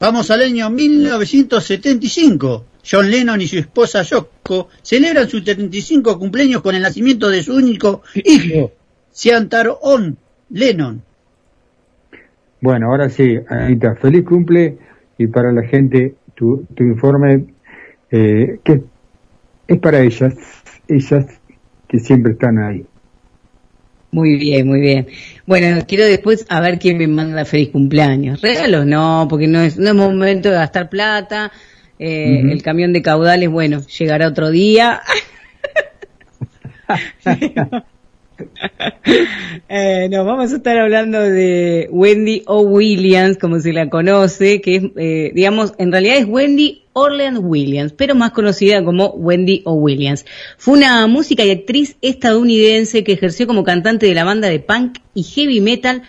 [0.00, 2.64] Vamos al año 1975.
[2.84, 7.54] John Lennon y su esposa Yoko celebran su 35 cumpleaños con el nacimiento de su
[7.54, 8.72] único hijo,
[9.12, 10.16] Siantar On
[10.50, 11.00] Lennon.
[12.60, 14.76] Bueno, ahora sí, Anita, feliz cumple
[15.16, 17.44] y para la gente tu, tu informe
[18.12, 18.82] eh, que
[19.66, 20.34] es para ellas,
[20.86, 21.26] ellas
[21.88, 22.84] que siempre están ahí.
[24.12, 25.06] Muy bien, muy bien.
[25.46, 28.42] Bueno, quiero después a ver quién me manda feliz cumpleaños.
[28.42, 31.50] Regalos no, porque no es, no es momento de gastar plata.
[31.98, 32.42] Eh.
[32.50, 35.00] El camión de caudales, bueno, llegará otro día.
[39.74, 42.60] Eh, no, vamos a estar hablando de Wendy O.
[42.60, 47.92] Williams, como se la conoce, que es, eh, digamos, en realidad es Wendy Orleans Williams,
[47.92, 49.72] pero más conocida como Wendy O.
[49.74, 50.26] Williams.
[50.58, 54.98] Fue una música y actriz estadounidense que ejerció como cantante de la banda de punk
[55.14, 56.02] y heavy metal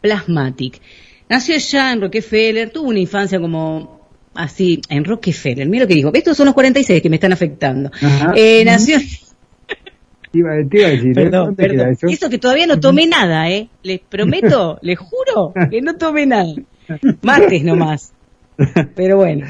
[0.00, 0.80] Plasmatic.
[1.28, 4.00] Nació ya en Rockefeller, tuvo una infancia como
[4.34, 7.90] así, en Rockefeller, mira lo que dijo, estos son los 46 que me están afectando.
[8.34, 8.98] Eh, nació...
[10.32, 11.14] Iba, te iba a decir, ¿eh?
[11.14, 12.10] Perdón, ¿dónde queda perdón.
[12.10, 12.30] eso?
[12.30, 13.68] Que todavía no tomé nada, ¿eh?
[13.82, 16.54] Les prometo, les juro que no tomé nada.
[17.22, 18.12] Mates nomás.
[18.94, 19.46] Pero bueno.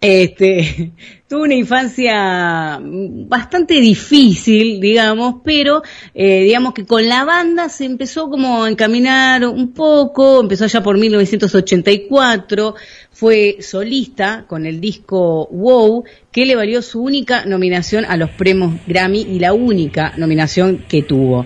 [0.00, 0.92] Este,
[1.28, 5.82] tuvo una infancia bastante difícil, digamos, pero
[6.14, 10.82] eh, digamos que con la banda se empezó como a encaminar un poco, empezó ya
[10.82, 12.74] por 1984,
[13.12, 18.74] fue solista con el disco Wow, que le valió su única nominación a los premios
[18.86, 21.44] Grammy y la única nominación que tuvo.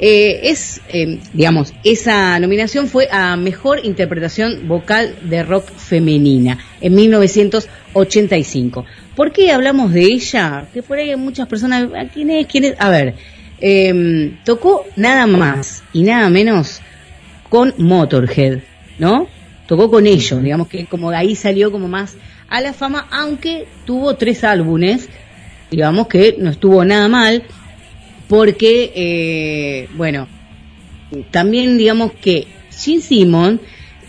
[0.00, 6.94] Eh, es, eh, digamos, esa nominación fue a Mejor Interpretación Vocal de Rock Femenina en
[6.94, 8.84] 1985.
[9.16, 10.68] ¿Por qué hablamos de ella?
[10.72, 12.46] Que por ahí hay muchas personas, ¿a ¿quién es?
[12.46, 12.74] ¿Quién es?
[12.78, 13.16] A ver,
[13.60, 16.80] eh, tocó nada más y nada menos
[17.48, 18.60] con Motorhead,
[19.00, 19.26] ¿no?
[19.68, 22.16] Tocó con ellos, digamos que como de ahí salió como más
[22.48, 25.10] a la fama, aunque tuvo tres álbumes,
[25.70, 27.42] digamos que no estuvo nada mal,
[28.28, 30.26] porque, eh, bueno,
[31.30, 33.60] también digamos que Gene Simon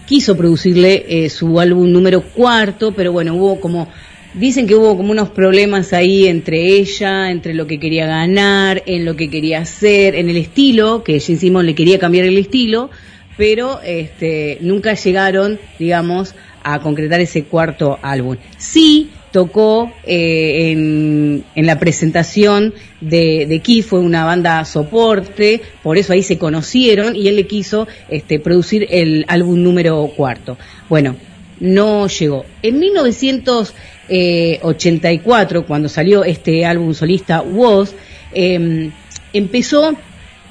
[0.05, 3.89] quiso producirle eh, su álbum número cuarto, pero bueno, hubo como,
[4.35, 9.03] dicen que hubo como unos problemas ahí entre ella, entre lo que quería ganar, en
[9.03, 12.89] lo que quería hacer, en el estilo, que Gene Simon le quería cambiar el estilo,
[13.39, 18.35] pero este, nunca llegaron, digamos, a concretar ese cuarto álbum.
[18.57, 26.11] Sí tocó eh, en, la presentación de, de Keith, fue una banda soporte, por eso
[26.11, 30.57] ahí se conocieron y él le quiso este, producir el álbum número cuarto.
[30.89, 31.15] Bueno,
[31.61, 32.43] no llegó.
[32.61, 37.95] En 1984, cuando salió este álbum solista Was,
[38.33, 38.91] eh,
[39.31, 39.95] empezó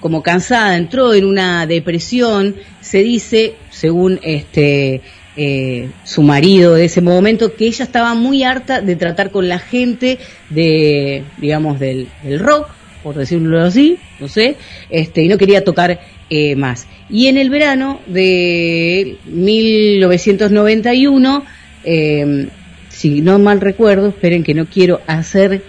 [0.00, 5.00] como cansada, entró en una depresión, se dice, según este
[5.40, 9.60] eh, su marido de ese momento, que ella estaba muy harta de tratar con la
[9.60, 10.18] gente
[10.50, 12.08] de, digamos, del,
[12.40, 12.66] rock,
[13.04, 14.56] por decirlo así, no sé,
[14.90, 16.88] este, y no quería tocar eh, más.
[17.08, 21.44] Y en el verano de 1991,
[21.84, 22.48] eh,
[22.88, 25.62] si no mal recuerdo, esperen que no quiero hacer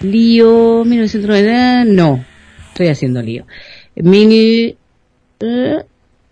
[0.00, 2.24] lío, 1990, no,
[2.70, 3.46] estoy haciendo lío.
[3.94, 4.76] Mil,
[5.38, 5.84] eh,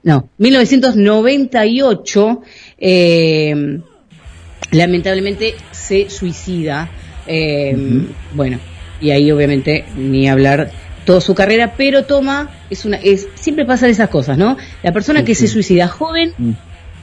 [0.02, 2.42] no, 1998,
[2.82, 3.78] eh,
[4.72, 6.90] lamentablemente se suicida.
[7.26, 7.74] eh,
[8.34, 8.58] Bueno,
[9.00, 10.70] y ahí obviamente ni hablar
[11.04, 14.56] toda su carrera, pero toma, es una, es, siempre pasan esas cosas, ¿no?
[14.82, 16.32] La persona que se suicida joven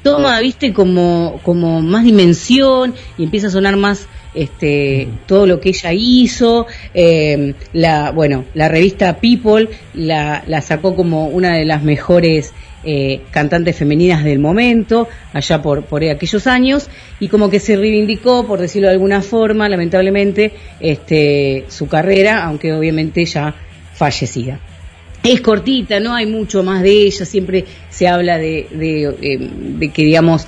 [0.04, 5.70] toma, viste, como, como más dimensión y empieza a sonar más este todo lo que
[5.70, 11.82] ella hizo eh, la bueno la revista People la, la sacó como una de las
[11.82, 12.54] mejores
[12.84, 16.90] eh, cantantes femeninas del momento allá por aquellos años
[17.20, 22.74] y como que se reivindicó por decirlo de alguna forma lamentablemente este su carrera aunque
[22.74, 23.54] obviamente ya
[23.94, 24.60] fallecida
[25.24, 30.04] es cortita, no hay mucho más de ella, siempre se habla de, de, de que,
[30.04, 30.48] digamos,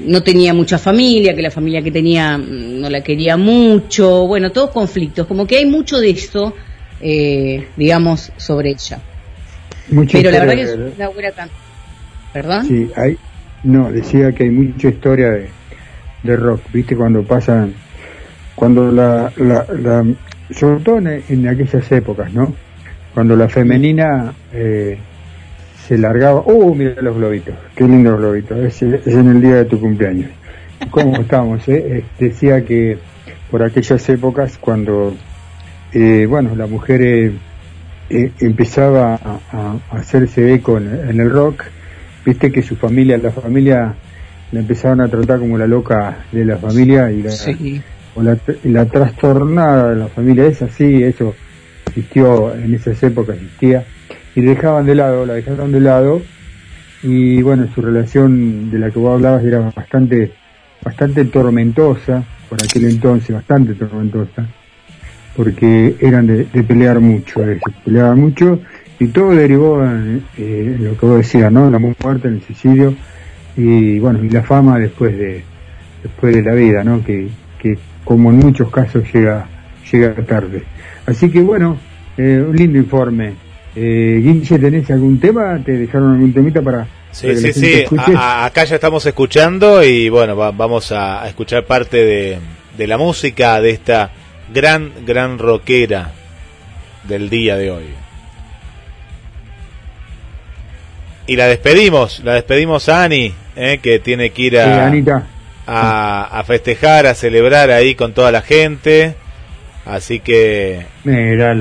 [0.00, 4.52] no tenía mucha familia, que la familia que tenía mm, no la quería mucho, bueno,
[4.52, 6.54] todos conflictos, como que hay mucho de eso,
[7.00, 9.00] eh, digamos, sobre ella.
[9.90, 10.92] Mucha Pero la historia, verdad que es ¿verdad?
[10.96, 11.54] una buena cantante.
[12.32, 12.64] ¿Perdón?
[12.66, 13.18] Sí, hay,
[13.62, 15.48] no, decía que hay mucha historia de,
[16.22, 16.96] de rock, ¿viste?
[16.96, 17.74] Cuando pasan,
[18.54, 20.04] cuando la, la, la
[20.50, 22.52] sobre todo en, en aquellas épocas, ¿no?
[23.14, 24.98] Cuando la femenina eh,
[25.86, 27.54] se largaba, ¡oh, mira los globitos!
[27.76, 28.58] ¡Qué lindos globitos!
[28.58, 30.30] Es, es en el día de tu cumpleaños.
[30.90, 31.66] ¿Cómo estamos?
[31.68, 31.98] Eh?
[31.98, 32.98] Eh, Decía que
[33.50, 35.14] por aquellas épocas, cuando,
[35.92, 37.32] eh, bueno, la mujer
[38.10, 41.64] eh, empezaba a, hacerse eco en, en el rock,
[42.24, 43.94] viste que su familia, la familia
[44.52, 47.80] la empezaban a tratar como la loca de la familia y la, Sí.
[48.14, 50.46] o la trastornada de la familia.
[50.46, 51.34] Es así, eso
[51.86, 53.84] existió en esas épocas, existía,
[54.34, 56.22] y dejaban de lado, la dejaron de lado,
[57.02, 60.32] y bueno, su relación de la que vos hablabas era bastante,
[60.82, 64.46] bastante tormentosa, por aquel entonces, bastante tormentosa,
[65.36, 68.60] porque eran de, de pelear mucho, se peleaban mucho,
[69.00, 71.70] y todo derivó en, eh, en lo que vos decías, ¿no?
[71.70, 72.94] La muerte, el suicidio,
[73.56, 75.42] y bueno, y la fama después de,
[76.02, 77.04] después de la vida, ¿no?
[77.04, 77.28] Que,
[77.60, 79.46] que como en muchos casos llega,
[79.90, 80.62] llega tarde.
[81.06, 81.76] Así que bueno,
[82.16, 83.32] eh, un lindo informe.
[83.76, 85.58] Eh, Guille, ¿tenés algún tema?
[85.64, 87.96] ¿Te dejaron algún temita para, Sí, para que sí, sí.
[88.16, 92.38] a- acá ya estamos escuchando y bueno, va- vamos a, a escuchar parte de,
[92.78, 94.10] de la música de esta
[94.52, 96.10] gran, gran rockera
[97.04, 97.84] del día de hoy.
[101.26, 104.92] Y la despedimos, la despedimos a Ani, eh, que tiene que ir a,
[105.66, 109.14] a, a festejar, a celebrar ahí con toda la gente.
[109.86, 111.56] Así que Mira,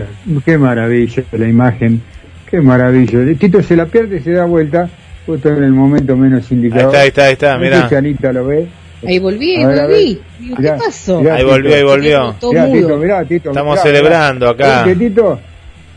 [0.46, 2.02] qué maravilla la imagen,
[2.50, 3.20] qué maravilla.
[3.38, 4.90] Tito se la pierde y se da vuelta,
[5.26, 6.92] justo en el momento menos indicado.
[6.94, 8.68] Ahí está, ahí está, ahí está, si Anita lo ve.
[9.08, 9.96] Ahí volví, ahí A ver, a ver.
[9.98, 10.22] volví.
[10.40, 11.22] Digo, ¿Qué Mirá, pasó?
[11.22, 12.36] mirá, ahí volvió, ahí volvió.
[12.52, 12.72] Mirá.
[12.72, 13.50] Tito, mirá, Tito.
[13.50, 14.82] Estamos mirá, celebrando mirá.
[14.82, 14.96] acá.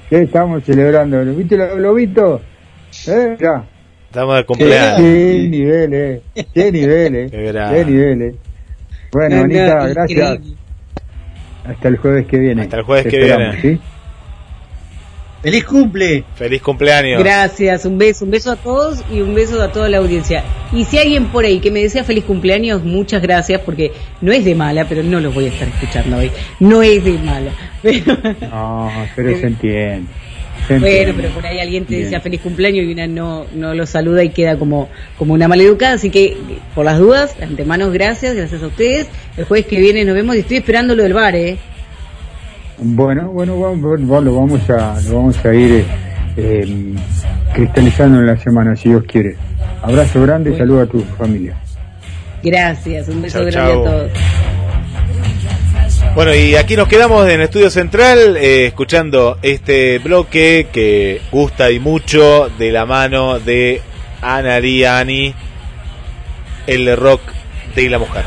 [0.08, 1.24] ¿Qué estamos celebrando?
[1.34, 2.40] ¿Viste los globitos?
[3.08, 3.36] ¿Eh?
[3.38, 3.64] Mirá.
[4.06, 4.98] estamos de cumpleaños.
[5.00, 6.22] Qué nivel, eh.
[6.54, 7.28] Qué nivel, eh.
[7.30, 7.78] Qué grande.
[7.78, 8.34] Qué nivel, eh.
[9.12, 10.38] Bueno, No, no, Anita, gracias.
[11.64, 12.62] Hasta el jueves que viene.
[12.62, 13.60] Hasta el jueves Te que viene.
[13.60, 13.80] ¿sí?
[15.42, 16.24] ¡Feliz cumple!
[16.34, 17.22] Feliz cumpleaños.
[17.22, 20.42] Gracias, un beso, un beso a todos y un beso a toda la audiencia.
[20.72, 24.32] Y si hay alguien por ahí que me desea feliz cumpleaños, muchas gracias porque no
[24.32, 26.30] es de mala, pero no los voy a estar escuchando hoy.
[26.58, 27.52] No es de mala.
[27.82, 28.16] Pero,
[28.50, 30.06] No, pero se entiende.
[30.68, 32.04] bueno, pero por ahí alguien te Bien.
[32.04, 35.92] desea feliz cumpleaños y una no, no lo saluda y queda como, como una maleducada.
[35.94, 36.36] Así que,
[36.74, 39.06] por las dudas, de antemano, gracias, gracias a ustedes.
[39.36, 41.58] El jueves que viene nos vemos y estoy esperando lo del bar, ¿eh?
[42.78, 43.57] Bueno, bueno,
[44.20, 45.85] lo vamos a, lo vamos a ir
[46.36, 46.94] eh,
[47.55, 49.36] cristalizando en la semana, si Dios quiere.
[49.82, 50.65] Abrazo grande y Bueno.
[50.65, 51.57] saludo a tu familia.
[52.43, 53.81] Gracias, un beso Chau, grande chau.
[53.81, 54.11] a todos.
[56.15, 61.70] Bueno, y aquí nos quedamos en el estudio central eh, escuchando este bloque que gusta
[61.70, 63.82] y mucho de la mano de
[64.23, 65.35] Ana Ani,
[66.66, 67.20] el rock
[67.74, 68.24] de la mujer.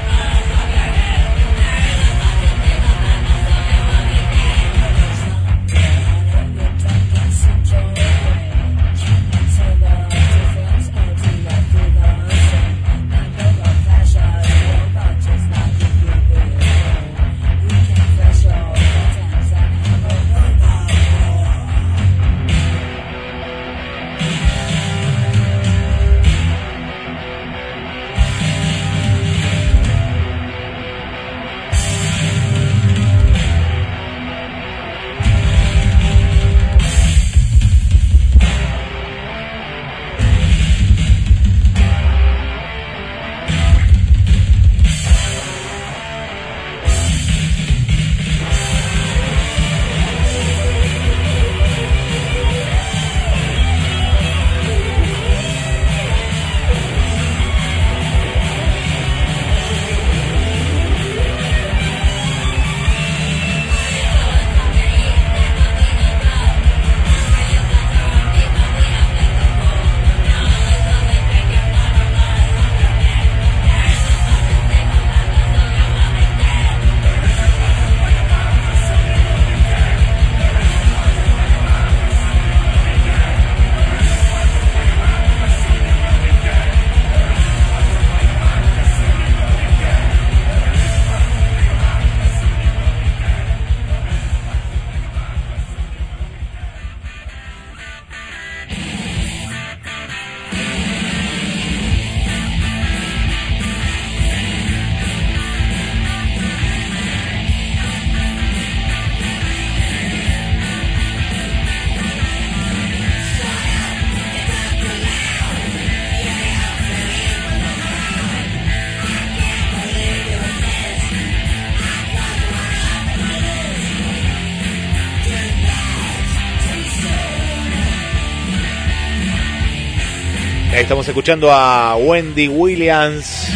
[131.10, 133.50] Escuchando a Wendy Williams.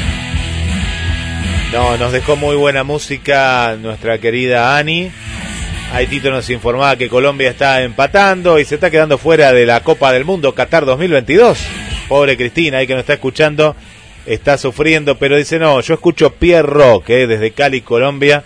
[1.71, 5.11] No, nos dejó muy buena música nuestra querida Ani.
[5.93, 9.81] Ahí Tito nos informaba que Colombia está empatando y se está quedando fuera de la
[9.81, 11.59] Copa del Mundo Qatar 2022.
[12.09, 13.75] Pobre Cristina, ahí que nos está escuchando,
[14.25, 18.43] está sufriendo, pero dice, no, yo escucho Pierre Rock eh, desde Cali, Colombia,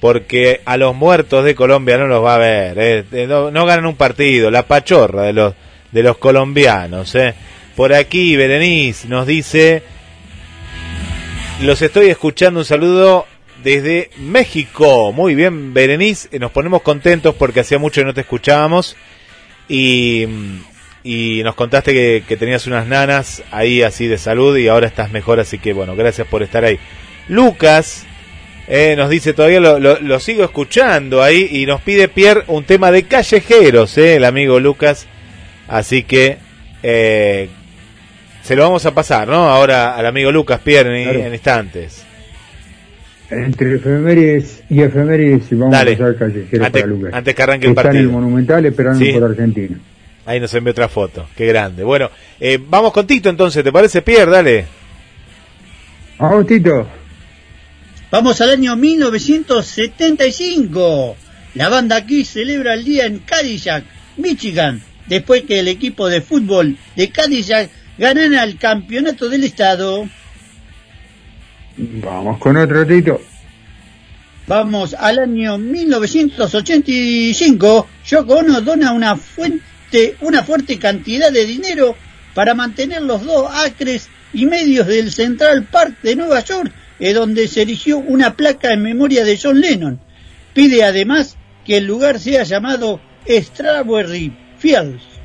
[0.00, 2.78] porque a los muertos de Colombia no los va a ver.
[2.78, 5.54] eh, eh, no, no ganan un partido, la pachorra de los,
[5.92, 7.14] de los colombianos.
[7.14, 7.34] Eh.
[7.76, 9.82] Por aquí, Berenice nos dice,
[11.60, 13.26] los estoy escuchando, un saludo
[13.62, 15.12] desde México.
[15.12, 18.96] Muy bien, Berenice, eh, nos ponemos contentos porque hacía mucho que no te escuchábamos
[19.68, 20.24] y,
[21.04, 25.38] y nos contaste que, tenías unas nanas ahí así de salud y ahora estás mejor,
[25.38, 26.78] así que bueno, gracias por estar ahí.
[27.28, 28.06] Lucas
[28.68, 32.90] eh, nos dice todavía lo, lo- sigo escuchando ahí y nos pide Pierre un tema
[32.90, 35.06] de callejeros, eh, el amigo Lucas.
[35.68, 36.38] Así que
[38.46, 39.48] se lo vamos a pasar, ¿no?
[39.48, 41.26] Ahora al amigo Lucas Pierre en, Claro.
[41.26, 42.02] en instantes.
[43.28, 45.94] Entre efemérides y efemérides vamos Dale.
[45.94, 47.12] a pasar callejeros Antes- para Lucas.
[47.12, 48.04] antes que arranque el Está en partido.
[48.04, 49.12] el Monumental esperando Sí.
[49.12, 49.78] por Argentina.
[50.26, 51.82] Ahí nos envió otra foto, qué grande.
[51.84, 52.08] Bueno,
[52.40, 54.30] eh, vamos con Tito entonces, ¿te parece Pierre?
[54.30, 54.66] Dale.
[56.18, 56.86] Vamos, Tito.
[58.10, 61.16] Vamos al año 1975.
[61.54, 63.84] La banda aquí celebra el día en Cadillac,
[64.16, 70.08] Michigan, después que el equipo de fútbol de Cadillac ganara el campeonato del estado.
[71.76, 73.20] Vamos con otro, Tito.
[74.46, 77.88] Vamos al año 1985.
[78.06, 81.96] Yoko Ono dona una fuente, una fuerte cantidad de dinero
[82.32, 86.70] para mantener los dos acres y medios del Central Park de Nueva York,
[87.00, 89.98] eh, donde se erigió una placa en memoria de John Lennon.
[90.54, 95.15] Pide además que el lugar sea llamado Strawberry Fields.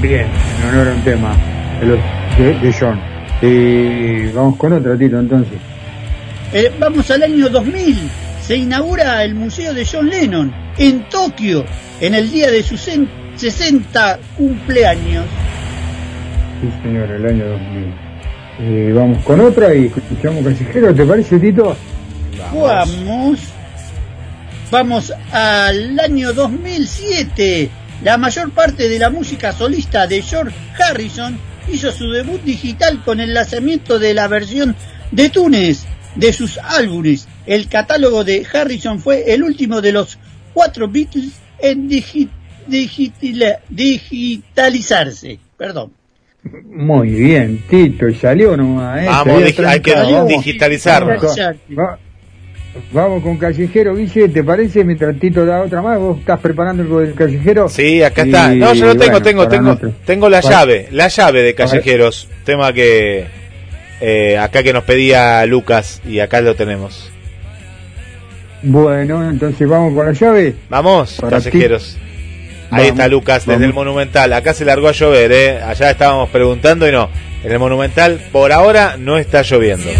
[0.00, 0.26] Bien,
[0.62, 1.36] en honor a un tema
[1.80, 1.98] de, los,
[2.38, 3.00] de, de John.
[3.42, 5.58] Y vamos con otro, Tito, entonces.
[6.52, 7.96] Eh, vamos al año 2000.
[8.42, 11.64] Se inaugura el Museo de John Lennon en Tokio
[12.00, 15.24] en el día de sus cen- 60 cumpleaños.
[16.60, 17.94] Sí, señor, el año 2000.
[18.62, 21.76] Eh, vamos con otra y escuchamos Callejero, ¿te parece, Tito?
[22.54, 23.38] Vamos.
[24.70, 27.70] Vamos al año 2007.
[28.02, 31.38] La mayor parte de la música solista de George Harrison
[31.72, 34.74] hizo su debut digital con el lanzamiento de la versión
[35.12, 35.84] de Túnez
[36.16, 40.18] de sus álbumes el catálogo de Harrison fue el último de los
[40.54, 42.28] cuatro Beatles en digi-
[42.68, 45.38] digitila- digitalizarse.
[45.56, 45.92] Perdón.
[46.64, 49.02] Muy bien, Tito, y salió nomás.
[49.02, 49.06] ¿eh?
[49.06, 49.92] Vamos, hay que
[50.38, 51.16] digitalizarlo.
[52.92, 54.84] Vamos con, Callejero, Guille, ¿te parece?
[54.84, 57.68] Mientras Tito da otra más, ¿vos estás preparando algo del Callejero?
[57.68, 58.54] Sí, acá Y, está.
[58.54, 62.28] No, yo lo tengo, bueno, tengo, tengo, tengo la Para- llave, la llave de Callejeros,
[62.44, 63.26] tema que
[64.00, 67.10] eh, acá que nos pedía Lucas y acá lo tenemos.
[68.62, 70.54] Bueno, entonces vamos con la llave.
[70.68, 71.44] Vamos, Para ti.
[71.50, 71.96] Callejeros.
[72.70, 74.32] Ahí Vamos, está Lucas desde el Monumental.
[74.32, 75.60] Acá se largó a llover, ¿eh?
[75.60, 77.08] Allá estábamos preguntando y no.
[77.42, 79.90] En el Monumental por ahora no está lloviendo.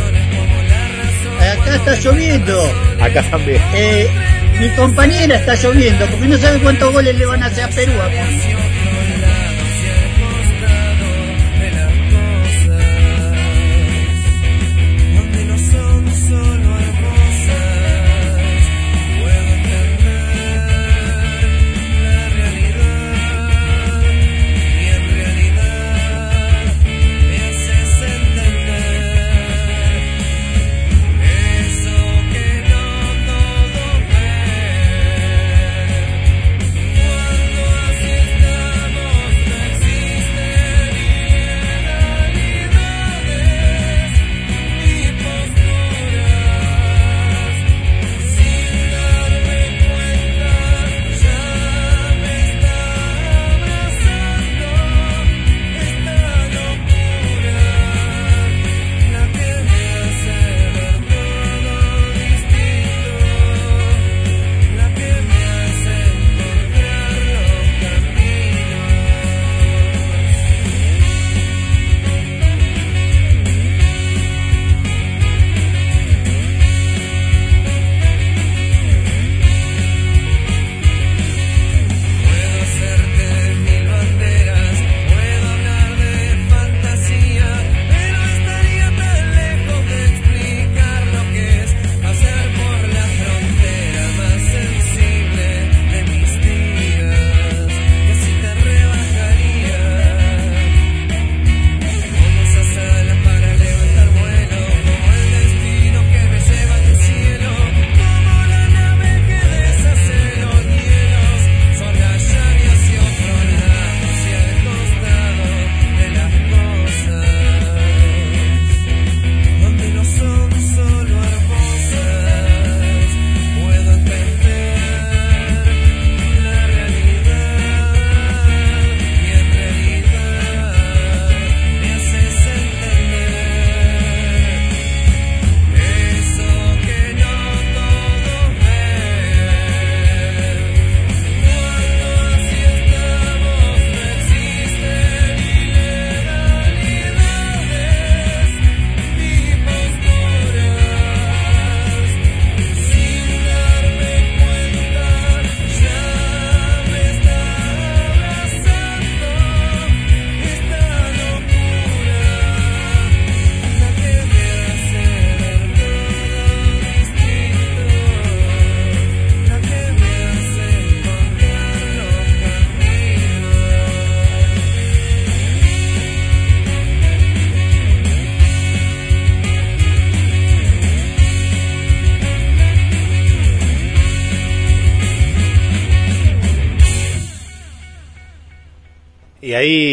[1.70, 2.72] Acá está lloviendo.
[3.00, 3.62] Acá también.
[3.74, 4.10] Eh,
[4.58, 7.92] mi compañera está lloviendo porque no sabe cuántos goles le van a hacer a Perú.
[7.92, 8.26] acá.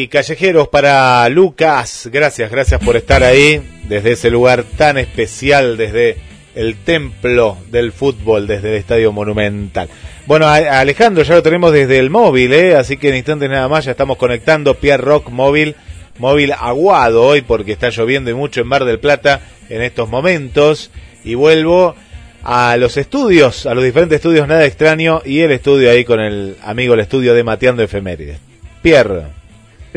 [0.07, 2.09] Callejeros para Lucas.
[2.11, 3.61] Gracias, gracias por estar ahí.
[3.87, 6.17] Desde ese lugar tan especial, desde
[6.55, 9.89] el templo del fútbol, desde el Estadio Monumental.
[10.25, 12.75] Bueno, Alejandro ya lo tenemos desde el móvil, ¿eh?
[12.75, 15.75] así que en instantes nada más ya estamos conectando Pierre Rock móvil.
[16.19, 20.89] Móvil aguado hoy porque está lloviendo y mucho en Mar del Plata en estos momentos.
[21.23, 21.95] Y vuelvo
[22.43, 25.21] a los estudios, a los diferentes estudios, nada extraño.
[25.23, 28.39] Y el estudio ahí con el amigo, el estudio de Mateando Efemérides.
[28.81, 29.36] Pierre.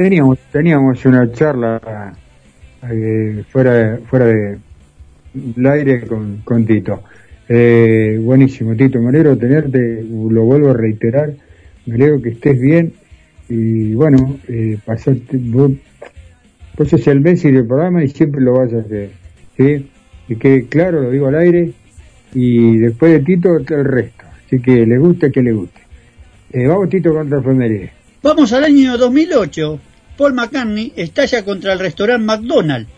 [0.01, 2.14] Teníamos, teníamos una charla
[2.90, 4.59] eh, fuera, fuera de
[5.35, 7.02] del aire con, con Tito.
[7.47, 11.35] Eh, buenísimo, Tito, me alegro tenerte, lo vuelvo a reiterar,
[11.85, 12.94] me alegro que estés bien
[13.51, 15.72] y bueno, eh, pasaste, vos,
[16.78, 19.10] vos sos el Messi del programa y siempre lo vas a hacer,
[19.59, 19.90] ¿sí?
[20.39, 21.72] Que claro, lo digo al aire
[22.32, 25.82] y después de Tito el resto, así que le guste que le guste.
[26.55, 27.90] Eh, vamos Tito contra Efemérides.
[28.22, 29.90] Vamos al año 2008.
[30.20, 32.90] Paul McCartney estalla contra el restaurante McDonald's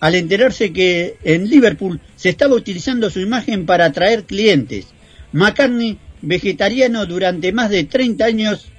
[0.00, 4.92] al enterarse que en Liverpool se estaba utilizando su imagen para atraer clientes.
[5.32, 8.72] McCartney, vegetariano durante más de 30 años,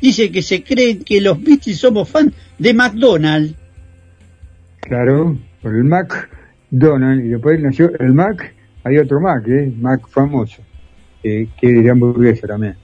[0.00, 3.54] dice que se cree que los Beatles somos fans de McDonald's.
[4.80, 9.70] Claro, por el McDonald's, y después nació el Mac, hay otro Mac, ¿eh?
[9.78, 10.62] Mac famoso,
[11.22, 12.76] eh, que de hamburguesa también.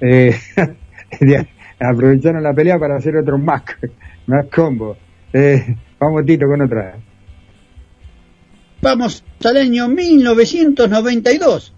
[0.00, 0.34] Eh,
[1.78, 3.78] aprovecharon la pelea para hacer otro Mac,
[4.26, 4.96] Mac Combo.
[5.32, 6.96] Eh, vamos Tito con otra.
[8.80, 11.72] Vamos al año 1992.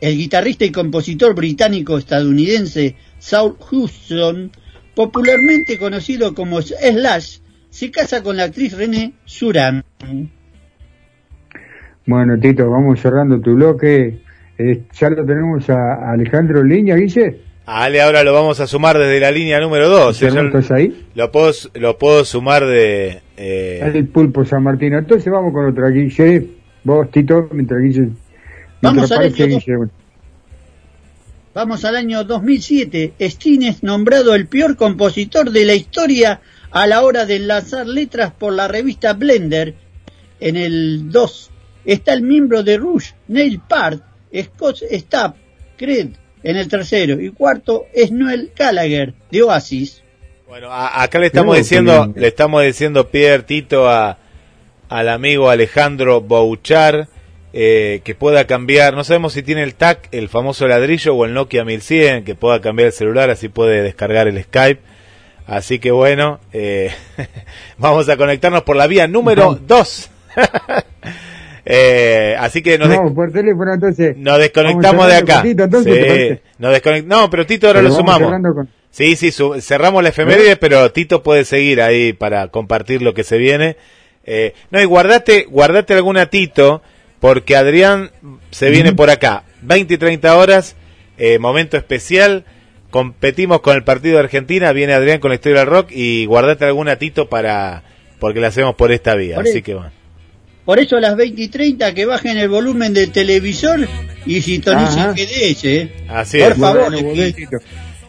[0.00, 4.50] El guitarrista y compositor británico-estadounidense Saul Houston,
[4.94, 7.38] popularmente conocido como Slash,
[7.70, 9.84] se casa con la actriz René Suran.
[12.06, 14.22] Bueno Tito, vamos cerrando tu bloque.
[14.58, 17.49] Eh, ya lo tenemos a Alejandro línea, Guille.
[17.72, 20.22] A Ale ahora lo vamos a sumar desde la línea número 2.
[20.24, 21.06] Alejandro, ¿Estás ahí?
[21.14, 23.22] Lo puedo, lo puedo sumar de...
[23.36, 24.92] eh, El pulpo San Martín.
[24.92, 26.48] Entonces vamos con otra, Guille.
[26.82, 28.08] Vos, Tito, mientras Guille...
[28.82, 29.76] Vamos al año Guille.
[31.54, 33.12] Vamos al año 2007.
[33.20, 36.40] Sting es nombrado el peor compositor de la historia
[36.72, 39.76] a la hora de lanzar letras por la revista Blender.
[40.40, 41.50] En el 2
[41.84, 44.02] está el miembro de Rush, Neil Peart,
[44.34, 45.36] Scott Stapp,
[45.76, 46.08] Creed
[46.42, 50.02] en el tercero y cuarto es Noel Gallagher de Oasis.
[50.48, 54.18] Bueno, a- acá le estamos diciendo, le estamos diciendo Pierre Tito a,
[54.88, 57.08] al amigo Alejandro Bouchar
[57.52, 61.34] eh, que pueda cambiar, no sabemos si tiene el TAC, el famoso ladrillo o el
[61.34, 64.80] Nokia 1100, que pueda cambiar el celular, así puede descargar el Skype.
[65.46, 66.92] Así que bueno, eh,
[67.78, 70.10] vamos a conectarnos por la vía número 2.
[71.72, 74.16] Eh, así que nos, des- No, por teléfono entonces.
[74.16, 75.42] nos desconectamos de acá.
[75.42, 78.30] Tito, entonces, nos desconect- No, pero Tito ahora Pero lo sumamos.
[78.54, 79.30] con- Sí, sí,
[79.60, 83.76] cerramos la efeméride, pero Tito puede seguir ahí para compartir lo que se viene.
[84.24, 86.82] Eh, no, y guardate, guardate alguna Tito,
[87.20, 88.10] porque Adrián
[88.50, 89.44] se viene por acá.
[89.62, 90.74] 20 y 30 horas,
[91.18, 92.44] eh, momento especial.
[92.90, 96.64] Competimos con el partido de Argentina, viene Adrián con la historia del rock y guardate
[96.64, 97.84] alguna Tito para,
[98.18, 99.36] porque la hacemos por esta vía.
[99.36, 99.92] Por Así que bueno.
[100.64, 103.86] Por eso a las 20 y 30 que bajen el volumen del televisor
[104.26, 105.14] y sintonicen.
[105.14, 105.64] GDS.
[105.64, 105.88] ¿eh?
[106.08, 106.58] Así Por es.
[106.58, 107.02] favor.
[107.02, 107.60] Bueno.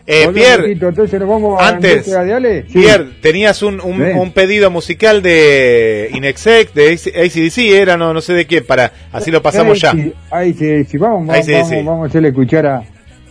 [0.07, 2.63] Eh, Pierre, entonces nos vamos a Antes, búsqueda de Ale.
[2.63, 2.79] Sí.
[2.79, 8.45] Pierre, tenías un, un, pedido musical de Inexec, de ACDC, era, no, no sé de
[8.45, 9.91] qué, para así lo pasamos ya.
[9.91, 10.11] Sí,
[10.97, 12.83] vamos, vamos, vamos, vamos a hacerle escuchar a,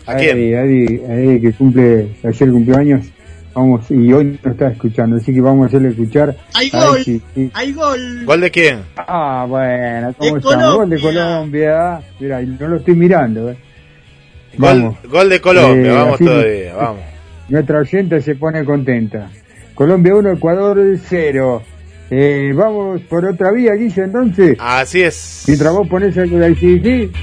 [0.05, 0.37] ¿A quién?
[0.37, 3.05] Eddie, Eddie, Eddie, que cumple, ayer cumplió años,
[3.53, 6.35] vamos, y hoy no está escuchando, así que vamos a hacerle escuchar.
[6.53, 7.51] Hay gol, sí, sí.
[7.53, 8.25] hay gol.
[8.25, 8.79] ¿Gol de quién?
[8.97, 10.75] Ah, bueno, ¿cómo estamos?
[10.75, 12.01] Gol de Colombia.
[12.19, 13.57] Mira, y no lo estoy mirando, eh.
[14.57, 14.97] Gol, Vamos.
[15.09, 17.01] gol de Colombia, Eh, vamos todavía, vamos.
[17.49, 19.29] Nuestra oyente se pone contenta.
[19.75, 21.63] Colombia 1, Ecuador 0.
[22.09, 24.57] Eh, vamos por otra vía, Guille, entonces.
[24.59, 25.45] Así es.
[25.47, 27.15] Mientras vos pones algo de ICDC,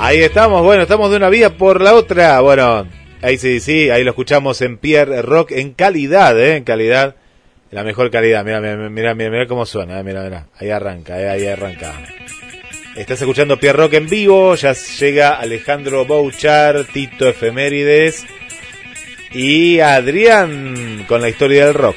[0.00, 2.40] Ahí estamos, bueno, estamos de una vía por la otra.
[2.40, 2.86] Bueno,
[3.22, 6.56] ahí sí, sí, ahí lo escuchamos en Pierre Rock en calidad, ¿eh?
[6.56, 7.16] En calidad,
[7.70, 8.44] la mejor calidad.
[8.44, 10.46] Mira, mira, mira, mira, cómo suena, eh, mira, mira.
[10.58, 11.94] Ahí arranca, eh, ahí arranca.
[12.96, 18.26] Estás escuchando Pierre Rock en vivo, ya llega Alejandro Bouchar, Tito Efemérides
[19.32, 21.96] y Adrián con la historia del rock.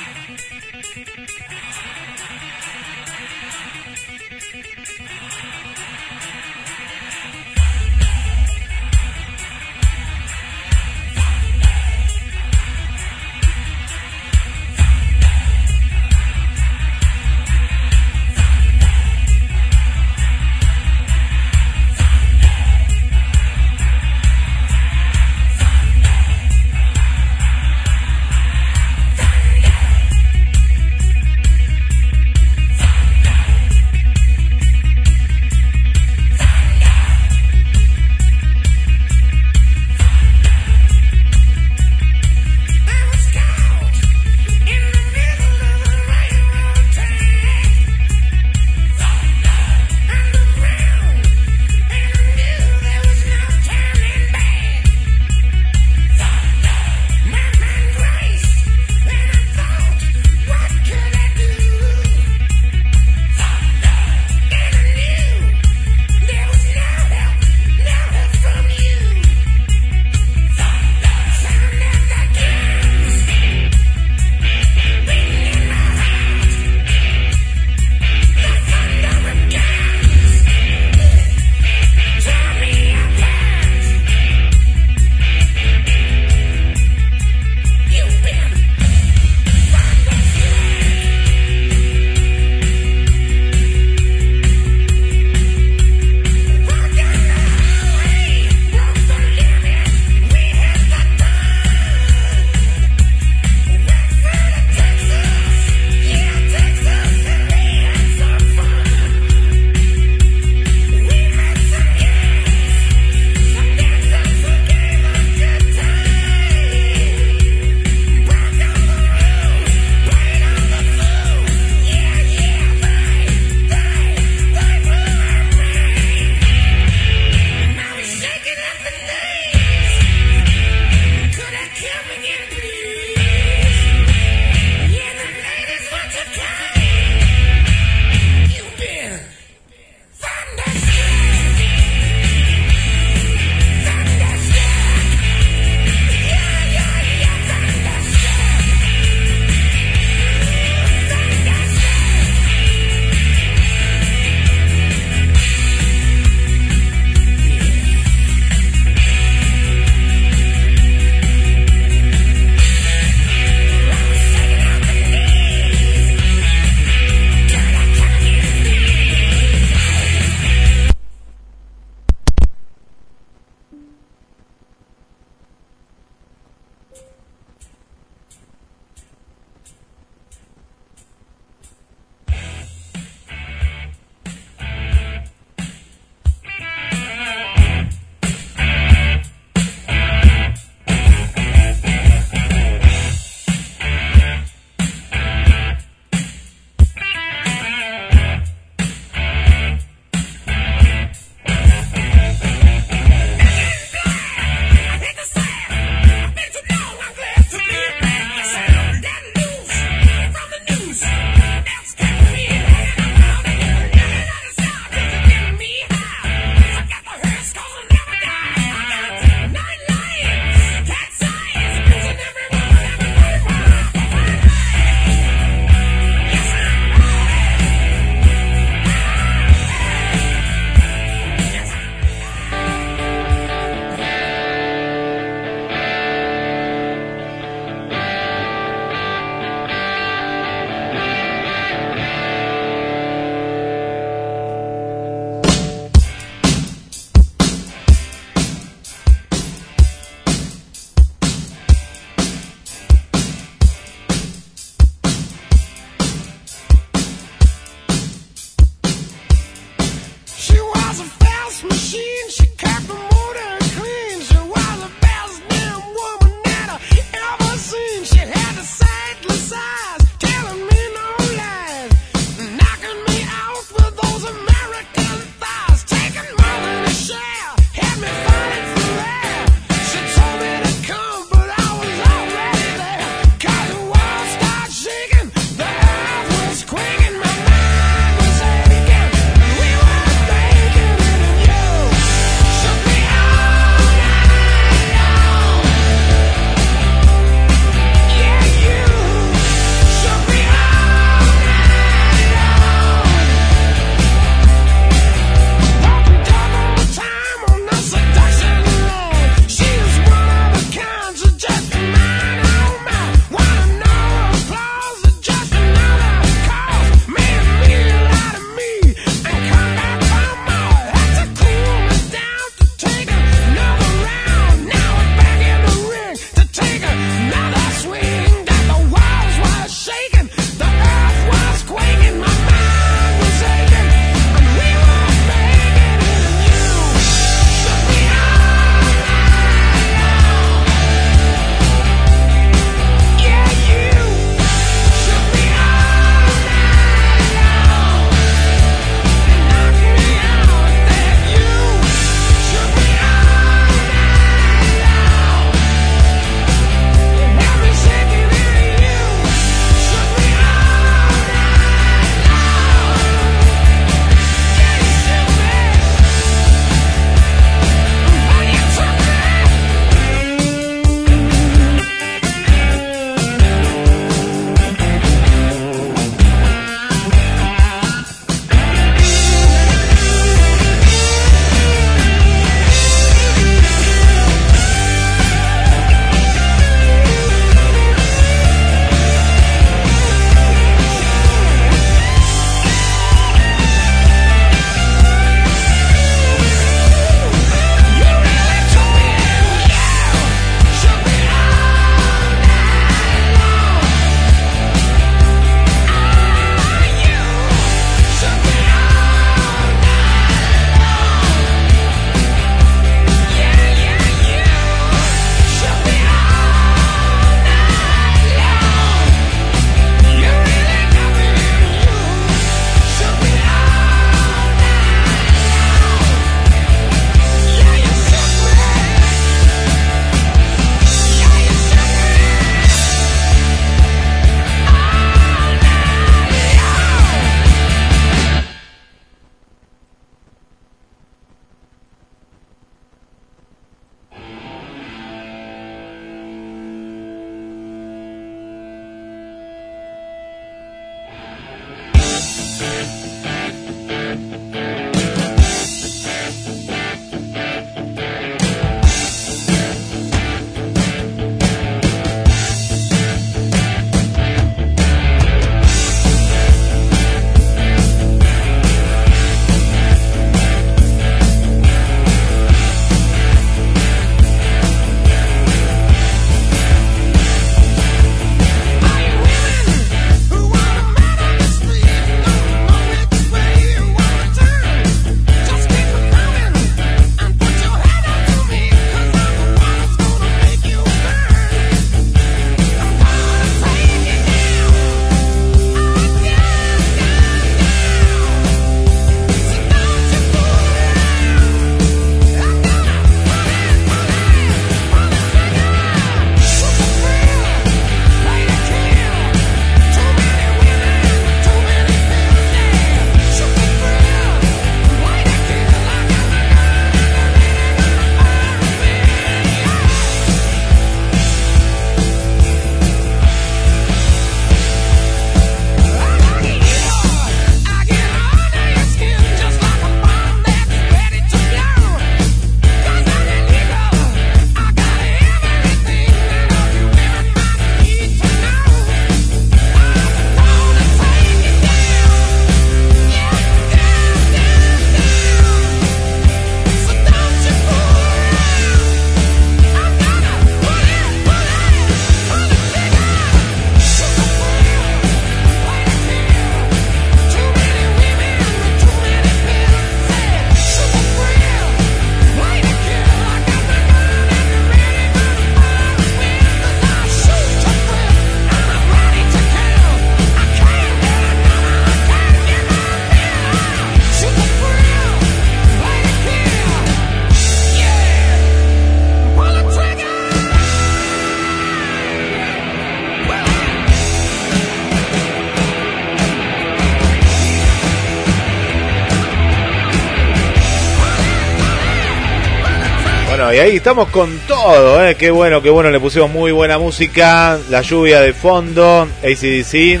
[593.62, 595.14] Ahí estamos con todo, ¿eh?
[595.14, 600.00] Qué bueno, qué bueno, le pusimos muy buena música, la lluvia de fondo, ACDC.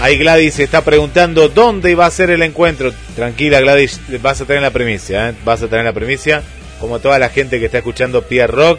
[0.00, 2.90] Ahí Gladys está preguntando dónde va a ser el encuentro.
[3.14, 5.34] Tranquila Gladys, vas a tener la primicia, ¿eh?
[5.44, 6.42] vas a tener la primicia,
[6.80, 8.78] como toda la gente que está escuchando Pierre Rock,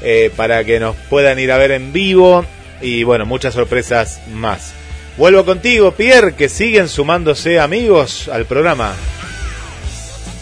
[0.00, 2.44] eh, para que nos puedan ir a ver en vivo
[2.80, 4.72] y bueno, muchas sorpresas más.
[5.16, 8.94] Vuelvo contigo, Pierre, que siguen sumándose amigos al programa.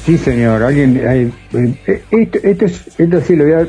[0.07, 0.63] Sí, señor.
[0.63, 3.67] Alguien, hay- eh, esto, esto, es- esto sí lo voy a,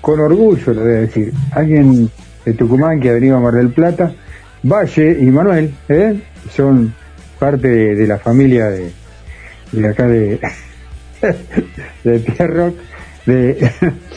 [0.00, 1.32] con orgullo lo voy a decir.
[1.50, 2.08] Alguien
[2.44, 4.12] de Tucumán que ha venido a Mar del Plata,
[4.62, 6.20] Valle y Manuel, ¿eh?
[6.50, 6.94] son
[7.38, 8.92] parte de, la familia de,
[9.72, 10.38] de acá de,
[12.04, 12.74] de Pierre Rock.
[13.26, 13.70] De,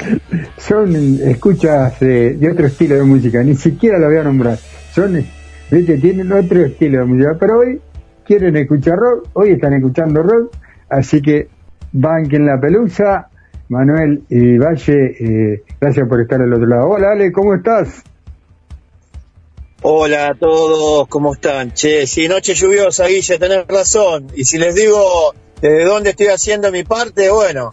[0.58, 0.94] son
[1.24, 4.58] escuchas de, de otro estilo de música, ni siquiera lo voy a nombrar.
[4.94, 5.14] Son,
[5.72, 5.98] ¿viste?
[5.98, 7.80] tienen otro estilo de música, pero hoy
[8.26, 10.54] quieren escuchar rock, hoy están escuchando rock,
[10.90, 11.48] así que
[11.92, 13.30] banquen la pelusa.
[13.70, 16.90] Manuel y Valle, eh, gracias por estar al otro lado.
[16.90, 18.04] Hola Ale, ¿cómo estás?
[19.82, 21.74] Hola a todos, ¿cómo están?
[21.74, 24.28] Che, si noche lluviosa, Guille, tenés razón.
[24.36, 27.72] Y si les digo desde dónde estoy haciendo mi parte, bueno,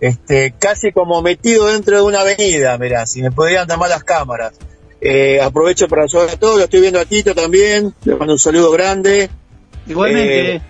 [0.00, 4.52] este, casi como metido dentro de una avenida, mirá, si me podrían tomar las cámaras.
[5.00, 8.38] Eh, aprovecho para saludar a todos, lo estoy viendo a Tito también, le mando un
[8.38, 9.30] saludo grande.
[9.86, 10.56] Igualmente.
[10.56, 10.62] Eh,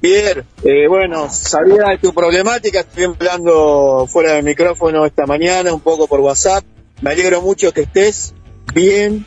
[0.00, 5.80] Pierre, eh, bueno, sabía de tu problemática, estoy hablando fuera del micrófono esta mañana, un
[5.80, 6.64] poco por WhatsApp.
[7.02, 8.32] Me alegro mucho que estés
[8.74, 9.26] bien,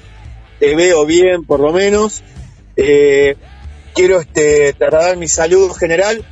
[0.60, 2.24] te veo bien por lo menos.
[2.76, 3.36] Eh,
[3.94, 6.26] quiero este, trasladar mi saludo general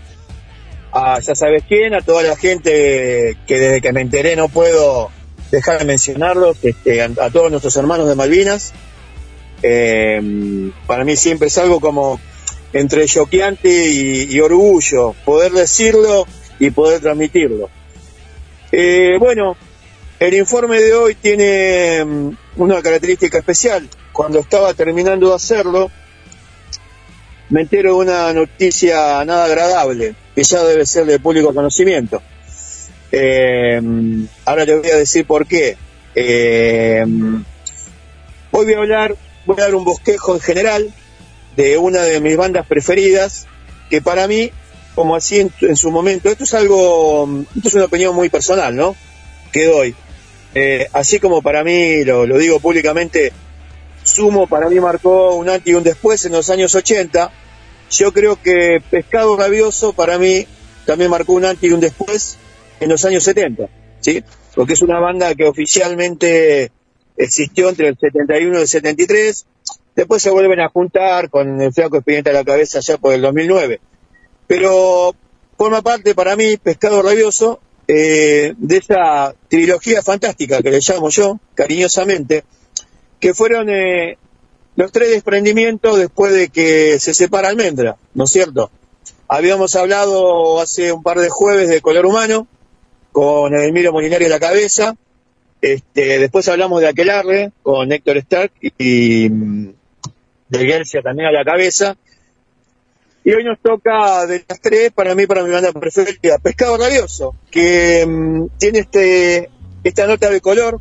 [0.92, 5.12] a ya sabes quién, a toda la gente que desde que me enteré no puedo
[5.52, 8.74] dejar de mencionarlo, este, a, a todos nuestros hermanos de Malvinas.
[9.62, 12.20] Eh, para mí siempre es algo como
[12.74, 16.26] entre choqueante y, orgullo poder decirlo
[16.60, 17.70] y poder transmitirlo.
[18.72, 19.58] Eh, bueno,
[20.20, 23.90] el informe de hoy tiene mm, una característica especial.
[24.14, 25.92] Cuando estaba terminando de hacerlo,
[27.50, 32.22] me entero de una noticia nada agradable, que ya debe ser de público conocimiento.
[33.12, 33.82] Eh,
[34.46, 35.76] ahora te voy a decir por qué.
[36.16, 37.04] Eh,
[38.52, 39.16] hoy voy a hablar,
[39.46, 40.94] voy a dar un bosquejo en general
[41.56, 43.48] de una de mis bandas preferidas,
[43.90, 44.52] que para mí,
[44.96, 48.76] como así en, en su momento, esto es algo, esto es una opinión muy personal,
[48.76, 48.96] ¿no?
[49.52, 49.96] Que doy.
[50.54, 53.32] Eh, así como para mí, lo, lo digo públicamente,
[54.04, 57.32] Sumo para mí marcó un antes y un después en los años 80,
[57.92, 60.48] yo creo que Pescado Rabioso para mí
[60.86, 62.38] también marcó un antes y un después
[62.80, 63.70] en los años 70,
[64.00, 64.24] ¿sí?
[64.56, 66.72] Porque es una banda que oficialmente
[67.16, 69.46] existió entre el 71 y el 73,
[69.96, 73.22] después se vuelven a juntar con el Flaco Espineta a la cabeza ya por el
[73.22, 73.80] 2009.
[74.48, 75.16] Pero
[75.58, 81.40] forma parte para mí, Pescado Rabioso, eh, de esa trilogía fantástica que le llamo yo,
[81.56, 82.44] cariñosamente,
[83.20, 84.18] que fueron eh,
[84.76, 88.72] los tres desprendimientos después de que se separa Almendra, ¿no es cierto?
[89.28, 92.48] Habíamos hablado hace un par de jueves de Color Humano,
[93.12, 94.96] con Emilio Molinari a la cabeza,
[95.62, 99.30] este, después hablamos de Aquelarre, con Héctor Stark y,
[100.52, 101.98] de Gercia también a la cabeza,
[103.24, 107.36] y hoy nos toca de las tres, para mí, para mi banda preferida, Pescado Rabioso,
[107.52, 109.50] que mm, tiene este
[109.84, 110.80] esta nota de color.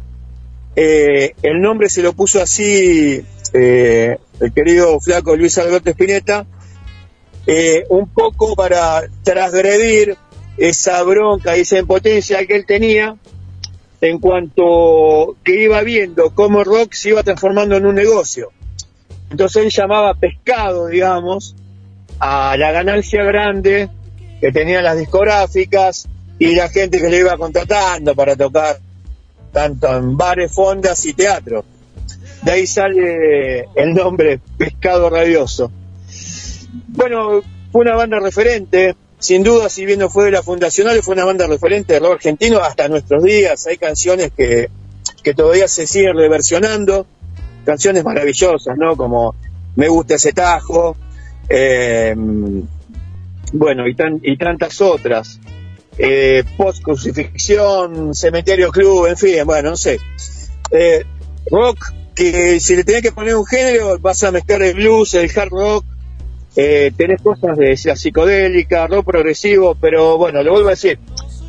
[0.77, 3.23] Eh, el nombre se lo puso así
[3.53, 6.47] eh, el querido flaco Luis Alberto Spinetta,
[7.47, 10.17] eh, un poco para transgredir
[10.57, 13.17] esa bronca y esa impotencia que él tenía
[14.01, 18.51] en cuanto que iba viendo cómo rock se iba transformando en un negocio.
[19.31, 21.55] Entonces él llamaba pescado, digamos,
[22.19, 23.89] a la ganancia grande
[24.41, 26.09] que tenían las discográficas
[26.39, 28.79] y la gente que le iba contratando para tocar
[29.53, 31.65] tanto en bares, fondas y teatro.
[32.43, 35.71] De ahí sale el nombre Pescado Rabioso.
[36.89, 41.15] Bueno, fue una banda referente, sin duda, si bien no fue de la fundacional, fue
[41.15, 43.67] una banda referente de rock argentino hasta nuestros días.
[43.67, 44.71] Hay canciones que,
[45.23, 47.07] que todavía se siguen reversionando,
[47.65, 48.97] canciones maravillosas, ¿no?
[48.97, 49.35] Como
[49.77, 50.97] Me gusta ese tajo,
[51.49, 52.15] eh,
[53.53, 55.41] bueno, y, tan, y tantas otras.
[55.99, 59.99] Eh, Post Crucifixión, Cementerio Club, en fin, bueno, no sé.
[60.71, 61.05] Eh,
[61.51, 65.31] rock, que si le tenés que poner un género, vas a mezclar el blues, el
[65.37, 65.85] hard rock,
[66.57, 70.99] eh, tenés cosas de la psicodélica, rock progresivo, pero bueno, lo vuelvo a decir,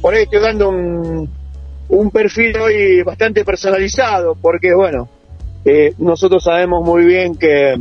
[0.01, 1.29] por ahí estoy dando un,
[1.89, 5.09] un perfil hoy bastante personalizado, porque bueno,
[5.65, 7.77] eh, nosotros sabemos muy bien que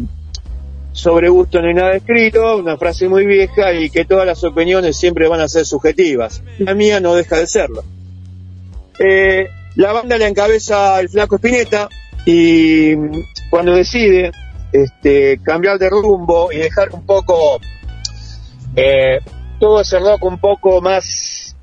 [0.92, 4.96] sobre gusto no hay nada escrito, una frase muy vieja y que todas las opiniones
[4.96, 6.42] siempre van a ser subjetivas.
[6.58, 7.84] La mía no deja de serlo.
[8.98, 11.88] Eh, la banda la encabeza el flaco Spinetta
[12.26, 12.94] y
[13.48, 14.32] cuando decide
[14.72, 17.60] este, cambiar de rumbo y dejar un poco
[18.76, 19.20] eh,
[19.58, 21.56] todo ese rock un poco más,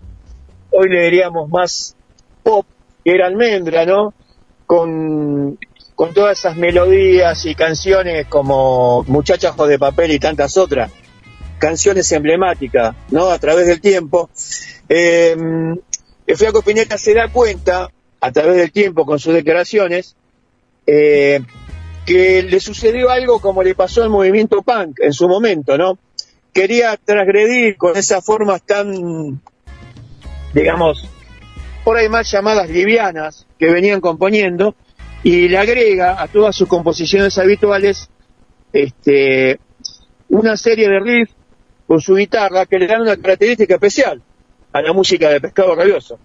[0.72, 1.96] hoy le diríamos más
[2.44, 2.66] pop,
[3.04, 4.14] que era almendra, ¿no?
[4.66, 5.58] Con
[5.98, 10.92] con todas esas melodías y canciones como Muchachas de papel y tantas otras,
[11.58, 13.32] canciones emblemáticas, ¿no?
[13.32, 14.30] A través del tiempo.
[14.88, 15.82] El
[16.36, 17.90] Flaco Spinetta se da cuenta,
[18.22, 20.16] a través del tiempo, con sus declaraciones,
[20.86, 21.42] eh,
[22.06, 25.98] que le sucedió algo como le pasó al movimiento punk en su momento, ¿no?
[26.54, 29.42] Quería transgredir con esas formas tan,
[30.54, 31.10] digamos,
[31.84, 34.76] por ahí más llamadas livianas que venían componiendo,
[35.30, 38.10] y le agrega a todas sus composiciones habituales
[38.72, 39.60] este,
[40.30, 41.34] una serie de riffs
[41.86, 44.22] con su guitarra que le dan una característica especial
[44.72, 46.18] a la música de Pescado Rabioso.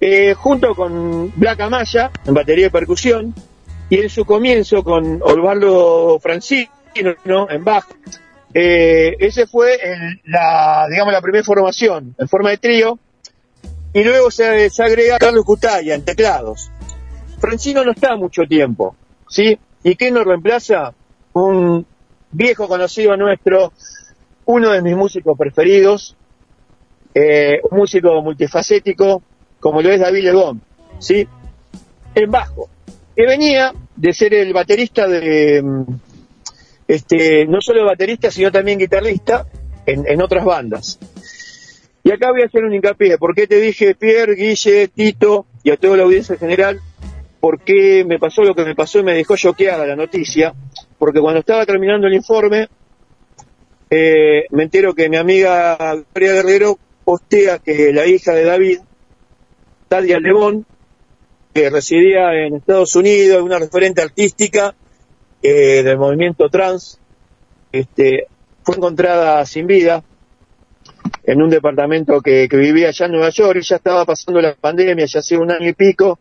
[0.00, 3.34] Eh, junto con Black Amaya en batería y percusión
[3.90, 6.70] y en su comienzo con Osvaldo Francino
[7.24, 7.50] ¿no?
[7.50, 7.92] en bajo.
[8.54, 12.98] Eh, ese fue el- la, digamos, la primera formación en forma de trío
[13.92, 16.70] y luego se, se agrega Carlos Cutaya en teclados.
[17.38, 18.96] Francino no está mucho tiempo,
[19.28, 19.58] ¿sí?
[19.82, 20.92] ¿Y quién nos reemplaza?
[21.32, 21.86] Un
[22.32, 23.72] viejo conocido nuestro,
[24.46, 26.16] uno de mis músicos preferidos,
[27.14, 29.22] eh, un músico multifacético,
[29.60, 30.62] como lo es David Lebón,
[30.98, 31.26] ¿sí?
[32.14, 32.68] En bajo,
[33.14, 35.82] que venía de ser el baterista de, mm,
[36.88, 39.46] este, no solo baterista, sino también guitarrista
[39.86, 40.98] en, en otras bandas.
[42.02, 45.76] Y acá voy a hacer un hincapié, porque te dije, Pierre, Guille, Tito y a
[45.76, 46.80] toda la audiencia en general,
[47.40, 50.54] porque me pasó lo que me pasó y me dejó choqueada la noticia,
[50.98, 52.68] porque cuando estaba terminando el informe,
[53.90, 55.76] eh, me entero que mi amiga
[56.14, 58.80] Gloria Guerrero postea que la hija de David,
[59.88, 60.66] Tadia Lebón,
[61.54, 64.74] que residía en Estados Unidos, una referente artística
[65.42, 67.00] eh, del movimiento trans,
[67.72, 68.26] este,
[68.62, 70.02] fue encontrada sin vida
[71.24, 73.58] en un departamento que, que vivía allá en Nueva York.
[73.60, 76.18] Y ya estaba pasando la pandemia, ya hacía un año y pico,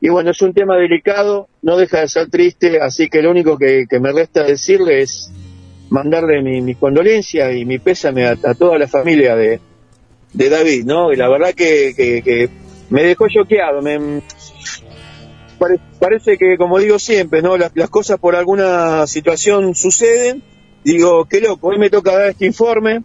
[0.00, 3.58] y bueno, es un tema delicado, no deja de ser triste, así que lo único
[3.58, 5.32] que, me resta decirle es
[5.90, 9.60] mandarle mi, mi condolencia y mi pésame a, a toda la familia de,
[10.32, 11.12] de David, ¿no?
[11.12, 12.48] Y la verdad que, que, que
[12.90, 14.20] me dejó choqueado, me,
[15.58, 17.56] pare- parece que, como digo siempre, ¿no?
[17.56, 20.42] Las, las cosas por alguna situación suceden
[20.84, 23.02] digo, qué loco, hoy me toca dar este informe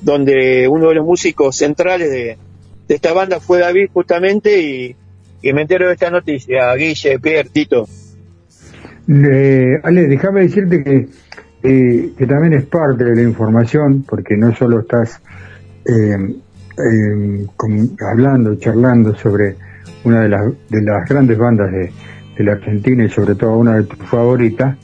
[0.00, 2.38] donde uno de los músicos centrales de,
[2.88, 4.96] de esta banda fue David justamente y,
[5.42, 7.86] y me entero de esta noticia, Guille, Pierre, Tito.
[9.08, 11.08] Ale, déjame decirte que,
[11.62, 15.20] eh, que también es parte de la información, porque no solo estás
[15.84, 16.16] eh,
[16.78, 19.56] eh, con- hablando, charlando sobre
[20.04, 21.90] una de las, de las grandes bandas de,
[22.36, 24.76] de la Argentina y sobre todo una de tus favoritas,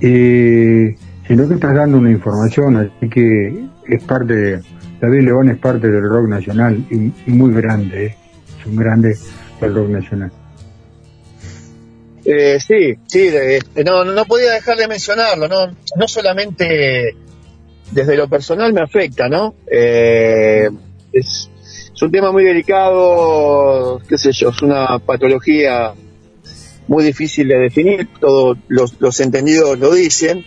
[0.00, 0.94] eh,
[1.28, 4.60] sino que estás dando una información, así que es parte
[5.00, 8.16] David León es parte del rock nacional y, y muy grande, eh,
[8.60, 9.16] es un grande
[9.68, 10.30] rock nacional.
[12.24, 15.66] Eh, sí, sí, de- de- no, no podía dejar de mencionarlo, no,
[15.96, 17.16] no solamente
[17.90, 19.54] desde lo personal me afecta, ¿no?
[19.70, 20.68] Eh,
[21.12, 21.50] es,
[21.92, 25.92] es un tema muy delicado, qué sé yo, es una patología
[26.86, 30.44] muy difícil de definir, todos los, los entendidos lo dicen,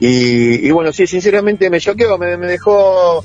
[0.00, 3.22] y, y bueno, sí, sinceramente me choqueó, me, me dejó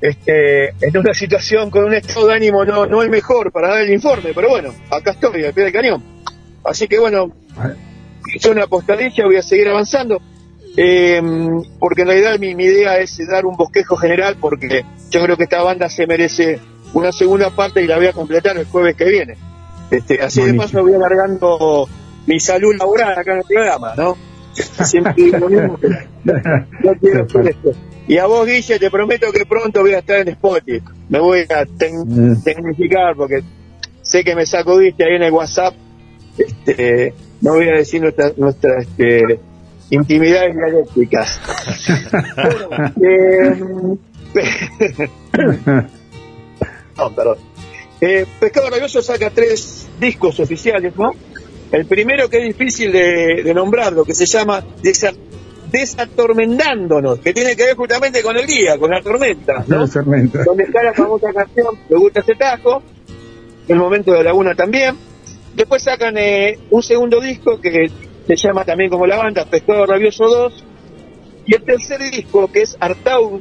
[0.00, 3.82] este, en una situación con un estado de ánimo no, no el mejor para dar
[3.82, 6.02] el informe, pero bueno, acá estoy, al pie del cañón.
[6.64, 7.32] Así que bueno,
[8.34, 10.20] hice una postadilla, voy a seguir avanzando,
[10.76, 11.22] eh,
[11.78, 15.44] porque en realidad mi, mi idea es dar un bosquejo general, porque yo creo que
[15.44, 16.60] esta banda se merece
[16.92, 19.36] una segunda parte y la voy a completar el jueves que viene.
[19.90, 21.88] Este, así de paso voy alargando
[22.26, 24.16] mi salud laboral acá en el programa, ¿no?
[24.84, 25.96] Siempre digo lo mismo, pero
[26.82, 27.72] no quiero hacer esto.
[28.08, 30.82] Y a vos, Guille, te prometo que pronto voy a estar en Spotify.
[31.08, 33.42] Me voy a tec- tecnificar porque
[34.02, 35.74] sé que me saco, viste, ahí en el WhatsApp.
[36.38, 39.40] Este, no voy a decir nuestra, nuestra este,
[39.90, 41.40] intimidades dialécticas.
[42.36, 43.98] Bueno,
[44.34, 44.36] eh,
[46.96, 47.38] no, perdón.
[48.00, 51.12] Eh, Pescado Rabioso saca tres discos oficiales, ¿no?
[51.72, 54.64] El primero que es difícil de, de nombrarlo, que se llama
[55.70, 59.80] Desatormentándonos, que tiene que ver justamente con el día, con la tormenta, ¿no?
[59.80, 60.44] La tormenta.
[60.44, 62.82] Donde está la famosa canción Me gusta ese tajo,
[63.68, 64.96] El momento de Laguna también.
[65.54, 67.90] Después sacan eh, un segundo disco que
[68.26, 70.64] se llama también como la banda, Pescado Rabioso 2.
[71.46, 73.40] Y el tercer disco, que es Artaud,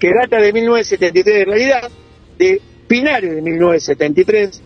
[0.00, 1.90] que data de 1973 en realidad,
[2.38, 4.62] de finales de 1973.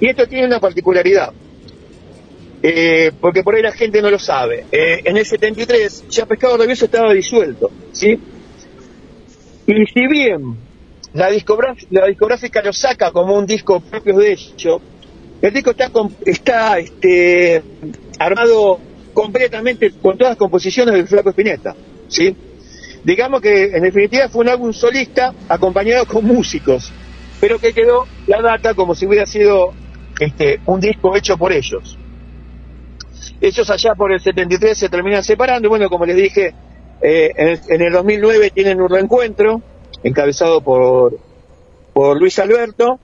[0.00, 1.32] Y esto tiene una particularidad,
[2.62, 4.64] eh, porque por ahí la gente no lo sabe.
[4.72, 8.18] Eh, en el 73 ya Pescado Rabioso estaba disuelto, ¿sí?
[9.66, 10.56] Y si bien
[11.12, 11.28] la,
[11.90, 14.80] la discográfica lo saca como un disco propio de ellos,
[15.42, 15.90] el disco está,
[16.24, 17.62] está este,
[18.18, 18.80] armado
[19.12, 21.74] completamente con todas las composiciones del Flaco Espineta,
[22.08, 22.34] ¿sí?
[23.04, 26.92] Digamos que en definitiva fue un álbum solista acompañado con músicos,
[27.40, 29.72] pero que quedó la data como si hubiera sido
[30.18, 31.98] este, un disco hecho por ellos.
[33.40, 36.54] Ellos allá por el 73 se terminan separando y bueno, como les dije,
[37.02, 39.62] eh, en, el, en el 2009 tienen un reencuentro
[40.02, 41.18] encabezado por,
[41.92, 42.98] por Luis Alberto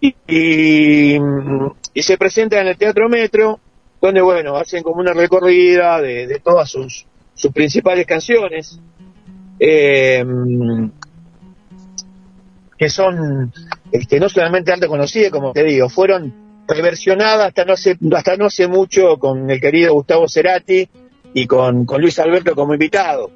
[0.00, 3.60] y, y, se presenta en el Teatro Metro,
[4.00, 8.80] donde bueno, hacen como una recorrida de, de todas sus, sus principales canciones,
[9.60, 10.24] eh,
[12.76, 13.52] que son
[13.92, 18.46] este, no solamente alta conocida, como te digo, fueron reversionadas hasta no hace, hasta no
[18.46, 20.88] hace mucho con el querido Gustavo Cerati
[21.34, 23.30] y con, Luis Alberto como invitado.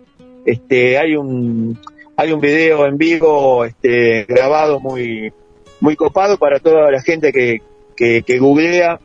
[0.44, 1.78] Este, hay un
[2.16, 5.32] hay un video en vivo este, grabado muy
[5.80, 7.60] muy copado para toda la gente que,
[7.94, 8.98] que, que googlea,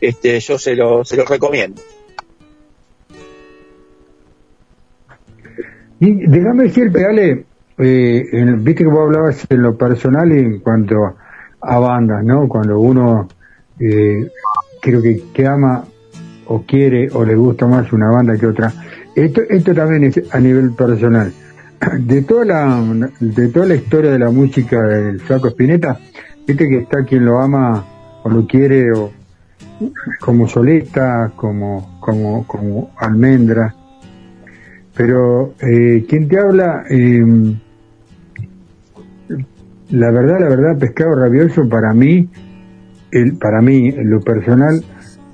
[0.00, 1.82] este, yo se lo, se lo recomiendo.
[6.00, 7.44] Y déjame decirte, Ale,
[7.78, 8.24] eh,
[8.58, 11.16] viste que vos hablabas en lo personal y en cuanto
[11.60, 12.48] a bandas, ¿no?
[12.48, 13.28] Cuando uno
[13.80, 14.30] eh,
[14.80, 15.84] creo que, que ama
[16.46, 18.72] o quiere o le gusta más una banda que otra.
[19.14, 21.32] Esto, esto también es a nivel personal.
[22.00, 25.98] De toda la, de toda la historia de la música del Flaco Spinetta,
[26.46, 27.84] viste que está quien lo ama
[28.22, 29.12] o lo quiere o
[30.20, 33.74] como solista, como, como, como almendra.
[34.94, 37.24] Pero eh, quien te habla, eh,
[39.90, 42.28] la verdad, la verdad, pescado rabioso para mí,
[43.12, 44.82] el, para mí, en lo personal,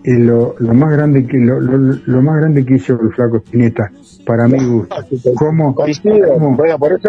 [0.05, 3.91] lo, lo más grande que lo, lo, lo más grande que hizo el flaco Spinetta,
[4.27, 4.97] para mi gusto.
[5.35, 5.75] ¿Cómo?
[5.75, 6.35] Coincido.
[6.35, 6.57] cómo?
[6.57, 7.09] Bueno, por eso,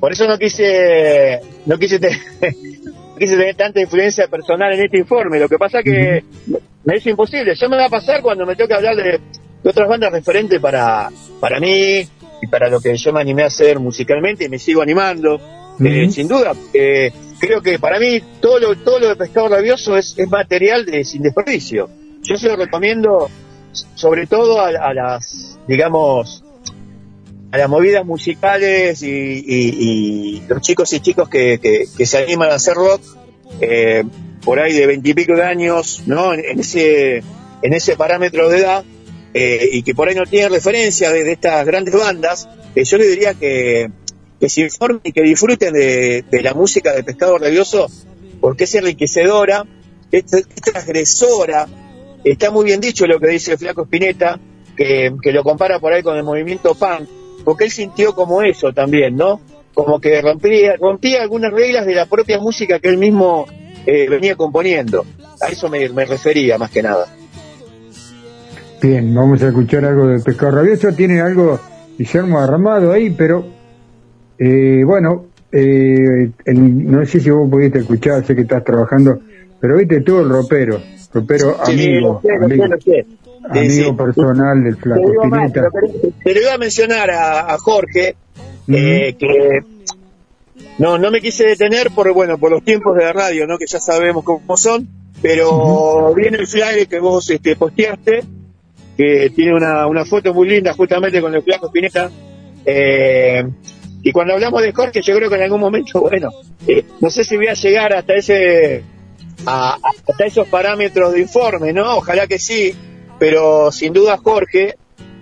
[0.00, 2.10] por eso no quise, no quise, te-
[2.84, 5.38] no quise tener tanta influencia personal en este informe.
[5.38, 6.24] Lo que pasa que
[6.84, 7.54] me es imposible.
[7.54, 9.02] Ya me va a pasar cuando me toque hablar de,
[9.62, 12.00] de otras bandas referentes para, para mí
[12.42, 15.38] y para lo que yo me animé a hacer musicalmente y me sigo animando.
[15.78, 19.96] Eh, sin duda, eh, creo que para mí todo lo, todo lo de Pescado Rabioso
[19.96, 21.88] es, es material de sin desperdicio.
[22.22, 23.28] Yo se lo recomiendo
[23.94, 26.42] sobre todo a, las digamos,
[27.52, 29.08] a las movidas musicales y,
[29.46, 33.00] y- los chicos y chicos que, que- se animan a hacer rock,
[33.60, 34.02] eh,
[34.44, 36.32] por ahí de veintipico de años, ¿no?
[36.32, 37.18] En, ese,
[37.62, 38.84] en ese parámetro de edad,
[39.34, 42.96] eh, y que por ahí no tienen referencia de, de estas grandes bandas, eh, yo
[42.96, 43.90] le diría que,
[44.38, 47.86] que se informen y que disfruten de, de la música de Pescado Rabioso,
[48.40, 49.64] porque es enriquecedora,
[50.10, 51.66] es, es transgresora,
[52.24, 54.38] está muy bien dicho lo que dice Flaco Spinetta,
[54.76, 57.08] que, que lo compara por ahí con el movimiento punk,
[57.44, 59.40] porque él sintió como eso también, ¿no?
[59.72, 63.46] Como que rompía, rompía algunas reglas de la propia música que él mismo
[63.86, 65.04] eh, venía componiendo.
[65.40, 67.06] A eso me, me refería más que nada.
[68.80, 70.92] Bien, vamos a escuchar algo de Pescado Rabioso.
[70.92, 71.60] Tiene algo
[71.98, 73.46] Guillermo armado ahí, pero
[74.38, 79.20] eh, bueno, eh, el- no sé si vos pudiste escuchar, sé que estás trabajando,
[79.60, 80.80] pero viste tú el ropero,
[81.12, 82.64] ropero Sí, amigo, amigo.
[83.54, 85.70] Sí, personal del Flaco lo iba a- Spinetta.
[86.24, 88.16] te lo iba a mencionar a, a Jorge,
[88.68, 89.60] eh, que
[90.78, 93.56] no, no me quise detener por, bueno, por los tiempos de la radio, ¿no?
[93.56, 94.88] Que ya sabemos cómo son,
[95.22, 98.24] pero viene el flyer que vos este, posteaste,
[98.96, 102.10] que tiene una, una foto muy linda justamente con el Flaco Spinetta,
[102.64, 103.46] eh,
[104.02, 106.30] y cuando hablamos de Jorge, yo creo que en algún momento, bueno,
[106.66, 108.82] eh, no sé si voy a llegar hasta ese,
[109.46, 109.76] a-
[110.08, 111.96] hasta esos parámetros de informe, ¿no?
[111.96, 112.74] Ojalá que sí,
[113.18, 114.76] pero sin duda Jorge,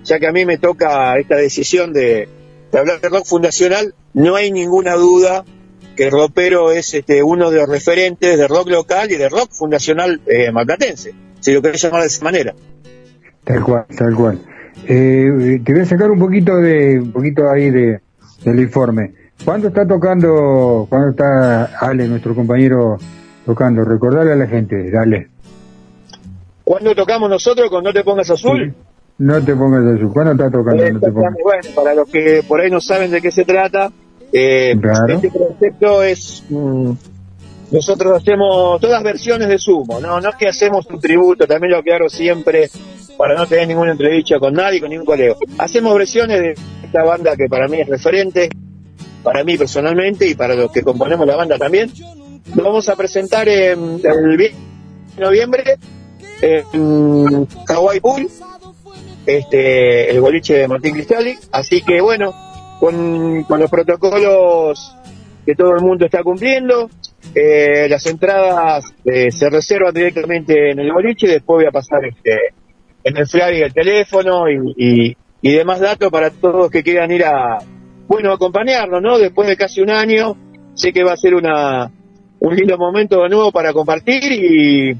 [0.05, 2.29] ya que a mí me toca esta decisión de,
[2.73, 5.45] de hablar de rock fundacional, no hay ninguna duda
[5.97, 9.51] que el ropero es este, uno de los referentes de rock local y de rock
[9.53, 12.55] fundacional eh, malplatense, si lo querés llamar de esa manera.
[13.45, 14.41] Tal cual, tal cual.
[14.89, 18.01] Eh, te voy a sacar un poquito de, un poquito ahí de,
[18.45, 19.13] del informe.
[19.45, 22.97] ¿Cuándo está tocando, cuándo está Ale, nuestro compañero,
[23.45, 23.85] tocando?
[23.85, 25.29] Recordarle a la gente, dale.
[26.63, 28.75] ¿Cuándo tocamos nosotros con No te pongas azul?
[29.19, 30.13] No te pongas azul.
[30.13, 30.91] ¿Cuándo está tocando?
[30.93, 31.35] No te pongas.
[31.43, 33.91] Bueno, para los que por ahí no saben de qué se trata,
[34.33, 35.15] eh, Claro.
[35.15, 36.45] este concepto es.
[36.49, 36.93] mm,
[37.71, 40.21] nosotros hacemos todas versiones de Sumo, ¿no?
[40.21, 42.71] No es que hacemos un tributo, también lo aclaro siempre,
[43.17, 45.35] para no tener ninguna entrevista con nadie, con ningún colega.
[45.59, 48.49] Hacemos versiones de esta banda que para mí es referente,
[49.23, 51.91] para mí personalmente y para los que componemos la banda también.
[52.55, 54.55] Lo vamos a presentar en el 10
[55.17, 55.79] de noviembre
[56.43, 58.29] en Hawaii Pool,
[59.27, 61.39] este, el boliche de Martín Cristali.
[61.53, 62.35] Así que bueno,
[62.81, 64.97] con los protocolos
[65.47, 66.91] que todo el mundo está cumpliendo,
[67.35, 72.55] eh, las entradas eh, se reservan directamente en el boliche, después voy a pasar este,
[73.03, 77.25] en el flyer el teléfono y, y, y demás datos para todos que quieran ir
[77.25, 77.59] a,
[78.07, 79.19] bueno, acompañarnos, ¿no?
[79.19, 80.37] Después de casi un año,
[80.75, 81.91] sé que va a ser una,
[82.41, 84.97] un lindo momento de nuevo para compartir y,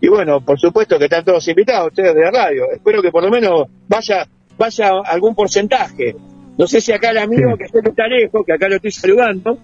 [0.00, 2.64] y bueno, por supuesto que están todos invitados ustedes de la radio.
[2.72, 4.26] Espero que por lo menos vaya,
[4.58, 6.16] vaya algún porcentaje.
[6.58, 9.58] No sé si acá el amigo que siempre está lejos, que acá lo estoy saludando,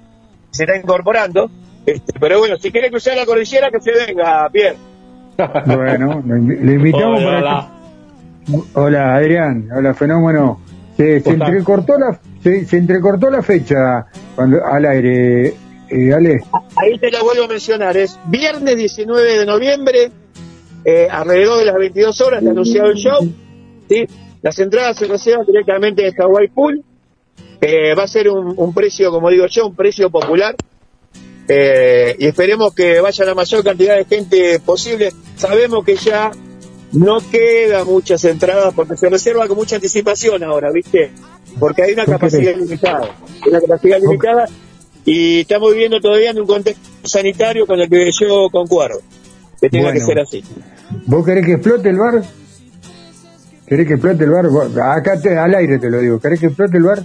[0.50, 1.50] se está incorporando.
[1.92, 4.76] Este, pero bueno, si quiere cruzar la cordillera, que se venga, Pierre.
[5.66, 7.70] Bueno, le invitamos Hola, para hola.
[8.46, 9.68] que- Hola, Adrián.
[9.76, 10.60] Hola, fenómeno.
[10.96, 15.54] Se, entrecortó la se, se entrecortó la fecha cuando al aire.
[15.90, 16.42] Eh, Ale.
[16.76, 20.10] Ahí te lo vuelvo a mencionar, es viernes 19 de noviembre,
[20.84, 23.32] eh, alrededor de las 22 horas, está anunciado el show.
[23.88, 24.04] ¿sí?
[24.42, 26.82] Las entradas se reservan directamente en Hawaii Pool.
[27.62, 30.54] Eh, va a ser un, un precio, como digo yo, un precio popular.
[31.48, 35.12] Eh, y esperemos que vaya la mayor cantidad de gente posible.
[35.36, 36.30] Sabemos que ya
[36.92, 41.10] no queda muchas entradas porque se reserva con mucha anticipación ahora, ¿viste?
[41.58, 43.08] Porque hay una capacidad limitada.
[43.46, 44.46] Una capacidad limitada
[45.04, 49.00] y estamos viviendo todavía en un contexto sanitario con el que yo concuerdo.
[49.60, 49.98] Que tenga Bueno.
[50.00, 50.44] que ser así.
[51.06, 52.22] ¿Vos querés que explote el bar?
[53.66, 54.46] ¿Querés que explote el bar?
[54.96, 56.20] Acá te- al aire te lo digo.
[56.20, 57.02] ¿Querés que explote el bar?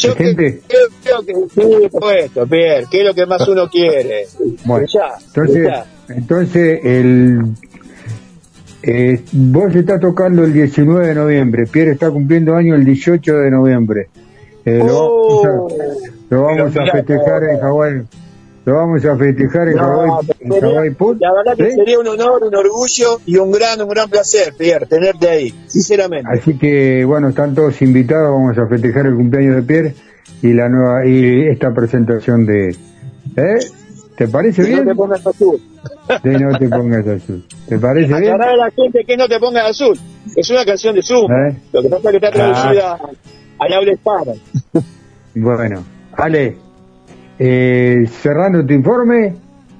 [0.00, 4.26] Yo creo, que sí, puesto, Pierre, ¿qué es lo que más uno quiere?
[4.64, 5.86] Bueno, Ya, entonces, ya.
[6.08, 7.54] entonces el
[8.82, 13.50] eh, vos estás tocando el 19 de noviembre, Pierre está cumpliendo año el 18 de
[13.50, 14.08] noviembre.
[14.64, 18.02] Eh, lo vamos a, lo vamos a mirá, festejar en Hawái.
[18.64, 21.16] Lo vamos a festejar en No, Hawái, en Pool.
[21.18, 21.76] la verdad que ¿sí?
[21.76, 26.28] sería un honor, un orgullo y un gran, un gran placer, Pierre, tenerte ahí, sinceramente.
[26.30, 29.94] Así que bueno, están todos invitados, vamos a festejar el cumpleaños de Pierre
[30.42, 32.68] y la nueva y esta presentación de
[33.36, 33.58] ¿eh?
[34.16, 34.84] ¿Te parece bien?
[34.84, 35.60] No te pongas azul.
[36.22, 37.44] De no te pongas azul.
[37.66, 38.32] ¿Te parece bien?
[38.34, 39.98] Aclarar a la gente que no te pongas azul.
[40.36, 41.30] Es una canción de Zoom.
[41.32, 41.56] ¿Eh?
[41.72, 42.98] Lo que pasa es que está traducida
[43.58, 44.32] al habla hispana.
[45.34, 46.56] Bueno, Ale,
[47.42, 49.32] eh, cerrando tu informe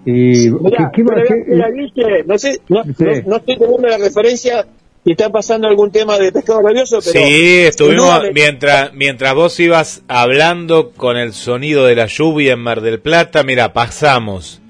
[0.07, 2.91] y Mirá, ¿qué, qué pero va- la- qué- la viste, no sé, no, Sí.
[2.99, 4.67] no, no estoy teniendo la referencia
[5.05, 10.03] si está pasando algún tema de pescado rabioso, pero Sí, estuvimos mientras mientras vos ibas
[10.09, 14.61] hablando con el sonido de la lluvia en Mar del Plata, mira, pasamos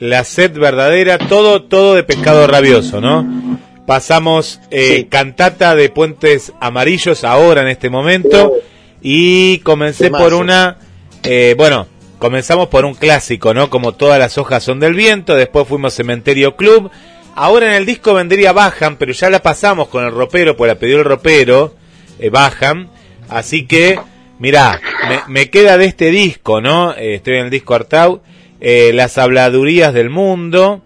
[0.00, 3.58] la sed verdadera, todo todo de pescado rabioso, ¿no?
[3.86, 8.54] Pasamos eh, cantata de Puentes Amarillos ahora en este momento
[9.02, 10.76] y comencé por una,
[11.24, 11.86] eh, bueno,
[12.20, 13.70] comenzamos por un clásico, ¿no?
[13.70, 16.90] Como todas las hojas son del viento, después fuimos Cementerio Club,
[17.34, 20.78] ahora en el disco vendría Bajan, pero ya la pasamos con el ropero, pues la
[20.78, 21.74] pidió el ropero,
[22.18, 22.90] eh, Bajan,
[23.28, 23.98] así que,
[24.38, 26.92] mirá, me, me queda de este disco, ¿no?
[26.92, 28.20] Eh, estoy en el disco Artau,
[28.60, 30.82] eh, Las habladurías del mundo,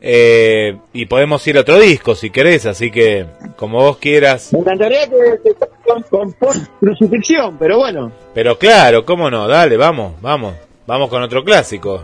[0.00, 4.52] eh, y podemos ir a otro disco si querés, así que como vos quieras.
[4.52, 8.12] me encantaría que, que con, con post crucifixión, pero bueno.
[8.32, 10.54] Pero claro, cómo no, dale, vamos, vamos,
[10.86, 12.02] vamos con otro clásico.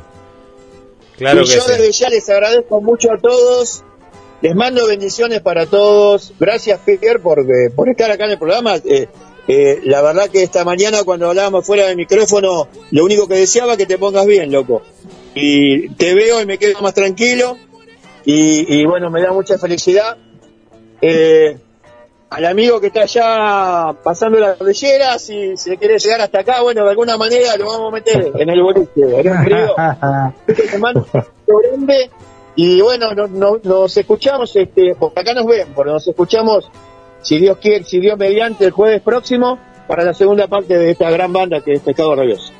[1.16, 1.70] Claro y que yo sí.
[1.72, 3.84] desde ya les agradezco mucho a todos.
[4.40, 6.32] Les mando bendiciones para todos.
[6.38, 8.76] Gracias, Pierre, por, eh, por estar acá en el programa.
[8.76, 9.08] Eh,
[9.46, 13.76] eh, la verdad que esta mañana cuando hablábamos fuera del micrófono, lo único que deseaba
[13.76, 14.82] que te pongas bien, loco.
[15.34, 17.56] Y te veo y me quedo más tranquilo.
[18.24, 20.16] Y, y bueno, me da mucha felicidad.
[21.00, 21.56] Eh,
[22.34, 26.84] al amigo que está allá pasando la cordillera, si se quiere llegar hasta acá, bueno,
[26.84, 28.90] de alguna manera lo vamos a meter en el boliche.
[28.96, 29.74] en frío.
[30.70, 31.30] Te mando un abrazo
[31.70, 32.10] grande
[32.56, 36.70] y bueno, no- no- nos escuchamos, este, porque acá nos ven, porque nos escuchamos,
[37.22, 41.10] si Dios quiere, si Dios mediante, el jueves próximo para la segunda parte de esta
[41.10, 42.52] gran banda que es Pescado Rabioso.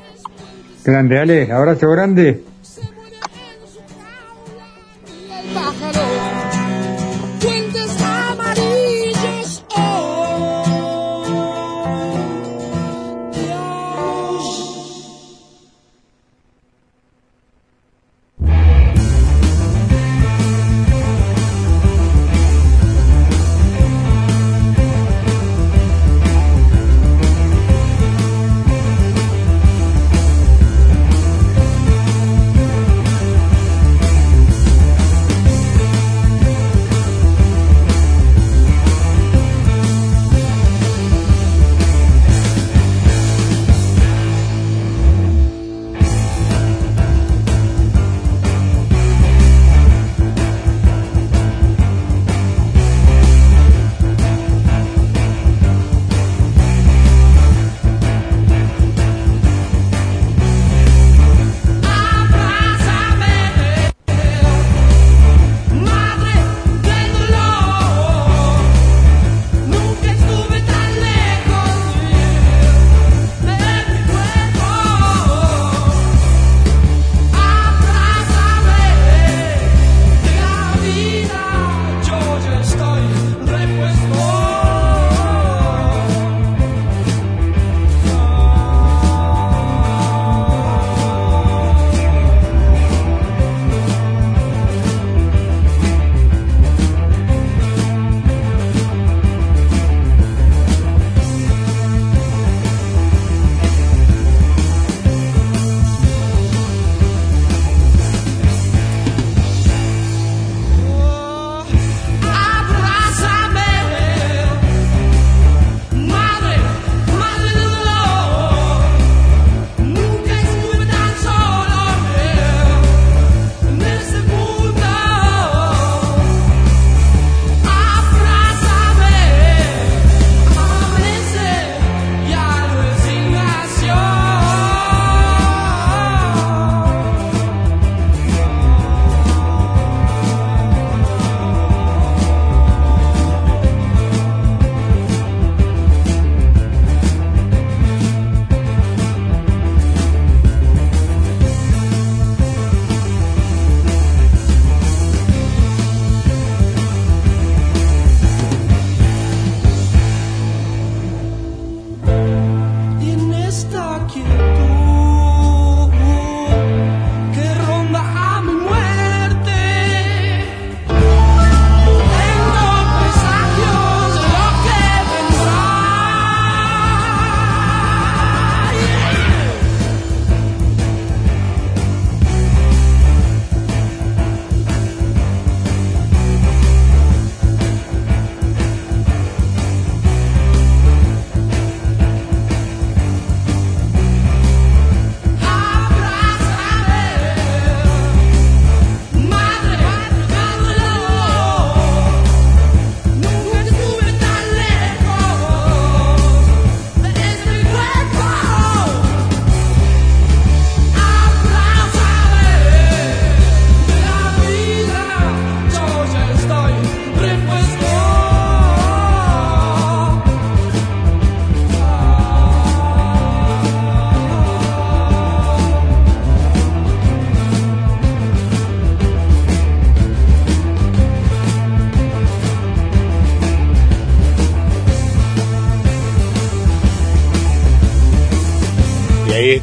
[0.83, 2.43] Grande, Ale, abrazo grande.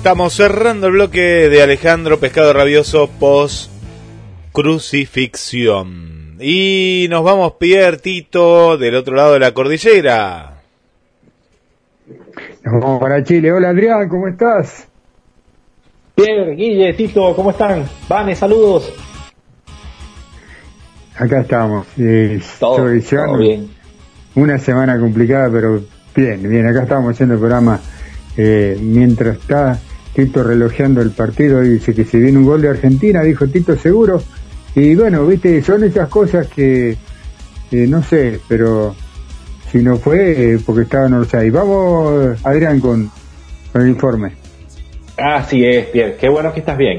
[0.00, 1.20] Estamos cerrando el bloque
[1.50, 3.70] de Alejandro Pescado Rabioso post
[4.50, 6.38] crucifixión.
[6.40, 10.62] Y nos vamos, Pierre Tito, del otro lado de la cordillera.
[12.64, 13.52] Nos vamos para Chile.
[13.52, 14.88] Hola Adrián, ¿cómo estás?
[16.14, 17.84] Pierre, Guille, Tito, ¿cómo están?
[18.08, 18.90] Vane, saludos.
[21.14, 21.86] Acá estamos.
[21.98, 22.86] Eh, todo
[23.36, 23.68] bien.
[24.34, 25.82] Una semana complicada, pero
[26.16, 26.66] bien, bien.
[26.66, 27.78] Acá estamos haciendo el programa
[28.38, 29.78] eh, mientras está
[30.14, 33.76] Tito relojeando el partido y dice que si viene un gol de Argentina, dijo Tito
[33.76, 34.22] seguro.
[34.74, 36.96] Y bueno, viste, son esas cosas que
[37.72, 38.94] eh, no sé, pero
[39.70, 41.50] si no fue, eh, porque estaba en Orsay.
[41.50, 43.10] Vamos, Adrián, con,
[43.72, 44.32] con el informe.
[45.16, 46.98] Así es, Pierre, qué bueno que estás bien.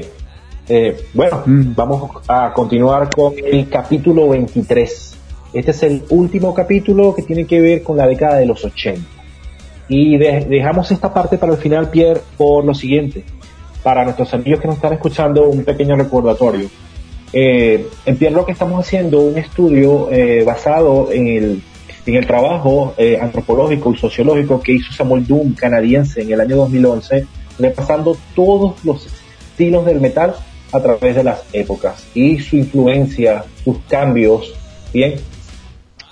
[0.68, 5.18] Eh, bueno, vamos a continuar con el capítulo 23.
[5.52, 9.02] Este es el último capítulo que tiene que ver con la década de los 80.
[9.94, 13.24] Y de- dejamos esta parte para el final, Pierre, por lo siguiente.
[13.82, 16.66] Para nuestros amigos que nos están escuchando, un pequeño recordatorio.
[17.30, 21.62] Eh, en Pierre Rock estamos haciendo un estudio eh, basado en el,
[22.06, 26.56] en el trabajo eh, antropológico y sociológico que hizo Samuel Doom, canadiense, en el año
[26.56, 27.26] 2011,
[27.58, 29.06] repasando todos los
[29.50, 30.34] estilos del metal
[30.72, 34.54] a través de las épocas y su influencia, sus cambios.
[34.94, 35.16] Bien,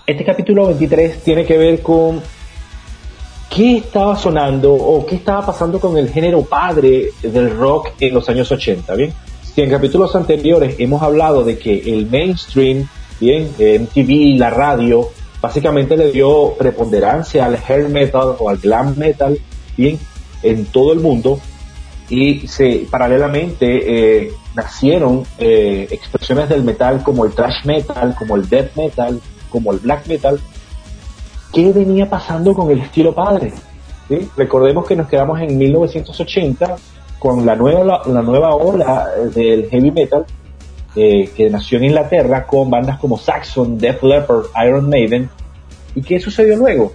[0.07, 2.21] este capítulo 23 tiene que ver con
[3.51, 8.29] qué estaba sonando o qué estaba pasando con el género padre del rock en los
[8.29, 9.13] años 80, ¿bien?
[9.43, 12.89] Si en capítulos anteriores hemos hablado de que el mainstream,
[13.19, 15.09] bien, MTV, la radio,
[15.43, 19.39] básicamente le dio preponderancia al hair metal o al glam metal,
[19.77, 19.99] bien,
[20.45, 21.41] en todo el mundo,
[22.09, 28.49] y se paralelamente eh, nacieron eh, expresiones del metal como el thrash metal, como el
[28.49, 30.41] death metal, como el black metal,
[31.53, 33.53] ¿qué venía pasando con el estilo padre?
[34.09, 34.29] ¿Sí?
[34.37, 36.77] Recordemos que nos quedamos en 1980
[37.19, 40.25] con la nueva, la nueva ola del heavy metal
[40.97, 45.29] eh, que nació en Inglaterra con bandas como Saxon, Def Leppard, Iron Maiden.
[45.95, 46.93] ¿Y qué sucedió luego?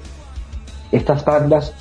[0.92, 1.74] Estas bandas,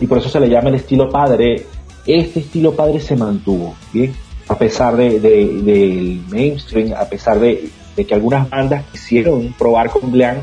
[0.00, 1.66] y por eso se le llama el estilo padre,
[2.06, 4.14] este estilo padre se mantuvo, ¿bien?
[4.48, 9.88] A pesar de, de- del mainstream, a pesar de, de que algunas bandas quisieron probar
[9.90, 10.36] con glam,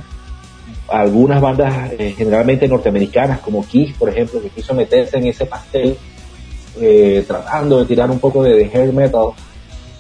[0.92, 5.98] algunas bandas eh, generalmente norteamericanas como Kiss, por ejemplo, que quiso meterse en ese pastel
[6.80, 9.28] eh, tratando de tirar un poco de, de hair metal,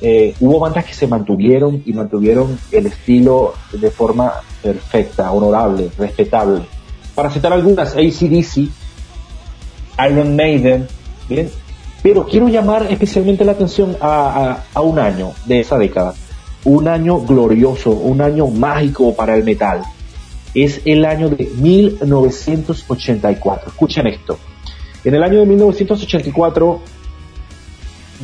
[0.01, 6.61] eh, hubo bandas que se mantuvieron y mantuvieron el estilo de forma perfecta, honorable, respetable.
[7.13, 8.69] Para citar algunas, ACDC,
[10.09, 10.87] Iron Maiden,
[11.29, 11.49] bien,
[12.01, 14.07] pero quiero llamar especialmente la atención a,
[14.51, 16.13] a- a un año de esa década,
[16.63, 19.81] un año glorioso, un año mágico para el metal.
[20.53, 23.69] Es el año de 1984.
[23.69, 24.37] Escuchen esto.
[25.03, 26.81] En el año de 1984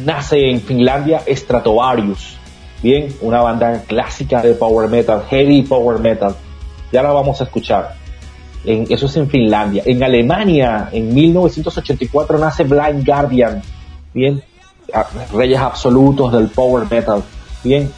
[0.06, 2.38] nace en Finlandia Stratovarius,
[2.84, 6.36] bien, una banda clásica de power metal, heavy power metal.
[6.92, 7.96] Ya la vamos a escuchar.
[8.66, 9.84] En- eso es en Finlandia.
[9.86, 13.62] En Alemania, en 1984 nace Blind Guardian,
[14.14, 14.44] bien,
[15.34, 17.24] reyes absolutos del power metal,
[17.64, 17.92] bien,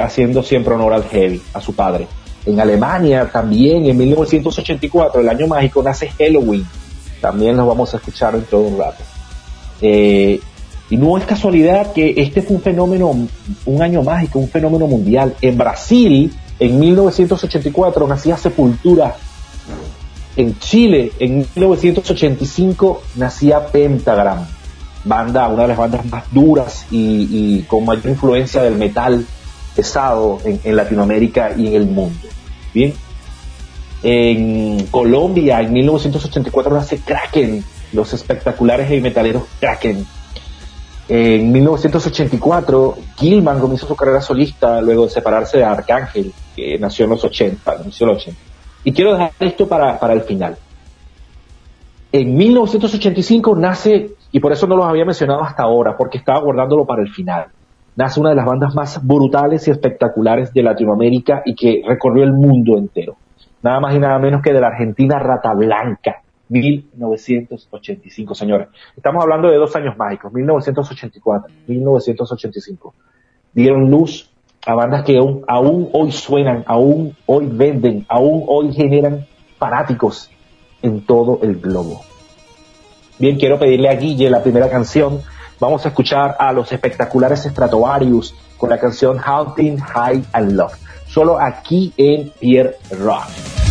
[0.00, 2.06] haciendo siempre honor al heavy, a su padre.
[2.44, 6.66] En Alemania también, en 1984, el año mágico, nace Halloween.
[7.20, 9.02] También los vamos a escuchar dentro de un rato.
[9.80, 10.40] Eh,
[10.90, 13.28] y no es casualidad que este fue un fenómeno,
[13.64, 15.36] un año mágico, un fenómeno mundial.
[15.40, 19.16] En Brasil, en 1984, nacía Sepultura.
[20.36, 24.46] En Chile, en 1985, nacía Pentagram,
[25.04, 29.24] banda, una de las bandas más duras y, y con mayor influencia del metal
[29.74, 32.28] pesado en, Latinoamérica y en el mundo.
[32.72, 32.94] Bien,
[34.02, 40.06] en Colombia, en 1984, nace Kraken, los espectaculares heavy metaleros Kraken.
[41.08, 47.10] En 1984, Gilman comenzó su carrera solista luego de separarse de Arcángel, que nació en
[47.10, 48.40] los 80, inició en los 80.
[48.84, 50.56] Y quiero dejar esto para, para el final.
[52.12, 56.84] En 1985 nace, y por eso no los había mencionado hasta ahora, porque estaba guardándolo
[56.84, 57.46] para el final,
[57.96, 62.32] nace una de las bandas más brutales y espectaculares de Latinoamérica y que recorrió el
[62.32, 63.16] mundo entero.
[63.62, 68.68] Nada más y nada menos que de la Argentina Rata Blanca, 1985, señores.
[68.96, 72.94] Estamos hablando de dos años mágicos, 1984, 1985.
[73.52, 74.30] Dieron luz
[74.66, 79.26] a bandas que aún, aún hoy suenan, aún hoy venden, aún hoy generan
[79.58, 80.30] fanáticos
[80.82, 82.02] en todo el globo.
[83.18, 85.20] Bien, quiero pedirle a Guille la primera canción.
[85.62, 90.74] Vamos a escuchar a los espectaculares Stratovarius con la canción Hunting High and Love.
[91.06, 93.61] Solo aquí en Pierre Rock.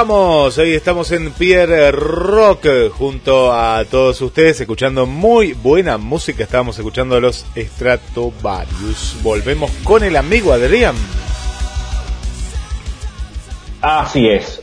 [0.00, 6.44] Estamos, ahí estamos en Pierre Rock junto a todos ustedes escuchando muy buena música.
[6.44, 9.16] Estábamos escuchando a los Stratovarius.
[9.24, 10.94] Volvemos con el amigo Adrián.
[13.80, 14.62] Así es.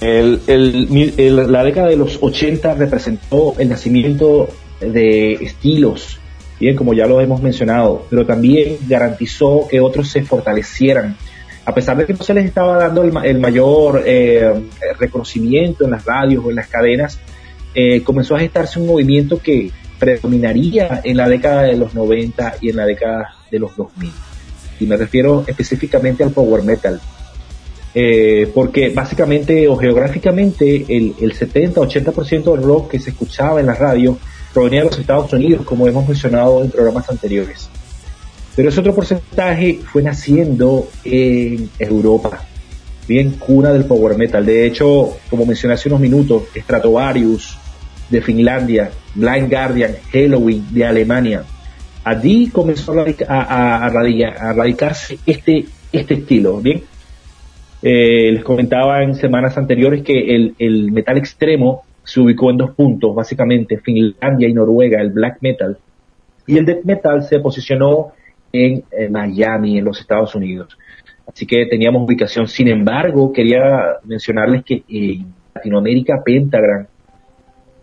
[0.00, 4.48] El- el- el- la década de los 80 representó el nacimiento
[4.80, 6.18] de estilos,
[6.58, 11.14] bien como ya lo hemos mencionado, pero también garantizó que otros se fortalecieran.
[11.66, 14.50] A pesar de que no se les estaba dando el, el mayor eh,
[14.98, 17.18] reconocimiento en las radios o en las cadenas,
[17.74, 22.70] eh, comenzó a gestarse un movimiento que predominaría en la década de los 90 y
[22.70, 24.10] en la década de los 2000.
[24.80, 27.00] Y me refiero específicamente al power metal.
[27.94, 33.74] Eh, porque básicamente o geográficamente el, el 70-80% del rock que se escuchaba en la
[33.74, 34.18] radio
[34.52, 37.68] provenía de los Estados Unidos, como hemos mencionado en programas anteriores.
[38.56, 42.40] Pero ese otro porcentaje fue naciendo en Europa,
[43.06, 44.44] bien cuna del power metal.
[44.46, 47.58] De hecho, como mencioné hace unos minutos, Stratovarius
[48.08, 51.44] de Finlandia, Blind Guardian, Halloween de Alemania.
[52.02, 56.82] Allí comenzó a, a- a- a radica- a radicarse este, este estilo, ¿bien?
[57.82, 63.14] Eh, les comentaba en semanas anteriores que el metal extremo se ubicó en dos puntos,
[63.14, 65.76] básicamente Finlandia y Noruega, el black metal,
[66.46, 68.12] y el death metal se posicionó
[68.56, 70.76] en eh, Miami, en los Estados Unidos.
[71.26, 72.46] Así que teníamos ubicación.
[72.46, 76.86] Sin embargo, quería mencionarles que en Latinoamérica, Pentagram,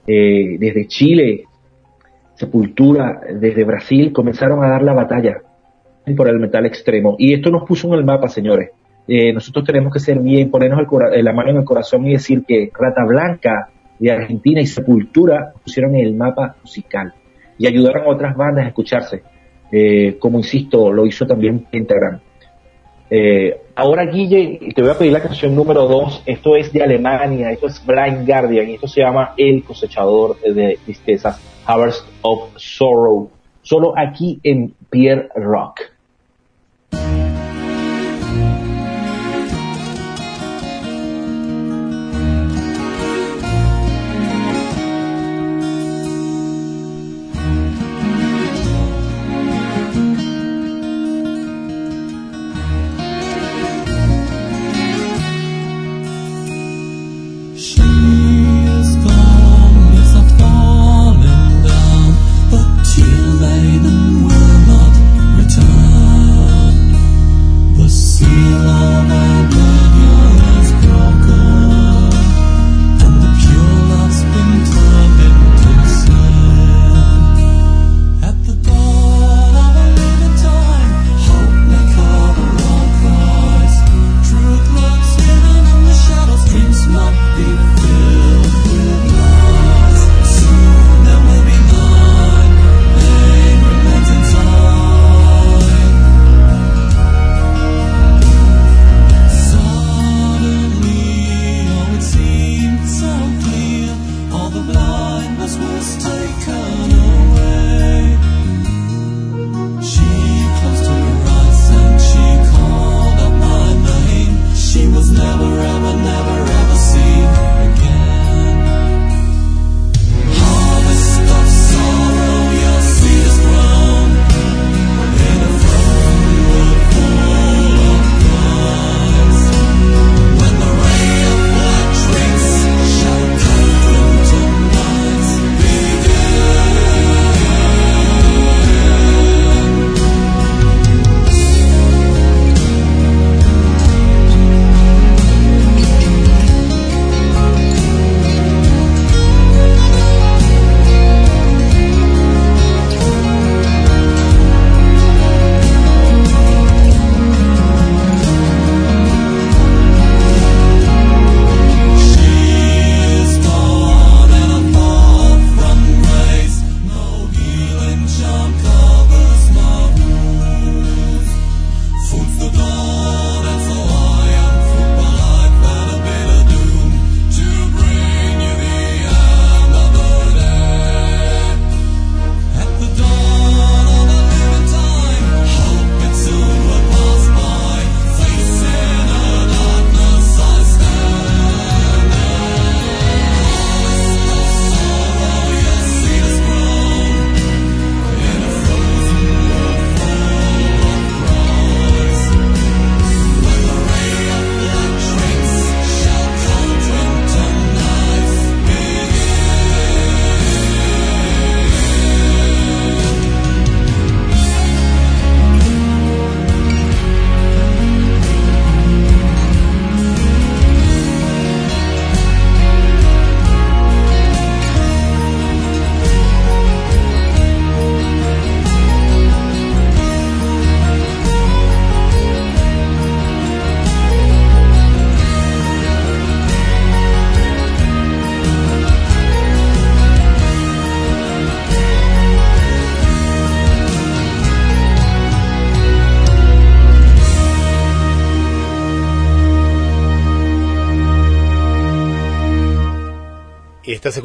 [0.08, 1.44] eh, desde Chile,
[2.36, 5.42] Sepultura, desde Brasil, comenzaron a dar la batalla
[6.16, 7.16] por el metal extremo.
[7.18, 8.72] Y esto nos puso en el mapa, señores.
[9.08, 12.14] Eh, nosotros tenemos que ser bien, ponernos el eh, la mano en el corazón y
[12.14, 13.70] decir que Rata Blanca
[14.00, 17.14] de Argentina y Sepultura pusieron en el mapa musical
[17.58, 19.24] y ayudaron a otras bandas a escucharse.
[19.76, 22.20] Eh, como insisto, lo hizo también Pentagram.
[23.10, 26.24] Eh, ahora, Guille, te voy a pedir la canción número 2.
[26.28, 30.78] Esto es de Alemania, esto es Blind Guardian, y esto se llama El cosechador de
[30.86, 33.32] tristezas, Harvest of Sorrow.
[33.64, 35.80] Solo aquí en Pierre Rock.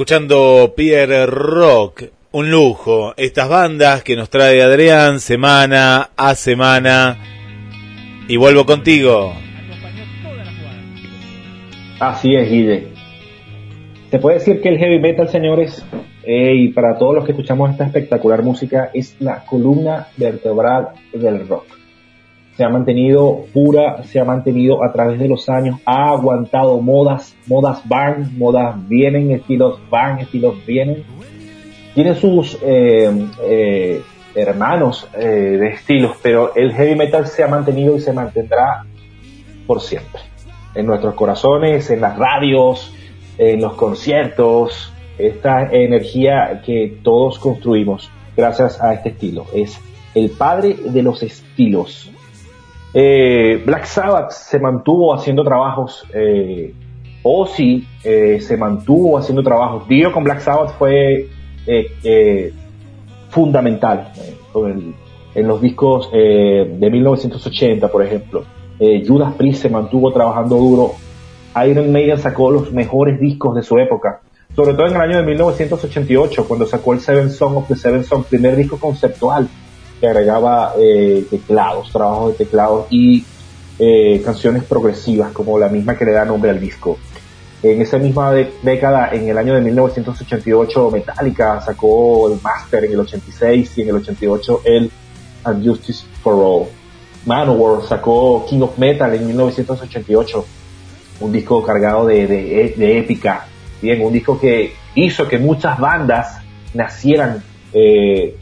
[0.08, 3.12] Escuchando Pierre Rock, un lujo.
[3.18, 7.18] Estas bandas que nos trae Adrián semana a semana.
[8.26, 9.34] Y vuelvo contigo.
[12.00, 12.86] Así es, Guille.
[14.10, 15.84] Se puede decir que el heavy metal, señores,
[16.24, 21.66] y para todos los que escuchamos esta espectacular música, es la columna vertebral del rock.
[22.58, 27.36] Se ha mantenido pura, se ha mantenido a través de los años, ha aguantado modas,
[27.46, 31.04] modas van, modas vienen, estilos van, estilos vienen.
[31.94, 34.02] Tiene sus eh, eh,
[34.34, 38.84] hermanos eh, de estilos, pero el heavy metal se ha mantenido y se mantendrá
[39.64, 40.20] por siempre.
[40.74, 42.92] En nuestros corazones, en las radios,
[43.38, 49.46] en los conciertos, esta energía que todos construimos gracias a este estilo.
[49.54, 49.80] Es
[50.16, 52.10] el padre de los estilos.
[52.94, 56.72] Eh, Black Sabbath se mantuvo haciendo trabajos, eh,
[57.22, 59.86] Ozzy eh, se mantuvo haciendo trabajos.
[59.88, 61.28] Dio con Black Sabbath fue
[61.66, 62.52] eh,
[63.28, 64.12] fundamental
[65.34, 68.44] en los discos de 1980, por ejemplo.
[69.06, 70.92] Judas Priest se mantuvo trabajando duro.
[71.66, 74.20] Iron Maiden sacó los mejores discos de su época,
[74.56, 78.04] sobre todo en el año de 1988, cuando sacó el Seven Song of the Seven
[78.04, 79.48] Song, primer disco conceptual
[80.00, 83.24] que agregaba eh, teclados, trabajos de teclados y
[83.78, 86.98] eh, canciones progresivas, como la misma que le da nombre al disco.
[87.62, 93.00] En esa misma década, en el año de 1988, Metallica sacó el Master en el
[93.00, 94.90] 86 y en el 88 el
[95.44, 96.68] And Justice for All.
[97.26, 100.44] Manowar sacó King of Metal en 1988,
[101.20, 103.46] un disco cargado de, de- de épica,
[103.82, 106.38] bien, un disco que hizo que muchas bandas
[106.74, 108.36] nacieran eh,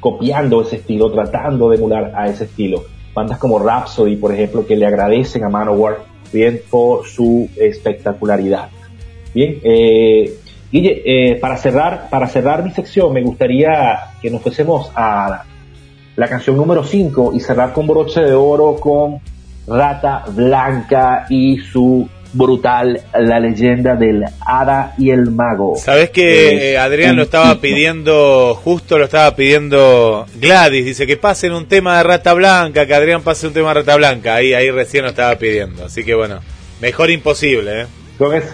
[0.00, 2.84] copiando ese estilo, tratando de emular a ese estilo.
[3.14, 5.98] Bandas como Rhapsody, por ejemplo, que le agradecen a Manowar
[6.32, 8.68] bien por su espectacularidad.
[9.34, 10.34] Bien, eh,
[10.70, 15.44] Guille, eh, para cerrar, para cerrar mi sección, me gustaría que nos fuésemos a
[16.16, 19.20] la canción número 5 y cerrar con broche de oro con
[19.66, 25.76] Rata Blanca y su brutal La leyenda del hada y el mago.
[25.76, 31.16] Sabes que Es eh, Adrián lo estaba pidiendo, justo lo estaba pidiendo Gladys, dice que
[31.16, 34.54] pasen un tema de Rata Blanca, que Adrián pase un tema de Rata Blanca, ahí,
[34.54, 36.40] ahí recién lo estaba pidiendo, así que bueno,
[36.80, 37.86] mejor imposible, ¿eh?
[38.18, 38.48] Con eso,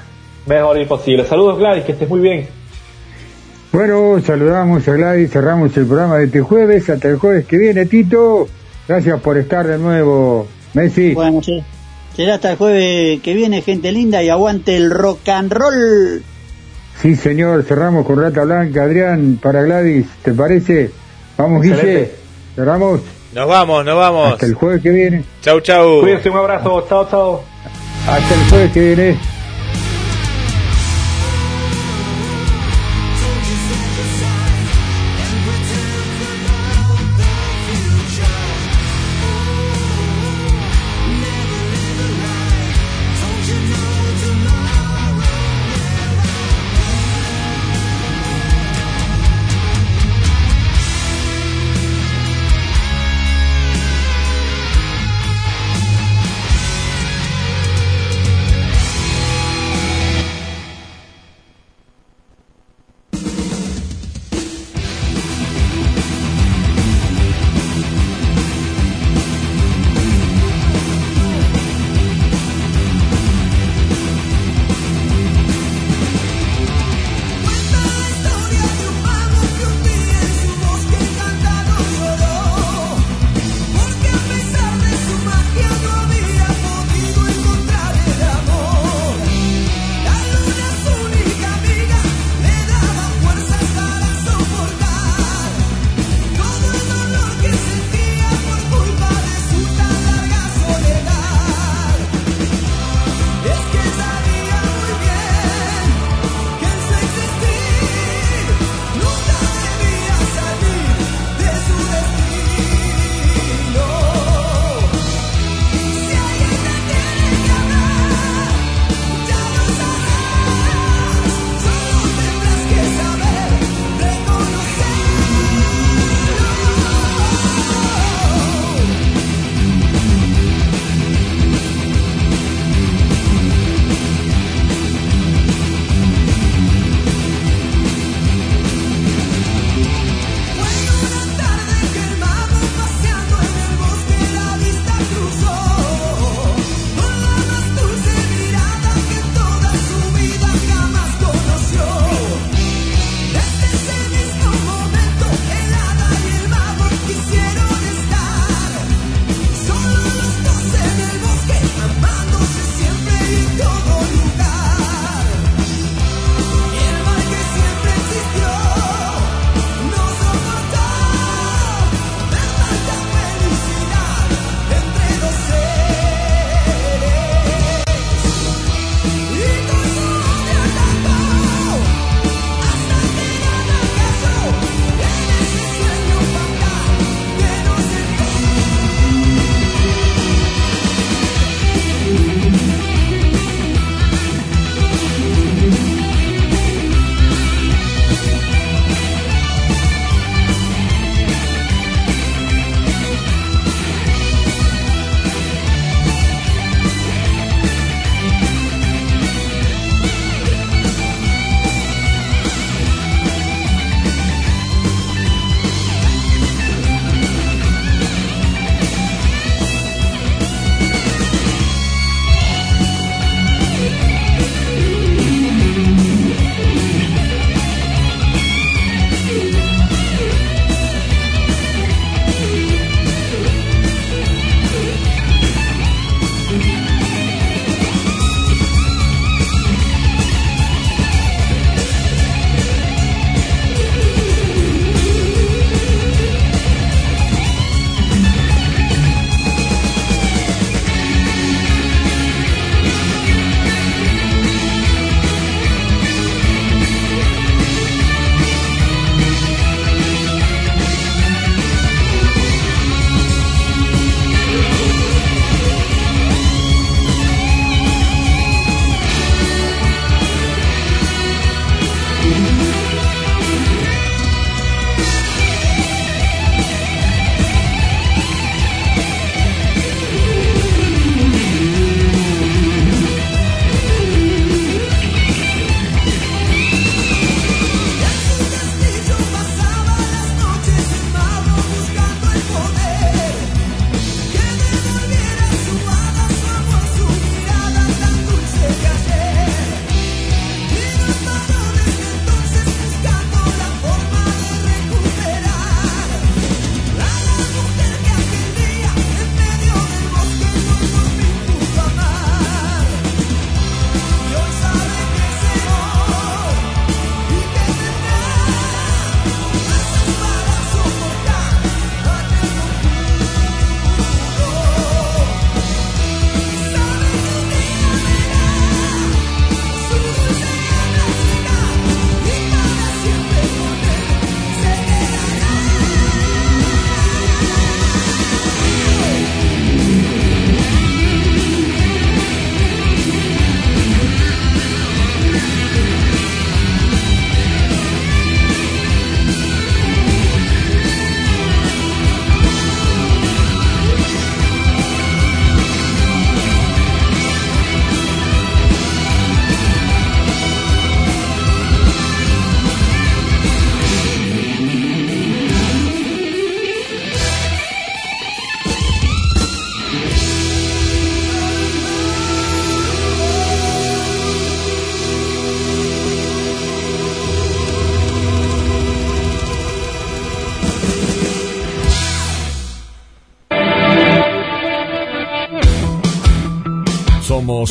[0.47, 1.25] mejor imposible.
[1.25, 2.47] Saludos Gladys, que estés muy bien.
[3.73, 7.87] Bueno, saludamos a Gladys, cerramos el programa de este jueves, hasta el jueves que viene,
[7.87, 8.47] Tito.
[8.87, 11.13] Gracias por estar de nuevo, Messi.
[11.13, 11.61] Bueno, sí.
[12.17, 16.23] Será hasta el jueves que viene, gente linda, y aguante el rock and roll.
[17.01, 18.85] Sí, señor, cerramos con Rata Blanca.
[18.85, 20.91] Adrián, para Gladys, ¿te parece?
[21.37, 22.15] Vamos, Guille, Excelente.
[22.55, 23.01] cerramos.
[23.35, 24.33] Nos vamos, nos vamos.
[24.35, 25.25] Hasta el jueves que viene.
[25.43, 26.01] Chau, chau.
[26.03, 27.43] Cuídense, un abrazo, chao, chao.
[28.09, 29.34] Hasta el jueves que viene.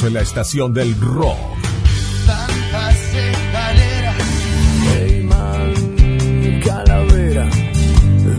[0.06, 1.38] En la estación del rock.
[2.26, 4.16] tantas escaleras.
[4.92, 7.50] Hey man, calavera,